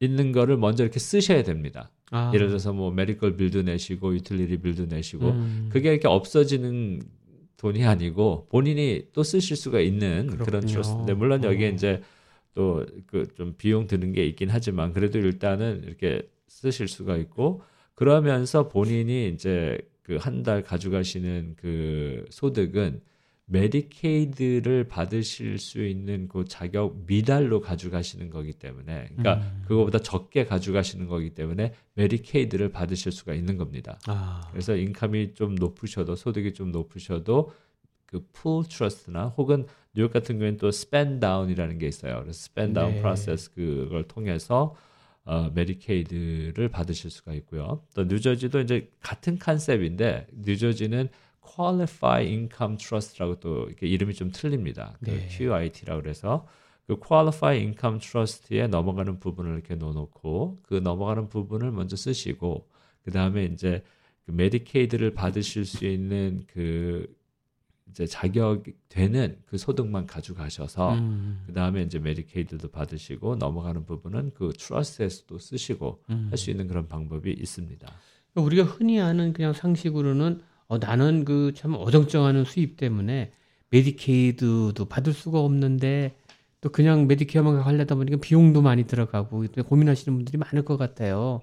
있는 0.00 0.32
거를 0.32 0.56
먼저 0.56 0.82
이렇게 0.82 0.98
쓰셔야 0.98 1.42
됩니다. 1.44 1.90
아. 2.10 2.30
예를 2.34 2.48
들어서 2.48 2.72
뭐 2.72 2.90
medical 2.90 3.36
bill도 3.36 3.62
내시고 3.62 4.14
utility 4.14 4.58
bill도 4.58 4.86
내시고 4.86 5.28
음. 5.30 5.68
그게 5.72 5.90
이렇게 5.92 6.08
없어지는 6.08 7.00
돈이 7.56 7.84
아니고 7.84 8.48
본인이 8.50 9.04
또 9.12 9.22
쓰실 9.22 9.56
수가 9.56 9.80
있는 9.80 10.26
그런 10.26 10.44
그렇군요. 10.44 10.66
trust인데 10.72 11.14
물론 11.14 11.44
여기에 11.44 11.68
어. 11.68 11.72
이제 11.72 12.02
또 12.54 12.84
그 13.06 13.26
좀 13.36 13.54
비용 13.56 13.86
드는 13.86 14.12
게 14.12 14.26
있긴 14.26 14.48
하지만 14.50 14.92
그래도 14.92 15.18
일단은 15.18 15.82
이렇게 15.84 16.22
쓰실 16.48 16.86
수가 16.88 17.16
있고 17.16 17.62
그러면서 17.94 18.68
본인이 18.68 19.28
이제 19.28 19.78
그 20.04 20.18
한 20.18 20.42
달 20.44 20.62
가져가시는 20.62 21.54
그 21.56 22.24
소득은 22.30 23.00
메디케이드를 23.46 24.84
받으실 24.88 25.58
수 25.58 25.84
있는 25.84 26.28
그 26.28 26.44
자격 26.46 27.04
미달로 27.06 27.60
가져가시는 27.60 28.30
거기 28.30 28.52
때문에 28.52 29.08
그러니까 29.16 29.34
음. 29.46 29.62
그거보다 29.66 29.98
적게 29.98 30.44
가져가시는 30.44 31.06
거기 31.08 31.30
때문에 31.30 31.74
메디케이드를 31.94 32.70
받으실 32.70 33.12
수가 33.12 33.34
있는 33.34 33.56
겁니다. 33.58 33.98
아. 34.06 34.48
그래서 34.52 34.76
income이 34.76 35.34
좀 35.34 35.54
높으셔도 35.56 36.14
소득이 36.16 36.52
좀 36.54 36.70
높으셔도 36.72 37.52
그 38.06 38.20
pool 38.32 38.62
trust나 38.68 39.28
혹은 39.36 39.66
뉴욕 39.94 40.12
같은 40.12 40.36
경우에는 40.36 40.58
또 40.58 40.70
spend 40.70 41.18
down이라는 41.18 41.78
게 41.78 41.88
있어요. 41.88 42.20
그래서 42.22 42.32
spend 42.44 42.72
down 42.72 42.94
네. 42.94 43.00
프로세스 43.02 43.52
그걸 43.54 44.04
통해서 44.04 44.74
어, 45.24 45.50
메디케이드를 45.54 46.68
받으실 46.68 47.10
수가 47.10 47.32
있고요. 47.34 47.82
또 47.94 48.04
뉴저지도 48.04 48.60
이제 48.60 48.90
같은 49.00 49.38
concept인데 49.38 50.26
뉴저지는 50.32 51.08
Qualify 51.40 52.26
Income 52.26 52.78
Trust라고 52.78 53.40
또 53.40 53.64
이렇게 53.64 53.86
이름이 53.86 54.14
좀 54.14 54.30
틀립니다. 54.32 54.96
그 55.02 55.10
네. 55.10 55.28
QIT라고 55.28 56.02
그래서 56.02 56.46
그 56.86 56.98
Qualify 56.98 57.56
Income 57.58 58.00
Trust에 58.00 58.66
넘어가는 58.66 59.18
부분을 59.18 59.54
이렇게 59.54 59.74
넣어놓고 59.74 60.60
그 60.62 60.74
넘어가는 60.74 61.28
부분을 61.28 61.70
먼저 61.72 61.96
쓰시고 61.96 62.68
그 63.02 63.10
다음에 63.10 63.44
이제 63.44 63.82
그 64.26 64.32
메디케이드를 64.32 65.14
받으실 65.14 65.64
수 65.64 65.86
있는 65.86 66.44
그 66.48 67.14
이제 67.90 68.06
자격 68.06 68.64
되는 68.88 69.36
그 69.46 69.58
소득만 69.58 70.06
가져가셔서 70.06 70.94
음. 70.94 71.42
그 71.46 71.52
다음에 71.52 71.82
이제 71.82 71.98
메디케이드도 71.98 72.68
받으시고 72.68 73.36
넘어가는 73.36 73.84
부분은 73.86 74.32
그 74.34 74.52
trust에서도 74.58 75.38
쓰시고 75.38 76.02
음. 76.10 76.28
할수 76.30 76.50
있는 76.50 76.66
그런 76.66 76.88
방법이 76.88 77.30
있습니다. 77.32 77.86
우리가 78.34 78.64
흔히 78.64 79.00
아는 79.00 79.32
그냥 79.32 79.52
상식으로는 79.52 80.40
어, 80.66 80.78
나는 80.78 81.24
그 81.24 81.52
참 81.54 81.74
어정쩡한 81.74 82.44
수입 82.44 82.76
때문에 82.76 83.32
메디케이드도 83.70 84.86
받을 84.86 85.12
수가 85.12 85.40
없는데 85.40 86.16
또 86.60 86.70
그냥 86.70 87.06
메디케어만 87.06 87.58
하려다 87.58 87.94
보니까 87.94 88.16
비용도 88.16 88.62
많이 88.62 88.84
들어가고 88.84 89.46
또 89.48 89.62
고민하시는 89.62 90.16
분들이 90.16 90.38
많을 90.38 90.64
것 90.64 90.76
같아요. 90.78 91.42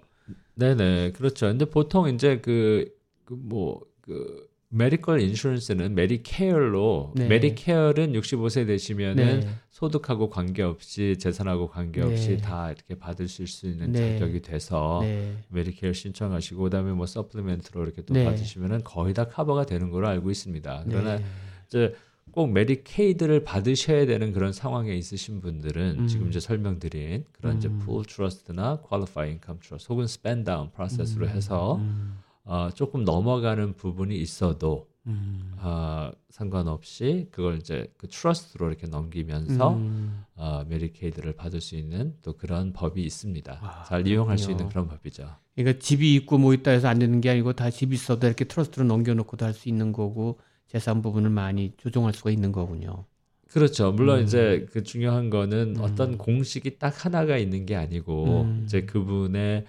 네네 0.55 1.11
그렇죠. 1.13 1.45
근데 1.47 1.65
보통 1.65 2.09
이제 2.09 2.39
그그뭐 2.39 3.81
그 4.01 4.49
medical 4.73 5.19
insurance는 5.19 5.95
메디케어로 5.95 7.13
네. 7.15 7.27
메디케어는 7.27 8.13
65세 8.13 8.65
되시면은 8.65 9.41
네. 9.41 9.49
소득하고 9.69 10.29
관계없이 10.29 11.17
재산하고 11.19 11.67
관계없이 11.67 12.29
네. 12.29 12.37
다 12.37 12.71
이렇게 12.71 12.95
받으실 12.95 13.47
수 13.47 13.67
있는 13.67 13.91
네. 13.91 14.17
자격이 14.17 14.41
돼서 14.41 14.99
네. 15.01 15.35
메디케어 15.49 15.91
신청하시고 15.91 16.63
그다음에 16.63 16.93
뭐 16.93 17.05
supplement로 17.05 17.83
이렇게 17.83 18.01
또 18.03 18.13
네. 18.13 18.23
받으시면은 18.23 18.83
거의 18.85 19.13
다 19.13 19.25
커버가 19.25 19.65
되는 19.65 19.91
걸로 19.91 20.07
알고 20.07 20.31
있습니다. 20.31 20.85
그러나 20.87 21.17
네. 21.17 21.25
이제 21.67 21.93
꼭 22.31 22.49
메디케이드를 22.53 23.43
받으셔야 23.43 24.05
되는 24.05 24.31
그런 24.31 24.53
상황에 24.53 24.95
있으신 24.95 25.41
분들은 25.41 25.99
음. 25.99 26.07
지금 26.07 26.29
이제 26.29 26.39
설명드린 26.39 27.25
그런 27.33 27.57
이제 27.57 27.67
음. 27.67 27.79
pool 27.79 28.05
trust나 28.05 28.79
Qualify 28.83 29.33
Income 29.33 29.59
Trust 29.61 29.91
혹은 29.91 30.07
spend 30.07 30.45
down 30.45 30.71
프로세스로 30.71 31.27
해서 31.27 31.75
음. 31.75 32.15
어, 32.43 32.69
조금 32.73 33.03
넘어가는 33.03 33.73
부분이 33.75 34.15
있어도 34.17 34.89
음. 35.07 35.53
어, 35.57 36.11
상관없이 36.29 37.27
그걸 37.31 37.57
이제 37.57 37.91
그 37.97 38.07
trust로 38.07 38.67
이렇게 38.67 38.87
넘기면서 38.87 39.73
음. 39.73 40.23
어, 40.35 40.63
메디케이드를 40.67 41.33
받을 41.33 41.59
수 41.61 41.75
있는 41.75 42.15
또 42.21 42.33
그런 42.33 42.73
법이 42.73 43.01
있습니다. 43.03 43.59
아, 43.61 43.83
잘 43.87 44.05
이용할 44.07 44.37
수 44.37 44.47
그렇군요. 44.47 44.63
있는 44.63 44.69
그런 44.71 44.87
법이죠. 44.87 45.35
그러니까 45.55 45.79
집이 45.79 46.15
있고 46.15 46.37
뭐 46.37 46.53
있다 46.53 46.71
해서 46.71 46.87
안 46.87 46.99
되는 46.99 47.19
게 47.21 47.29
아니고 47.29 47.53
다 47.53 47.69
집 47.69 47.93
있어도 47.93 48.27
이렇게 48.27 48.45
trust로 48.45 48.85
넘겨놓고도 48.85 49.45
할 49.45 49.53
수 49.53 49.69
있는 49.69 49.91
거고 49.91 50.39
재산 50.67 51.01
부분을 51.01 51.29
많이 51.29 51.73
조정할 51.77 52.13
수가 52.13 52.31
있는 52.31 52.51
거군요. 52.51 53.05
그렇죠. 53.49 53.91
물론 53.91 54.19
음. 54.19 54.23
이제 54.23 54.65
그 54.71 54.83
중요한 54.83 55.29
거는 55.29 55.75
음. 55.77 55.81
어떤 55.81 56.17
공식이 56.17 56.77
딱 56.79 57.03
하나가 57.05 57.37
있는 57.37 57.65
게 57.65 57.75
아니고 57.75 58.43
음. 58.43 58.61
이제 58.65 58.85
그분의 58.85 59.65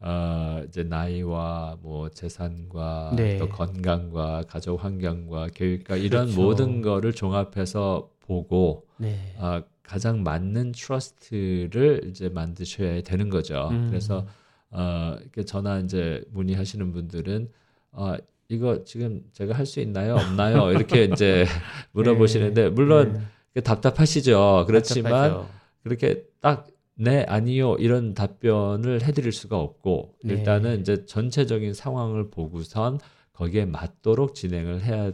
어 0.00 0.62
이제 0.68 0.82
나이와 0.82 1.78
뭐 1.80 2.08
재산과 2.10 3.14
네. 3.16 3.36
또 3.38 3.48
건강과 3.48 4.44
가족 4.48 4.84
환경과 4.84 5.48
교육과 5.54 5.96
이런 5.96 6.26
그렇죠. 6.26 6.40
모든 6.40 6.82
거를 6.82 7.12
종합해서 7.12 8.10
보고 8.20 8.86
네. 8.98 9.34
어 9.38 9.62
가장 9.82 10.22
맞는 10.22 10.72
트러스트를 10.72 12.02
이제 12.08 12.28
만드셔야 12.28 13.00
되는 13.02 13.30
거죠. 13.30 13.68
음. 13.70 13.86
그래서 13.88 14.26
어 14.70 15.16
이렇게 15.20 15.44
전화 15.44 15.78
이제 15.78 16.22
문의하시는 16.30 16.92
분들은 16.92 17.50
어 17.92 18.16
이거 18.48 18.84
지금 18.84 19.22
제가 19.32 19.54
할 19.54 19.64
수 19.66 19.80
있나요? 19.80 20.16
없나요? 20.16 20.70
이렇게 20.72 21.04
이제 21.04 21.44
물어보시는데 21.92 22.70
물론 22.70 23.12
네. 23.14 23.20
그 23.54 23.62
답답하시죠. 23.62 24.64
그렇지만 24.66 25.12
답답하죠. 25.12 25.50
그렇게 25.82 26.24
딱 26.40 26.66
네, 26.98 27.24
아니요 27.28 27.76
이런 27.78 28.14
답변을 28.14 29.02
해드릴 29.02 29.32
수가 29.32 29.58
없고 29.58 30.14
네. 30.24 30.34
일단은 30.34 30.80
이제 30.80 31.04
전체적인 31.04 31.74
상황을 31.74 32.30
보고선 32.30 32.98
거기에 33.32 33.66
맞도록 33.66 34.34
진행을 34.34 34.82
해야 34.82 35.12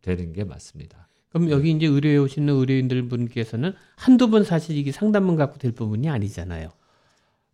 되는 0.00 0.32
게 0.32 0.44
맞습니다. 0.44 1.08
그럼 1.30 1.50
여기 1.50 1.72
이제 1.72 1.86
의료에 1.86 2.16
오시는 2.18 2.54
의료인들 2.54 3.08
분께서는 3.08 3.74
한두 3.96 4.30
번 4.30 4.44
사실 4.44 4.76
이게 4.76 4.92
상담만 4.92 5.34
갖고 5.34 5.58
될 5.58 5.72
부분이 5.72 6.08
아니잖아요. 6.08 6.68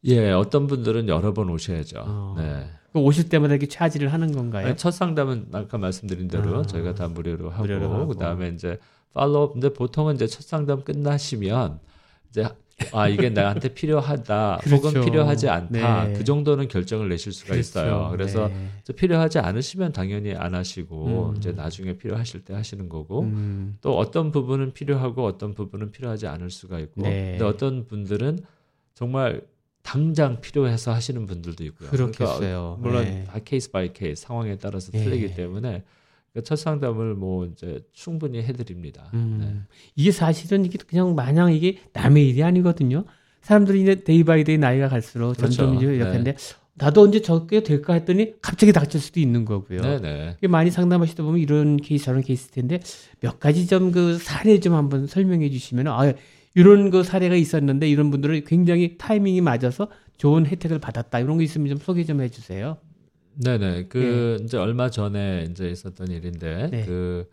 예, 0.05 0.31
어떤 0.31 0.67
분들은 0.67 1.09
여러 1.09 1.33
번 1.33 1.49
오셔야죠. 1.49 2.05
어. 2.07 2.35
네. 2.37 2.67
그럼 2.91 3.05
오실 3.05 3.29
때마다 3.29 3.55
이렇게 3.55 3.67
차지를 3.67 4.13
하는 4.13 4.33
건가요? 4.33 4.67
아니, 4.67 4.77
첫 4.77 4.91
상담은 4.91 5.49
아까 5.53 5.79
말씀드린 5.79 6.29
대로 6.29 6.59
아. 6.59 6.63
저희가 6.63 6.95
다 6.95 7.09
무료로 7.09 7.51
하고, 7.51 7.63
무료로 7.63 7.91
하고. 7.95 8.09
그다음에 8.09 8.49
이제 8.49 8.79
팔로업 9.15 9.53
근데 9.53 9.73
보통은 9.73 10.17
이제 10.17 10.27
첫 10.27 10.43
상담 10.43 10.83
끝나시면 10.83 11.81
이제 12.29 12.49
아 12.93 13.09
이게 13.09 13.31
나한테 13.31 13.75
필요하다 13.75 14.61
그렇죠. 14.63 14.89
혹은 14.89 15.05
필요하지 15.05 15.49
않다 15.49 16.05
네. 16.05 16.13
그 16.15 16.25
정도는 16.25 16.69
결정을 16.69 17.09
내실 17.09 17.33
수가 17.33 17.55
있어요. 17.55 18.09
그래서 18.11 18.49
네. 18.49 18.95
필요하지 18.95 19.39
않으시면 19.39 19.93
당연히 19.93 20.35
안 20.35 20.55
하시고 20.55 21.31
음. 21.31 21.37
이제 21.37 21.53
나중에 21.53 21.97
필요하실 21.97 22.45
때 22.45 22.55
하시는 22.55 22.89
거고 22.89 23.21
음, 23.23 23.77
또 23.81 23.97
어떤 23.99 24.31
부분은 24.31 24.73
필요하고 24.73 25.25
어떤 25.25 25.55
부분은 25.55 25.93
필요하지 25.93 26.27
않을 26.27 26.51
수가 26.51 26.79
있고 26.81 27.03
네. 27.03 27.33
근데 27.33 27.45
어떤 27.45 27.87
분들은 27.87 28.41
정말 28.95 29.43
당장 29.83 30.41
필요해서 30.41 30.93
하시는 30.93 31.27
분들도 31.27 31.65
있고요. 31.65 31.89
그러니까 31.91 32.19
그렇겠어요. 32.19 32.79
물론 32.81 33.05
네. 33.05 33.25
다 33.25 33.39
case 33.45 33.71
by 33.71 33.93
case 33.93 34.23
상황에 34.23 34.57
따라서 34.57 34.93
네. 34.93 35.03
틀리기 35.03 35.35
때문에 35.35 35.85
그 36.35 36.45
첫 36.45 36.59
상담을 36.59 37.15
뭐 37.15 37.47
이제 37.47 37.81
충분히 37.93 38.43
해드립니다. 38.43 39.11
음. 39.15 39.39
네. 39.41 39.77
이게 39.97 40.13
사실은 40.13 40.65
이게 40.65 40.79
그냥 40.87 41.15
마냥 41.15 41.53
이게 41.53 41.79
남의 41.93 42.29
일이 42.29 42.43
아니거든요. 42.43 43.05
사람들이 43.43 43.83
이제 43.83 43.95
day 43.97 44.23
by 44.25 44.45
day 44.45 44.59
나이가 44.59 44.89
갈수록 44.89 45.37
그렇죠. 45.37 45.57
점점 45.57 45.77
이제 45.77 45.87
이렇게 45.87 46.05
네. 46.05 46.11
하는데 46.11 46.37
나도 46.75 47.03
언제 47.03 47.21
저게 47.21 47.63
될까 47.63 47.95
했더니 47.95 48.41
갑자기 48.41 48.73
닥칠 48.73 49.01
수도 49.01 49.19
있는 49.21 49.45
거고요. 49.45 49.81
네네. 49.83 50.37
이게 50.39 50.47
많이 50.49 50.71
상담하시다 50.71 51.23
보면 51.25 51.41
이런 51.41 51.77
케이스 51.77 52.05
저런 52.07 52.23
케이스 52.23 52.49
텐데 52.51 52.81
몇 53.21 53.41
가지 53.41 53.67
좀 53.67 53.91
그 53.93 54.19
사례 54.19 54.61
좀 54.61 54.75
한번 54.75 55.07
설명해 55.07 55.51
주시면 55.51 55.89
아 55.89 56.13
이런 56.55 56.91
그 56.91 57.03
사례가 57.03 57.35
있었는데 57.35 57.89
이런 57.89 58.11
분들은 58.11 58.45
굉장히 58.45 58.97
타이밍이 58.99 59.41
맞아서 59.41 59.89
좋은 60.17 60.47
혜택을 60.47 60.79
받았다 60.79 61.19
이런 61.21 61.37
거 61.37 61.43
있으면 61.43 61.69
좀 61.69 61.79
소개 61.79 62.05
좀 62.05 62.21
해주세요. 62.21 62.77
네네. 63.35 63.89
그 63.89 64.39
이제 64.43 64.57
얼마 64.57 64.91
전에 64.91 65.47
이제 65.51 65.69
있었던 65.71 66.09
일인데 66.09 66.69
네. 66.71 66.85
그 66.85 67.29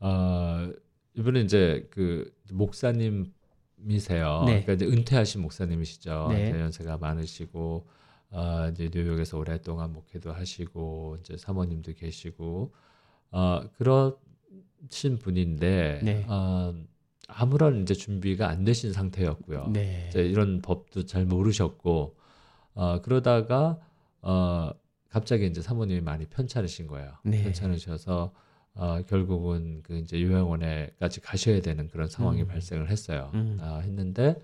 어, 0.00 0.70
이분은 1.14 1.44
이제 1.44 1.88
그 1.90 2.32
목사님이세요. 2.52 4.44
네. 4.46 4.62
그러니까 4.62 4.72
이제 4.72 4.86
은퇴하신 4.86 5.42
목사님이시죠. 5.42 6.28
네. 6.30 6.48
이제 6.48 6.60
연세가 6.60 6.98
많으시고 6.98 7.86
어, 8.30 8.68
이제 8.70 8.90
뉴욕에서 8.92 9.38
오랫동안 9.38 9.92
목회도 9.92 10.32
하시고 10.32 11.18
이제 11.20 11.36
사모님도 11.36 11.94
계시고 11.94 12.72
어, 13.32 13.62
그러신 13.76 15.18
분인데 15.20 16.00
네. 16.02 16.24
어, 16.28 16.74
아무런 17.26 17.82
이제 17.82 17.94
준비가 17.94 18.48
안 18.48 18.64
되신 18.64 18.92
상태였고요. 18.92 19.68
네. 19.72 20.06
이제 20.08 20.22
이런 20.22 20.62
법도 20.62 21.06
잘 21.06 21.24
모르셨고 21.24 22.16
어, 22.74 23.02
그러다가 23.02 23.78
어, 24.22 24.70
갑자기 25.10 25.46
이제 25.46 25.60
사모님이 25.60 26.00
많이 26.00 26.24
편찮으신 26.26 26.86
거예요. 26.86 27.12
네. 27.24 27.42
편찮으셔서 27.42 28.32
어, 28.74 29.02
결국은 29.08 29.82
그 29.82 29.98
이제 29.98 30.22
요양원에까지 30.22 31.20
가셔야 31.20 31.60
되는 31.60 31.88
그런 31.88 32.08
상황이 32.08 32.42
음. 32.42 32.46
발생을 32.46 32.88
했어요. 32.88 33.30
음. 33.34 33.58
아, 33.60 33.80
했는데 33.80 34.40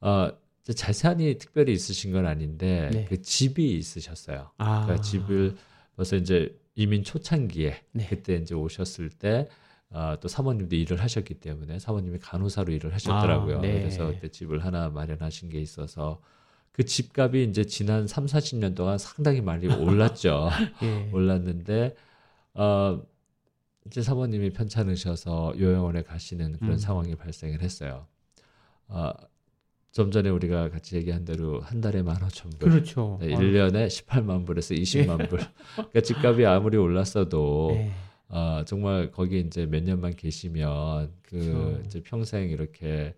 어, 0.00 0.30
재산이 0.64 1.38
특별히 1.38 1.72
있으신 1.72 2.12
건 2.12 2.26
아닌데 2.26 2.90
네. 2.92 3.04
그 3.04 3.22
집이 3.22 3.76
있으셨어요. 3.78 4.50
아. 4.58 4.84
그러니까 4.84 5.02
집을 5.02 5.56
벌써 5.96 6.16
이제 6.16 6.56
이민 6.74 7.04
초창기에 7.04 7.82
네. 7.92 8.06
그때 8.08 8.34
이제 8.34 8.54
오셨을 8.54 9.10
때 9.10 9.48
어, 9.90 10.16
또 10.20 10.26
사모님도 10.26 10.74
일을 10.74 11.00
하셨기 11.00 11.34
때문에 11.34 11.78
사모님이 11.78 12.18
간호사로 12.18 12.72
일을 12.72 12.94
하셨더라고요. 12.94 13.58
아, 13.58 13.60
네. 13.60 13.80
그래서 13.80 14.06
그때 14.08 14.28
집을 14.28 14.64
하나 14.64 14.88
마련하신 14.88 15.50
게 15.50 15.60
있어서 15.60 16.20
그 16.72 16.84
집값이 16.84 17.44
이제 17.50 17.64
지난 17.64 18.06
3, 18.06 18.26
40년 18.26 18.74
동안 18.74 18.98
상당히 18.98 19.40
많이 19.40 19.66
올랐죠. 19.68 20.48
예. 20.82 21.10
올랐는데 21.12 21.94
어 22.54 23.02
이제 23.86 24.00
사모님이 24.02 24.50
편찮으셔서 24.50 25.54
요양원에 25.58 26.02
가시는 26.02 26.58
그런 26.58 26.72
음. 26.72 26.78
상황이 26.78 27.14
발생을 27.14 27.60
했어요. 27.62 28.06
어, 28.88 29.10
좀 29.90 30.10
전에 30.10 30.30
우리가 30.30 30.70
같이 30.70 30.96
얘기한 30.96 31.24
대로 31.24 31.60
한 31.60 31.80
달에 31.80 32.02
만 32.02 32.22
오천 32.22 32.52
불. 32.58 32.70
그렇죠. 32.70 33.18
네, 33.20 33.34
어, 33.34 33.38
1년에 33.38 33.88
18만 33.88 34.46
불에서 34.46 34.74
20만 34.74 35.28
불. 35.28 35.40
그러니까 35.74 36.00
집값이 36.00 36.46
아무리 36.46 36.78
올랐어도 36.78 37.72
네. 37.74 37.92
어, 38.28 38.62
정말 38.64 39.10
거기 39.10 39.40
이제 39.40 39.66
몇 39.66 39.82
년만 39.82 40.14
계시면 40.16 41.12
그 41.22 41.38
그렇죠. 41.38 41.82
이제 41.84 42.02
평생 42.02 42.48
이렇게 42.48 43.14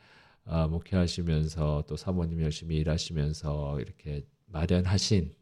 어, 0.47 0.68
목회하시면서 0.68 1.84
또 1.86 1.97
사모님 1.97 2.42
열심히 2.42 2.76
일하시면서 2.76 3.80
이렇게 3.80 4.24
마련하신 4.47 5.32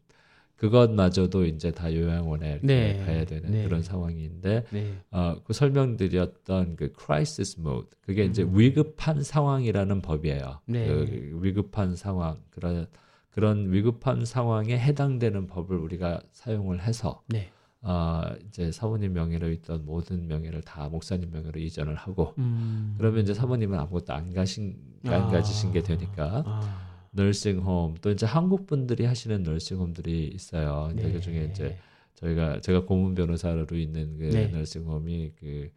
그것마저도 0.55 1.45
이제 1.45 1.71
다 1.71 1.93
요양원에 1.93 2.59
네. 2.63 3.03
가야 3.05 3.25
되는 3.25 3.51
네. 3.51 3.63
그런 3.65 3.81
상황인데 3.81 4.63
네. 4.69 4.93
어, 5.11 5.35
그 5.43 5.51
설명드렸던 5.51 6.77
그 6.77 6.93
crisis 6.97 7.59
mode 7.59 7.89
그게 8.01 8.23
이제 8.23 8.43
음. 8.43 8.57
위급한 8.57 9.23
상황이라는 9.23 10.01
법이에요. 10.01 10.61
네. 10.67 10.87
그 10.87 11.39
위급한 11.41 11.95
상황 11.95 12.37
그런 12.49 12.87
그런 13.31 13.73
위급한 13.73 14.25
상황에 14.25 14.77
해당되는 14.77 15.47
법을 15.47 15.75
우리가 15.75 16.21
사용을 16.31 16.81
해서 16.81 17.23
네. 17.27 17.49
아 17.85 18.33
이제 18.47 18.71
사모님 18.71 19.11
명의로 19.11 19.51
있던 19.51 19.85
모든 19.85 20.27
명예를 20.27 20.61
다 20.61 20.87
목사님 20.87 21.31
명의로 21.31 21.59
이전을 21.59 21.95
하고 21.95 22.33
음. 22.37 22.95
그러면 22.97 23.23
이제 23.23 23.33
사모님은 23.33 23.77
아무것도 23.77 24.13
안 24.13 24.33
가신 24.33 24.77
안 25.05 25.23
아. 25.23 25.27
가지신 25.27 25.73
게 25.73 25.83
되니까 25.83 26.43
아. 26.45 27.07
널싱홈 27.11 27.95
또 28.01 28.09
이제 28.09 28.25
한국 28.25 28.67
분들이 28.67 29.03
하시는 29.03 29.43
널싱홈들이 29.43 30.29
있어요. 30.33 30.87
근데 30.89 31.03
네. 31.03 31.11
그 31.11 31.19
중에 31.19 31.49
이제 31.51 31.77
저희가 32.15 32.61
제가 32.61 32.85
고문 32.85 33.15
변호사로 33.15 33.65
있는 33.75 34.17
그 34.17 34.29
네. 34.29 34.47
널싱홈이 34.47 35.33
그 35.37 35.69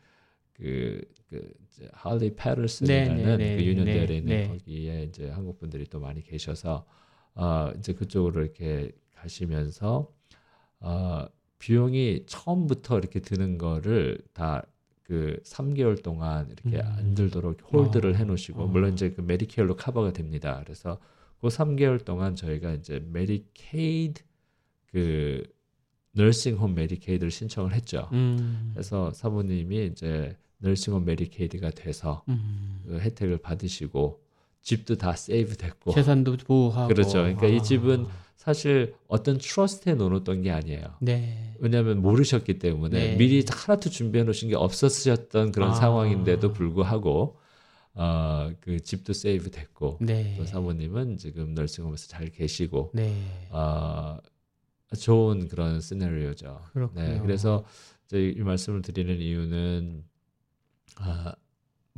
그, 0.53 1.03
그, 1.29 1.53
이제 1.69 1.89
할리 1.93 2.31
네, 2.31 2.37
패럴슨이라는 2.37 3.17
네, 3.17 3.37
네, 3.37 3.57
그 3.57 3.65
유년대에 3.65 4.07
네, 4.07 4.17
있는 4.17 4.29
네. 4.29 4.49
거기에 4.49 5.03
이제 5.03 5.29
한국 5.29 5.59
분들이 5.59 5.85
또 5.87 6.01
많이 6.01 6.23
계셔서 6.23 6.87
어, 7.35 7.71
이제 7.77 7.93
그쪽으로 7.93 8.43
이렇게 8.43 8.91
가시면서 9.15 10.11
어, 10.81 11.27
비용이 11.59 12.25
처음부터 12.27 12.99
이렇게 12.99 13.21
드는 13.21 13.59
거를 13.59 14.19
다 14.33 14.63
그 15.07 15.39
3개월 15.45 16.03
동안 16.03 16.51
이렇게 16.51 16.85
음. 16.85 16.93
안 16.97 17.15
들도록 17.15 17.59
hold를 17.73 18.11
어, 18.11 18.15
해놓으시고 18.15 18.63
어. 18.63 18.67
물론 18.67 18.93
이제 18.93 19.11
그 19.11 19.21
Medicare로 19.21 19.77
커버가 19.77 20.13
됩니다. 20.13 20.61
그래서 20.65 20.99
그 21.41 21.47
3개월 21.47 22.05
동안 22.05 22.35
저희가 22.35 22.73
이제 22.73 23.01
메디케이드 23.13 24.21
그 24.87 25.45
nursing 26.13 26.52
home 26.52 26.75
Medicaid를 26.75 27.31
신청을 27.31 27.73
했죠. 27.75 28.09
음. 28.13 28.71
그래서 28.73 29.13
사모님이 29.13 29.87
이제 29.87 30.37
nursing 30.59 30.88
home 30.88 31.05
Medicaid가 31.05 31.71
돼서 31.71 32.25
음. 32.29 32.83
그 32.87 32.99
혜택을 32.99 33.39
받으시고 33.39 34.21
집도 34.67 34.97
다 34.97 35.15
save 35.15 35.57
됐고 35.59 35.93
재산도 35.93 36.39
보호하고 36.39 36.89
그렇죠. 36.89 37.19
그러니까 37.19 37.47
이 37.47 37.59
아. 37.59 37.63
집은 37.63 38.07
사실 38.35 38.97
어떤 39.07 39.39
trust에 39.39 39.95
넣어놓던 39.95 40.43
게 40.43 40.51
아니에요. 40.51 40.97
네. 41.01 41.55
왜냐하면 41.61 42.03
모르셨기 42.03 42.59
때문에 42.59 43.11
네. 43.11 43.17
미리 43.17 43.45
하나도 43.49 43.91
준비해 43.91 44.25
놓으신 44.25 44.49
게 44.49 44.57
없었으셨던 44.57 45.53
그런 45.53 45.71
아. 45.71 45.75
상황인데도 45.75 46.53
불구하고 46.53 47.39
어, 47.95 48.51
그 48.61 48.81
집도 48.81 49.13
save 49.13 49.53
됐고 49.53 49.99
네. 50.01 50.35
또 50.37 50.45
사모님은 50.45 51.19
지금 51.19 51.55
nursing 51.55 51.80
home에서 51.80 52.09
잘 52.09 52.31
계시고 52.31 52.91
네. 52.93 53.15
어, 53.51 54.19
좋은 54.99 55.47
그런 55.47 55.81
시나리오죠. 55.81 56.61
그렇군요. 56.73 57.03
네, 57.03 57.21
그래서 57.21 57.65
이제 58.07 58.35
이 58.37 58.41
말씀을 58.41 58.83
드리는 58.83 59.17
이유는 59.21 60.03
아, 60.97 61.37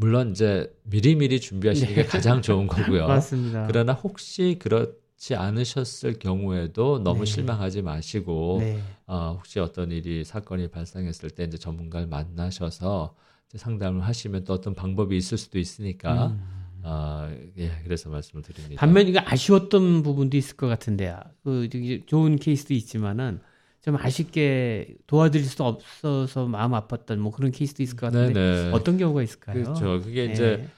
물론 0.01 0.31
이제 0.31 0.73
미리미리 0.85 1.41
준비하시는 1.41 1.93
게 1.93 2.05
가장 2.05 2.41
좋은 2.41 2.67
거고요. 2.69 3.09
네. 3.09 3.15
맞습니다. 3.15 3.67
그러나 3.67 3.93
혹시 3.95 4.57
그렇지 4.61 5.35
않으셨을 5.35 6.21
경우에도 6.21 7.01
너무 7.03 7.25
네. 7.25 7.25
실망하지 7.25 7.83
마시고 7.83 8.59
네. 8.61 8.81
어, 9.09 9.35
혹시 9.37 9.59
어떤 9.59 9.91
일이 9.91 10.25
사건이 10.25 10.69
발생했을 10.69 11.31
때 11.31 11.43
이제 11.43 11.59
전문가를 11.59 12.07
만나셔서 12.07 13.17
이제 13.49 13.59
상담을 13.59 14.03
하시면 14.03 14.45
또 14.45 14.53
어떤 14.53 14.75
방법이 14.75 15.17
있을 15.17 15.37
수도 15.37 15.59
있으니까 15.59 16.27
음. 16.27 16.81
아, 16.85 17.29
예, 17.57 17.73
그래서 17.83 18.09
말씀을 18.09 18.45
드립니다. 18.45 18.79
반면 18.79 19.09
이게 19.09 19.19
아쉬웠던 19.19 20.05
부분도 20.05 20.37
있을 20.37 20.57
것 20.57 20.69
같은데요. 20.69 21.19
그 21.43 21.69
좋은 22.07 22.37
케이스도 22.37 22.73
있지만은 22.73 23.41
좀 23.81 23.97
아쉽게 23.97 24.97
도와드릴 25.07 25.45
수 25.47 25.63
없어서 25.63 26.47
마음 26.47 26.73
아팠던 26.73 27.17
뭐 27.17 27.31
그런 27.33 27.51
케이스도 27.53 27.83
있을 27.83 27.97
것 27.97 28.07
같은데 28.07 28.33
네네. 28.35 28.71
어떤 28.73 28.99
경우가 28.99 29.23
있을까요? 29.23 29.63
그렇죠. 29.63 30.01
그게 30.01 30.27
네. 30.27 30.33
이제 30.33 30.69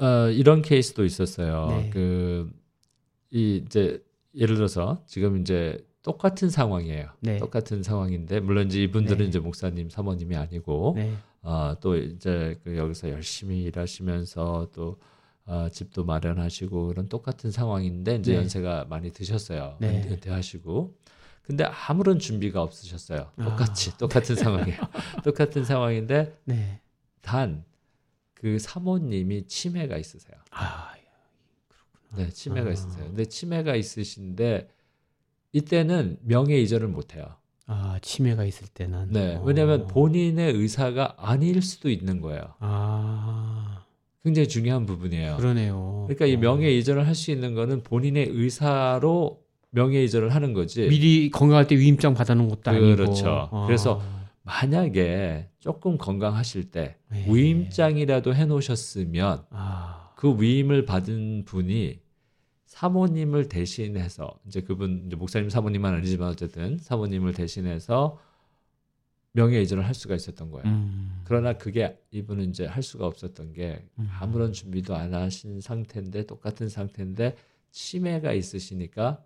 어, 0.00 0.28
이런 0.30 0.60
케이스도 0.62 1.04
있었어요. 1.04 1.68
네. 1.68 1.90
그, 1.92 2.50
이, 3.30 3.62
이제, 3.64 4.02
예를 4.34 4.56
들어서 4.56 5.00
지금 5.06 5.40
이제 5.40 5.86
똑같은 6.02 6.50
상황이에요. 6.50 7.10
네. 7.20 7.38
똑같은 7.38 7.84
상황인데, 7.84 8.40
물론 8.40 8.66
이제 8.66 8.82
이분들은 8.82 9.18
네. 9.18 9.24
이제 9.26 9.38
목사님, 9.38 9.90
사모님이 9.90 10.34
아니고, 10.34 10.94
네. 10.96 11.12
어, 11.42 11.76
또 11.80 11.96
이제 11.96 12.58
그 12.64 12.76
여기서 12.76 13.10
열심히 13.10 13.62
일하시면서 13.62 14.70
또, 14.74 14.98
어, 15.46 15.68
집도 15.70 16.04
마련하시고, 16.04 16.88
그런 16.88 17.08
똑같은 17.08 17.52
상황인데, 17.52 18.16
이제 18.16 18.32
네. 18.32 18.38
연세가 18.38 18.86
많이 18.90 19.12
드셨어요. 19.12 19.76
네. 19.78 20.02
은- 20.02 20.12
은퇴하시고. 20.14 20.92
근데 21.46 21.64
아무런 21.64 22.18
준비가 22.18 22.62
없으셨어요. 22.62 23.30
아. 23.36 23.44
똑같이, 23.44 23.96
똑같은 23.98 24.34
상황이에요. 24.34 24.78
똑같은 25.24 25.64
상황인데, 25.64 26.38
네. 26.44 26.80
단그 27.20 28.58
사모님이 28.58 29.46
치매가 29.46 29.96
있으세요. 29.98 30.36
아, 30.50 30.92
네, 32.16 32.28
치매가 32.30 32.70
아. 32.70 32.72
있으세요. 32.72 33.04
근데 33.06 33.24
치매가 33.24 33.74
있으신데 33.76 34.68
이때는 35.52 36.18
명예 36.22 36.58
이전을 36.60 36.88
못 36.88 37.14
해요. 37.14 37.24
아 37.66 37.98
치매가 38.02 38.44
있을 38.44 38.66
때는. 38.68 39.08
네, 39.10 39.36
어. 39.36 39.42
왜냐하면 39.42 39.86
본인의 39.86 40.52
의사가 40.52 41.14
아닐 41.18 41.62
수도 41.62 41.88
있는 41.90 42.20
거예요. 42.20 42.54
아 42.60 43.84
굉장히 44.22 44.48
중요한 44.48 44.84
부분이에요. 44.86 45.36
그러네요. 45.38 46.04
그러니까 46.06 46.26
이 46.26 46.36
어. 46.36 46.38
명예 46.38 46.70
이전을 46.70 47.06
할 47.06 47.14
수 47.14 47.30
있는 47.30 47.54
거는 47.54 47.82
본인의 47.82 48.28
의사로 48.30 49.43
명예 49.74 50.02
이전을 50.04 50.34
하는 50.34 50.52
거지. 50.52 50.88
미리 50.88 51.30
건강할 51.30 51.66
때 51.66 51.76
위임장 51.76 52.14
받아놓은 52.14 52.48
것도 52.48 52.70
아니고. 52.70 52.96
그렇죠. 52.96 53.48
어. 53.50 53.66
그래서 53.66 54.00
만약에 54.42 55.48
조금 55.58 55.98
건강하실 55.98 56.70
때 56.70 56.96
네. 57.10 57.26
위임장이라도 57.28 58.34
해놓으셨으면 58.34 59.44
아 59.50 60.04
그 60.24 60.40
위임을 60.40 60.86
받은 60.86 61.44
분이 61.44 62.00
사모님을 62.64 63.48
대신해서 63.50 64.40
이제 64.46 64.62
그분 64.62 65.04
이제 65.06 65.16
목사님 65.16 65.50
사모님은 65.50 65.92
아니지만 65.96 66.30
어쨌든 66.30 66.78
사모님을 66.78 67.34
대신해서 67.34 68.18
명예 69.32 69.60
이전을 69.60 69.84
할 69.86 69.92
수가 69.94 70.14
있었던 70.14 70.50
거예요. 70.50 70.66
음. 70.66 71.20
그러나 71.24 71.52
그게 71.52 71.98
이분은 72.10 72.48
이제 72.48 72.64
할 72.64 72.82
수가 72.82 73.06
없었던 73.06 73.52
게 73.52 73.84
음. 73.98 74.08
아무런 74.18 74.54
준비도 74.54 74.96
안 74.96 75.12
하신 75.12 75.60
상태인데 75.60 76.24
똑같은 76.26 76.70
상태인데 76.70 77.36
치매가 77.70 78.32
있으시니까 78.32 79.22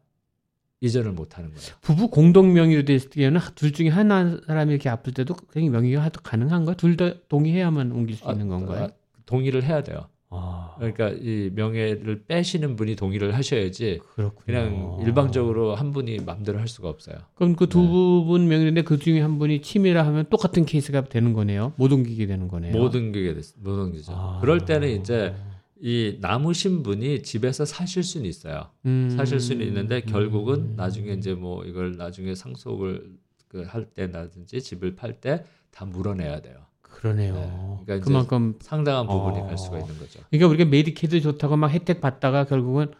이전을 0.80 1.12
못 1.12 1.36
하는 1.36 1.50
거예요. 1.50 1.72
부부 1.80 2.08
공동 2.08 2.52
명의로 2.52 2.84
됐을 2.84 3.10
때는 3.10 3.40
둘 3.54 3.72
중에 3.72 3.88
하나 3.88 4.38
사람이 4.46 4.72
이렇게 4.72 4.88
아플 4.88 5.12
때도 5.12 5.34
그냥 5.34 5.72
명의가 5.72 6.08
가능한가? 6.22 6.74
둘다 6.74 7.14
동의해야만 7.28 7.92
옮길 7.92 8.16
수 8.16 8.30
있는 8.30 8.48
건가요? 8.48 8.84
아, 8.84 8.88
동의를 9.26 9.64
해야 9.64 9.82
돼요. 9.82 10.06
아, 10.30 10.74
그러니까 10.76 11.08
이 11.08 11.50
명예를 11.54 12.24
빼시는 12.24 12.76
분이 12.76 12.96
동의를 12.96 13.34
하셔야지 13.34 14.00
그렇군요. 14.14 14.44
그냥 14.44 14.98
일방적으로 15.02 15.74
한 15.74 15.92
분이 15.92 16.18
마음대로 16.18 16.58
할 16.58 16.68
수가 16.68 16.88
없어요. 16.90 17.16
그럼 17.34 17.56
그두 17.56 17.78
네. 17.80 18.26
분 18.26 18.46
명의인데 18.46 18.82
그 18.82 18.98
중에 18.98 19.20
한 19.20 19.38
분이 19.38 19.62
치매라 19.62 20.06
하면 20.06 20.26
똑같은 20.28 20.66
케이스가 20.66 21.04
되는 21.04 21.32
거네요. 21.32 21.72
못 21.76 21.92
옮기게 21.92 22.26
되는 22.26 22.46
거네요. 22.46 22.76
못 22.76 22.94
옮기게 22.94 23.34
됐, 23.34 23.42
못 23.56 23.70
옮기죠. 23.70 24.12
아. 24.14 24.38
그럴 24.42 24.64
때는 24.66 25.00
이제 25.00 25.34
이 25.80 26.18
남으신 26.20 26.82
분이 26.82 27.22
집에서 27.22 27.64
사실 27.64 28.02
수는 28.02 28.26
있어요. 28.26 28.68
음. 28.86 29.10
사실 29.16 29.38
수는 29.40 29.64
있는데 29.66 30.00
결국은 30.00 30.54
음. 30.72 30.74
나중에 30.76 31.12
이제 31.12 31.34
뭐 31.34 31.64
이걸 31.64 31.96
나중에 31.96 32.34
상속을 32.34 33.12
그 33.48 33.62
할 33.64 33.86
때라든지 33.86 34.60
집을 34.60 34.94
팔 34.96 35.20
때 35.20 35.44
다 35.70 35.84
물어내야 35.84 36.40
돼요. 36.40 36.56
그러네요. 36.82 37.34
네. 37.34 37.84
그러니까 37.84 38.04
그만큼 38.04 38.54
상당한 38.60 39.06
부분이 39.06 39.38
어. 39.38 39.46
갈 39.46 39.56
수가 39.56 39.78
있는 39.78 39.96
거죠. 39.98 40.20
그러니까 40.30 40.48
우리가 40.48 40.64
메디케이드 40.70 41.20
좋다고 41.20 41.56
막 41.56 41.68
혜택 41.68 42.00
받다가 42.00 42.44
결국은 42.44 42.90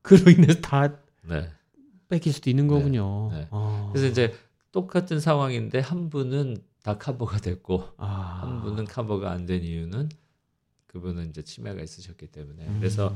그로 0.00 0.30
인해서 0.30 0.60
다 0.60 0.96
네. 1.28 1.48
뺏길 2.08 2.32
수도 2.32 2.48
있는 2.48 2.66
거군요. 2.68 3.30
네. 3.32 3.48
아. 3.50 3.90
그래서 3.92 4.06
이제 4.08 4.32
똑같은 4.72 5.20
상황인데 5.20 5.80
한 5.80 6.08
분은 6.10 6.56
다 6.82 6.96
커버가 6.98 7.38
됐고 7.38 7.84
아. 7.98 8.40
한 8.42 8.62
분은 8.62 8.86
커버가 8.86 9.30
안 9.30 9.44
된 9.46 9.62
이유는 9.62 10.08
그분은 10.92 11.30
이제 11.30 11.42
치매가 11.42 11.82
있으셨기 11.82 12.28
때문에 12.28 12.66
음. 12.66 12.76
그래서 12.78 13.14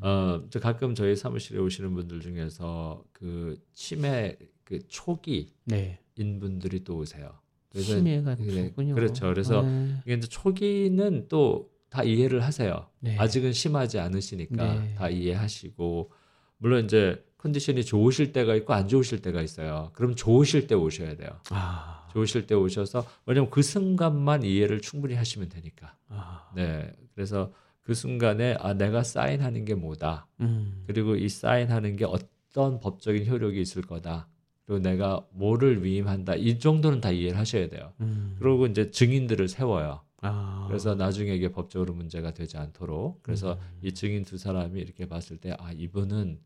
어, 0.00 0.42
저 0.50 0.60
가끔 0.60 0.94
저희 0.94 1.16
사무실에 1.16 1.58
오시는 1.58 1.94
분들 1.94 2.20
중에서 2.20 3.04
그 3.12 3.58
치매 3.74 4.36
그 4.64 4.86
초기인 4.88 5.48
네. 5.64 5.98
분들이 6.14 6.84
또 6.84 6.98
오세요. 6.98 7.32
그래서 7.70 7.96
치매가 7.96 8.36
네, 8.36 8.66
있군요. 8.66 8.94
그렇죠. 8.94 9.26
그래서 9.26 9.62
네. 9.62 9.96
이게 10.04 10.14
이제 10.14 10.26
초기는 10.28 11.28
또 11.28 11.78
다 11.90 12.02
이해를 12.02 12.44
하세요. 12.44 12.86
네. 13.00 13.16
아직은 13.18 13.52
심하지 13.52 13.98
않으시니까 13.98 14.74
네. 14.74 14.94
다 14.94 15.08
이해하시고 15.08 16.10
물론 16.58 16.84
이제 16.84 17.24
컨디션이 17.38 17.84
좋으실 17.84 18.32
때가 18.32 18.54
있고 18.56 18.74
안 18.74 18.88
좋으실 18.88 19.22
때가 19.22 19.40
있어요. 19.42 19.90
그럼 19.94 20.14
좋으실 20.14 20.66
때 20.66 20.74
오셔야 20.74 21.16
돼요. 21.16 21.30
아. 21.50 21.97
좋으실 22.12 22.46
때 22.46 22.54
오셔서 22.54 23.06
왜냐면 23.26 23.50
그 23.50 23.62
순간만 23.62 24.42
이해를 24.42 24.80
충분히 24.80 25.14
하시면 25.14 25.48
되니까. 25.48 25.96
아. 26.08 26.50
네. 26.54 26.90
그래서 27.14 27.52
그 27.82 27.94
순간에 27.94 28.56
아 28.60 28.74
내가 28.74 29.02
사인하는 29.02 29.64
게 29.64 29.74
뭐다. 29.74 30.26
음. 30.40 30.84
그리고 30.86 31.16
이 31.16 31.28
사인하는 31.28 31.96
게 31.96 32.04
어떤 32.04 32.80
법적인 32.80 33.26
효력이 33.26 33.60
있을 33.60 33.82
거다. 33.82 34.28
그리고 34.66 34.82
내가 34.82 35.24
뭐를 35.30 35.82
위임한다. 35.84 36.34
이 36.34 36.58
정도는 36.58 37.00
다 37.00 37.10
이해를 37.10 37.38
하셔야 37.38 37.68
돼요. 37.68 37.92
음. 38.00 38.36
그리고 38.38 38.66
이제 38.66 38.90
증인들을 38.90 39.48
세워요. 39.48 40.02
아. 40.20 40.64
그래서 40.68 40.94
나중에 40.94 41.32
이게 41.34 41.50
법적으로 41.50 41.94
문제가 41.94 42.32
되지 42.34 42.58
않도록. 42.58 43.22
그래서 43.22 43.54
음. 43.54 43.78
이 43.82 43.94
증인 43.94 44.24
두 44.24 44.36
사람이 44.36 44.78
이렇게 44.80 45.06
봤을 45.06 45.38
때 45.38 45.52
아 45.58 45.72
이분은 45.72 46.38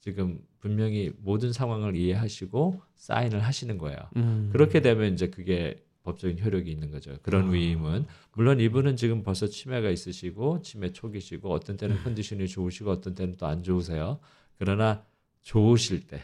지금 0.00 0.40
분명히 0.60 1.12
모든 1.18 1.52
상황을 1.52 1.96
이해하시고 1.96 2.80
사인을 2.96 3.40
하시는 3.40 3.78
거예요. 3.78 3.98
음. 4.16 4.50
그렇게 4.52 4.80
되면 4.80 5.12
이제 5.12 5.28
그게 5.28 5.84
법적인 6.04 6.42
효력이 6.42 6.70
있는 6.70 6.90
거죠. 6.90 7.16
그런 7.22 7.48
아. 7.48 7.50
위임은 7.50 8.06
물론 8.34 8.60
이분은 8.60 8.96
지금 8.96 9.22
벌써 9.22 9.46
치매가 9.46 9.90
있으시고 9.90 10.62
치매 10.62 10.92
초기시고 10.92 11.50
어떤 11.52 11.76
때는 11.76 11.96
음. 11.96 12.04
컨디션이 12.04 12.48
좋으시고 12.48 12.90
어떤 12.90 13.14
때는 13.14 13.36
또 13.36 13.46
안 13.46 13.62
좋으세요. 13.62 14.20
그러나 14.58 15.04
좋으실 15.42 16.06
때 16.06 16.22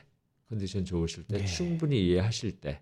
컨디션 0.48 0.84
좋으실 0.84 1.24
때 1.24 1.38
네. 1.38 1.44
충분히 1.44 2.06
이해하실 2.06 2.60
때 2.60 2.80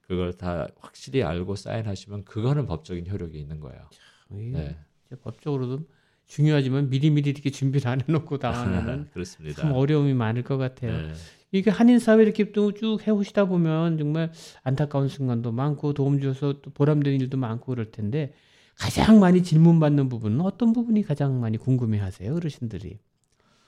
그걸 0.00 0.32
다 0.34 0.68
확실히 0.78 1.22
알고 1.22 1.56
사인하시면 1.56 2.24
그거는 2.24 2.66
법적인 2.66 3.08
효력이 3.08 3.38
있는 3.38 3.60
거예요. 3.60 3.88
이 4.32 4.50
네. 4.50 4.76
법적으로도 5.22 5.86
중요하지만 6.32 6.88
미리미리 6.88 7.28
이렇게 7.28 7.50
준비를 7.50 7.88
안 7.88 8.00
해놓고 8.00 8.38
당하면 8.38 9.08
그렇습니다. 9.12 9.60
참 9.60 9.72
어려움이 9.72 10.14
많을 10.14 10.42
것 10.42 10.56
같아요. 10.56 11.08
네. 11.08 11.12
이게 11.52 11.70
한인 11.70 11.98
사회 11.98 12.22
이렇게 12.22 12.52
또 12.52 12.72
쭉 12.72 13.06
해오시다 13.06 13.44
보면 13.44 13.98
정말 13.98 14.32
안타까운 14.62 15.08
순간도 15.08 15.52
많고 15.52 15.92
도움 15.92 16.22
줘서 16.22 16.54
또 16.62 16.70
보람되는 16.70 17.20
일도 17.20 17.36
많고 17.36 17.66
그럴 17.72 17.90
텐데 17.90 18.32
가장 18.78 19.20
많이 19.20 19.42
질문 19.42 19.78
받는 19.78 20.08
부분은 20.08 20.40
어떤 20.40 20.72
부분이 20.72 21.02
가장 21.02 21.38
많이 21.38 21.58
궁금해하세요 21.58 22.34
어르신들이 22.34 22.98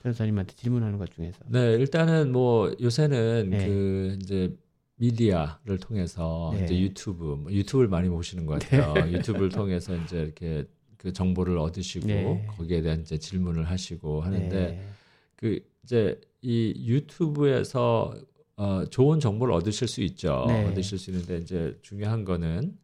변호사님한테 0.02 0.54
질문하는 0.54 0.96
것 0.98 1.10
중에서. 1.10 1.40
네, 1.48 1.74
일단은 1.74 2.32
뭐 2.32 2.74
요새는 2.80 3.50
네. 3.50 3.66
그 3.66 4.18
이제 4.22 4.56
미디어를 4.96 5.78
통해서 5.80 6.50
네. 6.56 6.64
이제 6.64 6.80
유튜브 6.80 7.24
뭐 7.42 7.52
유튜브를 7.52 7.90
많이 7.90 8.08
보시는 8.08 8.46
것 8.46 8.58
같아요. 8.60 8.94
유튜브를 9.12 9.50
통해서 9.50 9.94
이제 9.96 10.22
이렇게 10.22 10.64
그 11.04 11.12
정보를 11.12 11.58
얻으시고 11.58 12.06
네. 12.08 12.46
거기에 12.56 12.82
대한 12.82 13.02
이제 13.02 13.18
질문을 13.18 13.70
하시고 13.70 14.22
하는데 14.22 14.48
네. 14.50 14.88
그 15.36 15.60
이제 15.84 16.20
이 16.42 16.74
유튜브에서 16.86 18.16
어, 18.56 18.84
좋은 18.90 19.20
정보를 19.20 19.54
얻으실 19.54 19.86
수 19.86 20.00
있죠. 20.02 20.46
네. 20.48 20.64
얻으실 20.66 20.98
수 20.98 21.10
있는데 21.10 21.38
이제 21.38 21.78
중요한 21.82 22.24
거는 22.24 22.76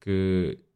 그 0.00 0.68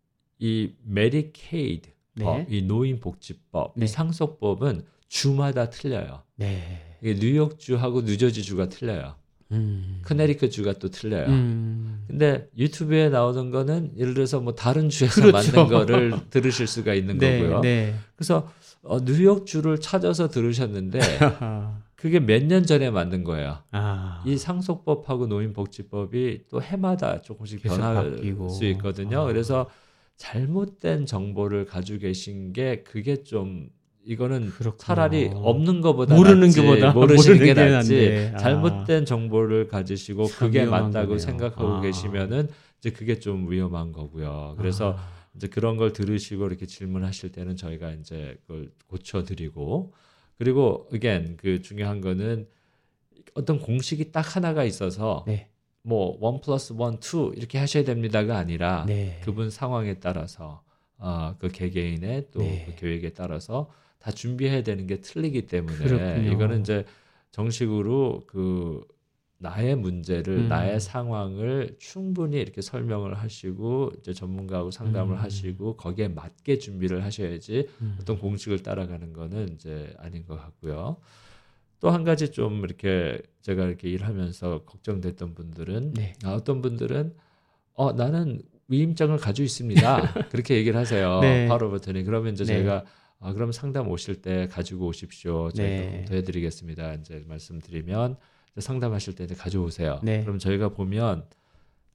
이 0.42 0.72
메디케이드 0.82 1.88
네. 2.14 2.24
법, 2.24 2.52
이 2.52 2.62
노인복지법, 2.62 3.74
네. 3.76 3.84
이 3.84 3.88
상속법은 3.88 4.84
주마다 5.06 5.70
틀려요. 5.70 6.24
네. 6.34 6.98
이게 7.00 7.14
뉴욕주하고 7.14 8.00
뉴저지주가 8.00 8.68
틀려요. 8.68 9.14
음. 9.52 10.00
커네리컷 10.04 10.50
주가 10.50 10.72
또 10.74 10.88
틀려요. 10.90 11.26
음. 11.28 12.04
근데 12.08 12.48
유튜브에 12.56 13.08
나오는 13.08 13.50
거는 13.50 13.92
예를 13.98 14.14
들어서 14.14 14.40
뭐 14.40 14.54
다른 14.54 14.88
주에서 14.88 15.20
그렇죠. 15.22 15.32
만든 15.56 15.66
거를 15.76 16.12
들으실 16.30 16.66
수가 16.66 16.94
있는 16.94 17.16
네, 17.18 17.40
거고요. 17.40 17.60
네. 17.60 17.94
그래서 18.16 18.50
어, 18.82 18.98
뉴욕 19.04 19.46
주를 19.46 19.78
찾아서 19.80 20.28
들으셨는데 20.28 20.98
그게 21.96 22.18
몇 22.18 22.42
년 22.46 22.64
전에 22.66 22.90
만든 22.90 23.22
거예요. 23.22 23.58
아. 23.70 24.24
이 24.26 24.36
상속법하고 24.36 25.28
노인복지법이 25.28 26.46
또 26.50 26.60
해마다 26.60 27.22
조금씩 27.22 27.62
변할 27.62 28.10
바뀌고. 28.16 28.48
수 28.48 28.64
있거든요. 28.66 29.20
아. 29.20 29.26
그래서 29.26 29.68
잘못된 30.16 31.06
정보를 31.06 31.64
가지고 31.66 32.00
계신 32.00 32.52
게 32.52 32.82
그게 32.82 33.22
좀 33.22 33.68
이거는 34.04 34.50
그렇구나. 34.50 34.76
차라리 34.78 35.30
없는 35.32 35.80
것보다 35.80 36.14
모르는 36.14 36.40
낫지, 36.48 36.60
게보다 36.60 36.92
모르시는 36.92 37.36
모르는 37.38 37.54
게 37.54 37.64
게 37.64 37.70
낫지. 37.70 38.30
아. 38.34 38.38
잘못된 38.38 39.04
정보를 39.04 39.68
가지시고 39.68 40.26
참 40.26 40.38
그게 40.48 40.64
맞다고 40.64 40.90
거네요. 41.08 41.18
생각하고 41.18 41.74
아. 41.74 41.80
계시면은 41.80 42.48
이제 42.80 42.90
그게 42.90 43.18
좀 43.20 43.50
위험한 43.50 43.92
거고요. 43.92 44.54
그래서 44.58 44.96
아. 44.98 45.08
이제 45.36 45.46
그런 45.46 45.76
걸 45.76 45.92
들으시고 45.92 46.46
이렇게 46.46 46.66
질문하실 46.66 47.32
때는 47.32 47.56
저희가 47.56 47.92
이제 47.92 48.36
그걸 48.46 48.70
고쳐드리고 48.88 49.92
그리고 50.36 50.88
again 50.92 51.36
그 51.36 51.62
중요한 51.62 52.00
거는 52.00 52.46
어떤 53.34 53.60
공식이 53.60 54.10
딱 54.12 54.34
하나가 54.36 54.64
있어서 54.64 55.24
네. 55.26 55.48
뭐 55.82 56.15
one 56.15 56.40
plus 56.40 56.72
one, 56.76 56.98
two 57.00 57.32
이렇게 57.36 57.58
하셔야 57.58 57.84
됩니다가 57.84 58.36
아니라 58.36 58.84
네. 58.86 59.20
그분 59.24 59.48
상황에 59.50 59.94
따라서 59.94 60.62
어, 60.98 61.34
그 61.38 61.48
개개인의 61.48 62.26
또 62.32 62.40
네. 62.40 62.64
그 62.66 62.74
계획에 62.80 63.10
따라서 63.10 63.70
다 64.02 64.10
준비해야 64.10 64.62
되는 64.64 64.86
게 64.88 65.00
틀리기 65.00 65.46
때문에 65.46 65.76
그렇군요. 65.76 66.32
이거는 66.32 66.60
이제 66.62 66.84
정식으로 67.30 68.24
그 68.26 68.84
나의 69.38 69.76
문제를 69.76 70.38
음. 70.38 70.48
나의 70.48 70.80
상황을 70.80 71.76
충분히 71.78 72.40
이렇게 72.40 72.60
설명을 72.62 73.14
하시고 73.14 73.92
이제 73.98 74.12
전문가하고 74.12 74.70
상담을 74.72 75.16
음. 75.16 75.22
하시고 75.22 75.76
거기에 75.76 76.08
맞게 76.08 76.58
준비를 76.58 77.04
하셔야지 77.04 77.68
음. 77.80 77.96
어떤 78.00 78.18
공식을 78.18 78.62
따라가는 78.62 79.12
거는 79.12 79.50
이제 79.54 79.94
아닌 79.98 80.26
것 80.26 80.36
같고요. 80.36 80.96
또 81.80 81.90
한 81.90 82.04
가지 82.04 82.30
좀 82.30 82.64
이렇게 82.64 83.20
제가 83.40 83.64
이렇게 83.64 83.88
일하면서 83.88 84.62
걱정됐던 84.64 85.34
분들은 85.34 85.94
네. 85.94 86.12
아, 86.24 86.34
어떤 86.34 86.60
분들은 86.62 87.14
어 87.74 87.92
나는 87.92 88.42
위임장을 88.68 89.16
가지고 89.18 89.44
있습니다. 89.44 90.14
그렇게 90.30 90.56
얘기를 90.56 90.78
하세요. 90.78 91.20
네. 91.20 91.46
바로 91.48 91.70
버튼이 91.70 92.04
그러면 92.04 92.32
이제 92.34 92.44
네. 92.44 92.58
제가 92.58 92.84
아, 93.22 93.32
그럼 93.32 93.52
상담 93.52 93.88
오실 93.88 94.20
때 94.20 94.48
가지고 94.48 94.86
오십시오. 94.86 95.50
저희가 95.52 95.90
네. 95.90 96.04
더 96.06 96.14
해드리겠습니다. 96.14 96.94
이제 96.94 97.24
말씀드리면 97.26 98.16
이제 98.52 98.60
상담하실 98.60 99.14
때 99.14 99.24
이제 99.24 99.34
가져오세요. 99.34 100.00
네. 100.02 100.22
그럼 100.22 100.38
저희가 100.38 100.70
보면 100.70 101.24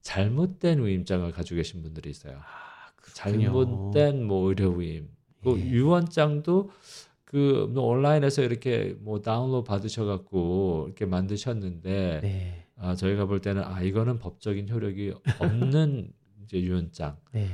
잘못된 0.00 0.84
위임장을 0.84 1.30
가지고 1.32 1.56
계신 1.56 1.82
분들이 1.82 2.10
있어요. 2.10 2.38
아. 2.38 2.68
잘못된 3.12 4.24
뭐 4.24 4.48
의료 4.48 4.70
위임, 4.70 5.08
그 5.42 5.58
예. 5.58 5.64
유언장도 5.70 6.70
그뭐 7.24 7.82
온라인에서 7.82 8.42
이렇게 8.42 8.96
뭐 9.00 9.20
다운로드 9.20 9.66
받으셔갖고 9.66 10.84
이렇게 10.86 11.04
만드셨는데 11.04 12.20
네. 12.22 12.64
아 12.76 12.94
저희가 12.94 13.26
볼 13.26 13.40
때는 13.40 13.62
아 13.64 13.82
이거는 13.82 14.18
법적인 14.18 14.70
효력이 14.70 15.14
없는 15.40 16.12
이제 16.44 16.60
유언장 16.60 17.16
네. 17.32 17.48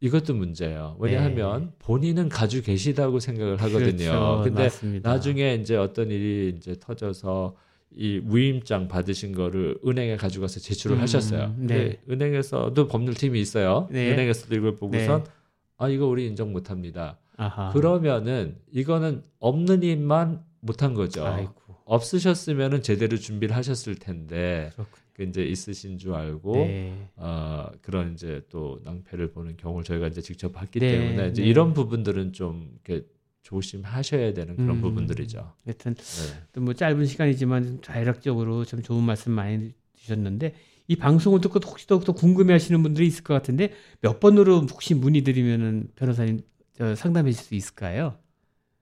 이것도 0.00 0.34
문제예요. 0.34 0.96
왜냐하면 0.98 1.72
본인은 1.78 2.30
가지고 2.30 2.64
계시다고 2.64 3.20
생각을 3.20 3.60
하거든요. 3.60 3.96
그렇죠. 3.96 4.40
근데 4.44 4.62
맞습니다. 4.64 5.10
나중에 5.10 5.54
이제 5.54 5.76
어떤 5.76 6.10
일이 6.10 6.54
이제 6.56 6.74
터져서 6.80 7.54
이 7.92 8.22
위임장 8.24 8.88
받으신 8.88 9.32
거를 9.34 9.76
은행에 9.86 10.16
가져가서 10.16 10.60
제출을 10.60 10.96
음, 10.96 11.02
하셨어요. 11.02 11.54
네. 11.58 11.98
은행에서도 12.08 12.86
법률팀이 12.86 13.40
있어요. 13.40 13.88
네. 13.90 14.12
은행에서도 14.12 14.54
이걸 14.54 14.76
보고선 14.76 15.24
네. 15.24 15.30
아 15.76 15.88
이거 15.88 16.06
우리 16.06 16.26
인정 16.26 16.52
못 16.52 16.70
합니다. 16.70 17.18
아하. 17.36 17.70
그러면은 17.72 18.56
이거는 18.72 19.22
없는 19.38 19.82
일만 19.82 20.42
못한 20.60 20.94
거죠. 20.94 21.26
아이고. 21.26 21.69
없으셨으면은 21.90 22.82
제대로 22.82 23.16
준비를 23.16 23.54
하셨을 23.56 23.96
텐데. 23.96 24.70
그 25.12 25.24
이제 25.24 25.42
있으신 25.42 25.98
줄 25.98 26.14
알고 26.14 26.54
네. 26.54 27.10
어, 27.16 27.68
그런 27.82 28.14
이제 28.14 28.42
또 28.48 28.80
낭패를 28.84 29.32
보는 29.32 29.56
경우를 29.58 29.84
저희가 29.84 30.06
이제 30.06 30.22
직접 30.22 30.52
봤기 30.52 30.78
네, 30.78 30.92
때문에 30.92 31.28
이제 31.28 31.42
네. 31.42 31.48
이런 31.48 31.74
부분들은 31.74 32.32
좀 32.32 32.78
이렇게 32.86 33.04
조심하셔야 33.42 34.32
되는 34.32 34.56
그런 34.56 34.76
음. 34.76 34.80
부분들이죠. 34.80 35.52
하여튼 35.64 35.94
네. 35.94 36.42
또뭐 36.52 36.72
짧은 36.74 37.04
시간이지만 37.04 37.66
좀 37.66 37.80
자율학적으로 37.82 38.64
좀 38.64 38.82
좋은 38.82 39.02
말씀 39.02 39.32
많이 39.32 39.72
주셨는데 39.96 40.54
이 40.88 40.96
방송을 40.96 41.40
듣고 41.40 41.60
혹시 41.66 41.86
또, 41.86 42.00
또 42.00 42.12
궁금해하시는 42.14 42.82
분들이 42.82 43.06
있을 43.06 43.22
것 43.22 43.34
같은데 43.34 43.72
몇 44.00 44.20
번으로 44.20 44.60
혹시 44.60 44.94
문의드리면은 44.94 45.90
변호사님 45.96 46.40
저 46.72 46.94
상담해 46.94 47.32
주실 47.32 47.46
수 47.46 47.54
있을까요? 47.56 48.16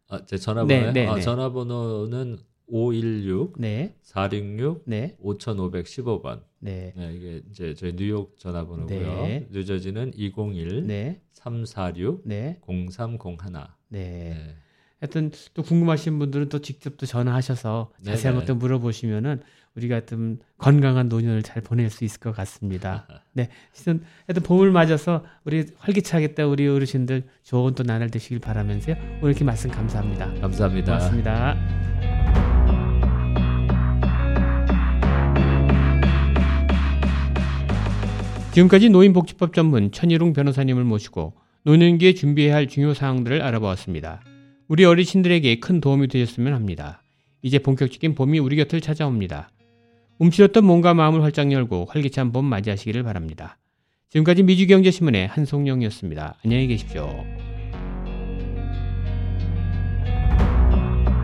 아, 0.09 0.25
제 0.25 0.37
전화번호요? 0.37 0.93
네, 0.93 1.05
네, 1.05 1.07
아, 1.07 1.17
네. 1.17 1.21
전화번호는 1.21 2.39
516 2.71 3.55
네, 3.59 3.95
466 4.03 4.83
네, 4.87 5.17
5515번. 5.23 6.43
네, 6.61 6.93
네, 6.97 7.15
이게 7.15 7.43
이제 7.51 7.75
저희 7.75 7.95
뉴욕 7.95 8.39
전화번호고요. 8.39 9.23
네. 9.23 9.47
뉴저지는 9.51 10.13
201 10.15 10.87
네, 10.87 11.21
346 11.33 12.23
네, 12.25 12.61
0301. 12.67 13.69
네. 13.89 13.99
네. 13.99 14.57
하여튼 15.01 15.31
또 15.55 15.63
궁금하신 15.63 16.19
분들은 16.19 16.49
또 16.49 16.61
직접 16.61 16.97
또 16.97 17.07
전화하셔서 17.07 17.93
네, 18.01 18.13
자세한 18.13 18.37
네. 18.39 18.45
것도 18.45 18.57
물어보시면은 18.57 19.41
우리가 19.77 20.07
좀 20.07 20.39
건강한 20.57 21.09
노년을 21.09 21.45
잘 21.45 21.63
보낼 21.63 21.89
수 21.89 22.05
있을 22.05 22.19
것 22.19 22.35
같습니다. 22.35 23.07
네, 23.33 23.49
하여튼, 23.73 24.03
하여튼 24.27 24.43
봄을 24.43 24.73
맞아서 24.73 25.25
우리 25.45 25.67
활기차겠다 25.79 26.47
우리 26.49 26.67
어르신들 26.67 27.23
좋은 27.45 27.75
또 27.75 27.85
나날 27.85 28.11
되시길 28.11 28.41
바라면서요. 28.41 28.97
오늘 29.21 29.31
이렇게 29.31 29.45
말씀 29.45 29.71
감사합니다. 29.71 30.35
감사합니다. 30.41 30.99
고맙습니다. 30.99 32.48
지금까지 38.59 38.89
노인복지법 38.89 39.55
전문 39.55 39.93
천일웅 39.93 40.33
변호사님을 40.33 40.83
모시고 40.83 41.35
노년기에 41.63 42.15
준비해야 42.15 42.57
할 42.57 42.67
중요 42.67 42.93
사항들을 42.93 43.41
알아보았습니다. 43.41 44.21
우리 44.67 44.85
어르신들에게 44.85 45.61
큰 45.61 45.81
도움이 45.81 46.09
되셨으면 46.09 46.55
합니다. 46.55 47.03
이제 47.43 47.61
본격적인 47.61 48.17
봄이 48.17 48.41
우리 48.41 48.57
곁을 48.57 48.81
찾아옵니다. 48.81 49.51
움츠렸던 50.19 50.65
몸과 50.65 50.93
마음을 50.95 51.23
활짝 51.23 51.53
열고 51.53 51.87
활기찬 51.89 52.33
봄 52.33 52.47
맞이하시기를 52.47 53.05
바랍니다. 53.05 53.59
지금까지 54.11 54.43
미주경제신문의 54.43 55.29
한송영이었습니다. 55.29 56.39
안녕히 56.45 56.67
계십시오. 56.67 57.09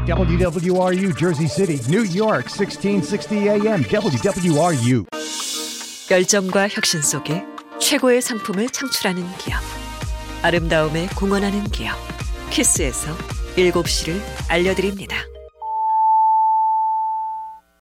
WWRU 0.07 1.13
Jersey 1.15 1.49
City, 1.49 1.81
New 1.89 2.05
York, 2.17 2.49
1660 2.49 3.33
AM. 3.33 3.83
WWRU. 3.83 5.05
열정과 6.11 6.69
혁신 6.69 7.01
속에 7.01 7.45
최고의 7.81 8.21
상품을 8.21 8.69
창출하는 8.69 9.23
기업. 9.39 9.59
아름다움에 10.43 11.09
공헌하는 11.17 11.65
기업. 11.71 11.97
키스에서 12.51 13.17
7시를 13.57 14.21
알려드립니다. 14.49 15.17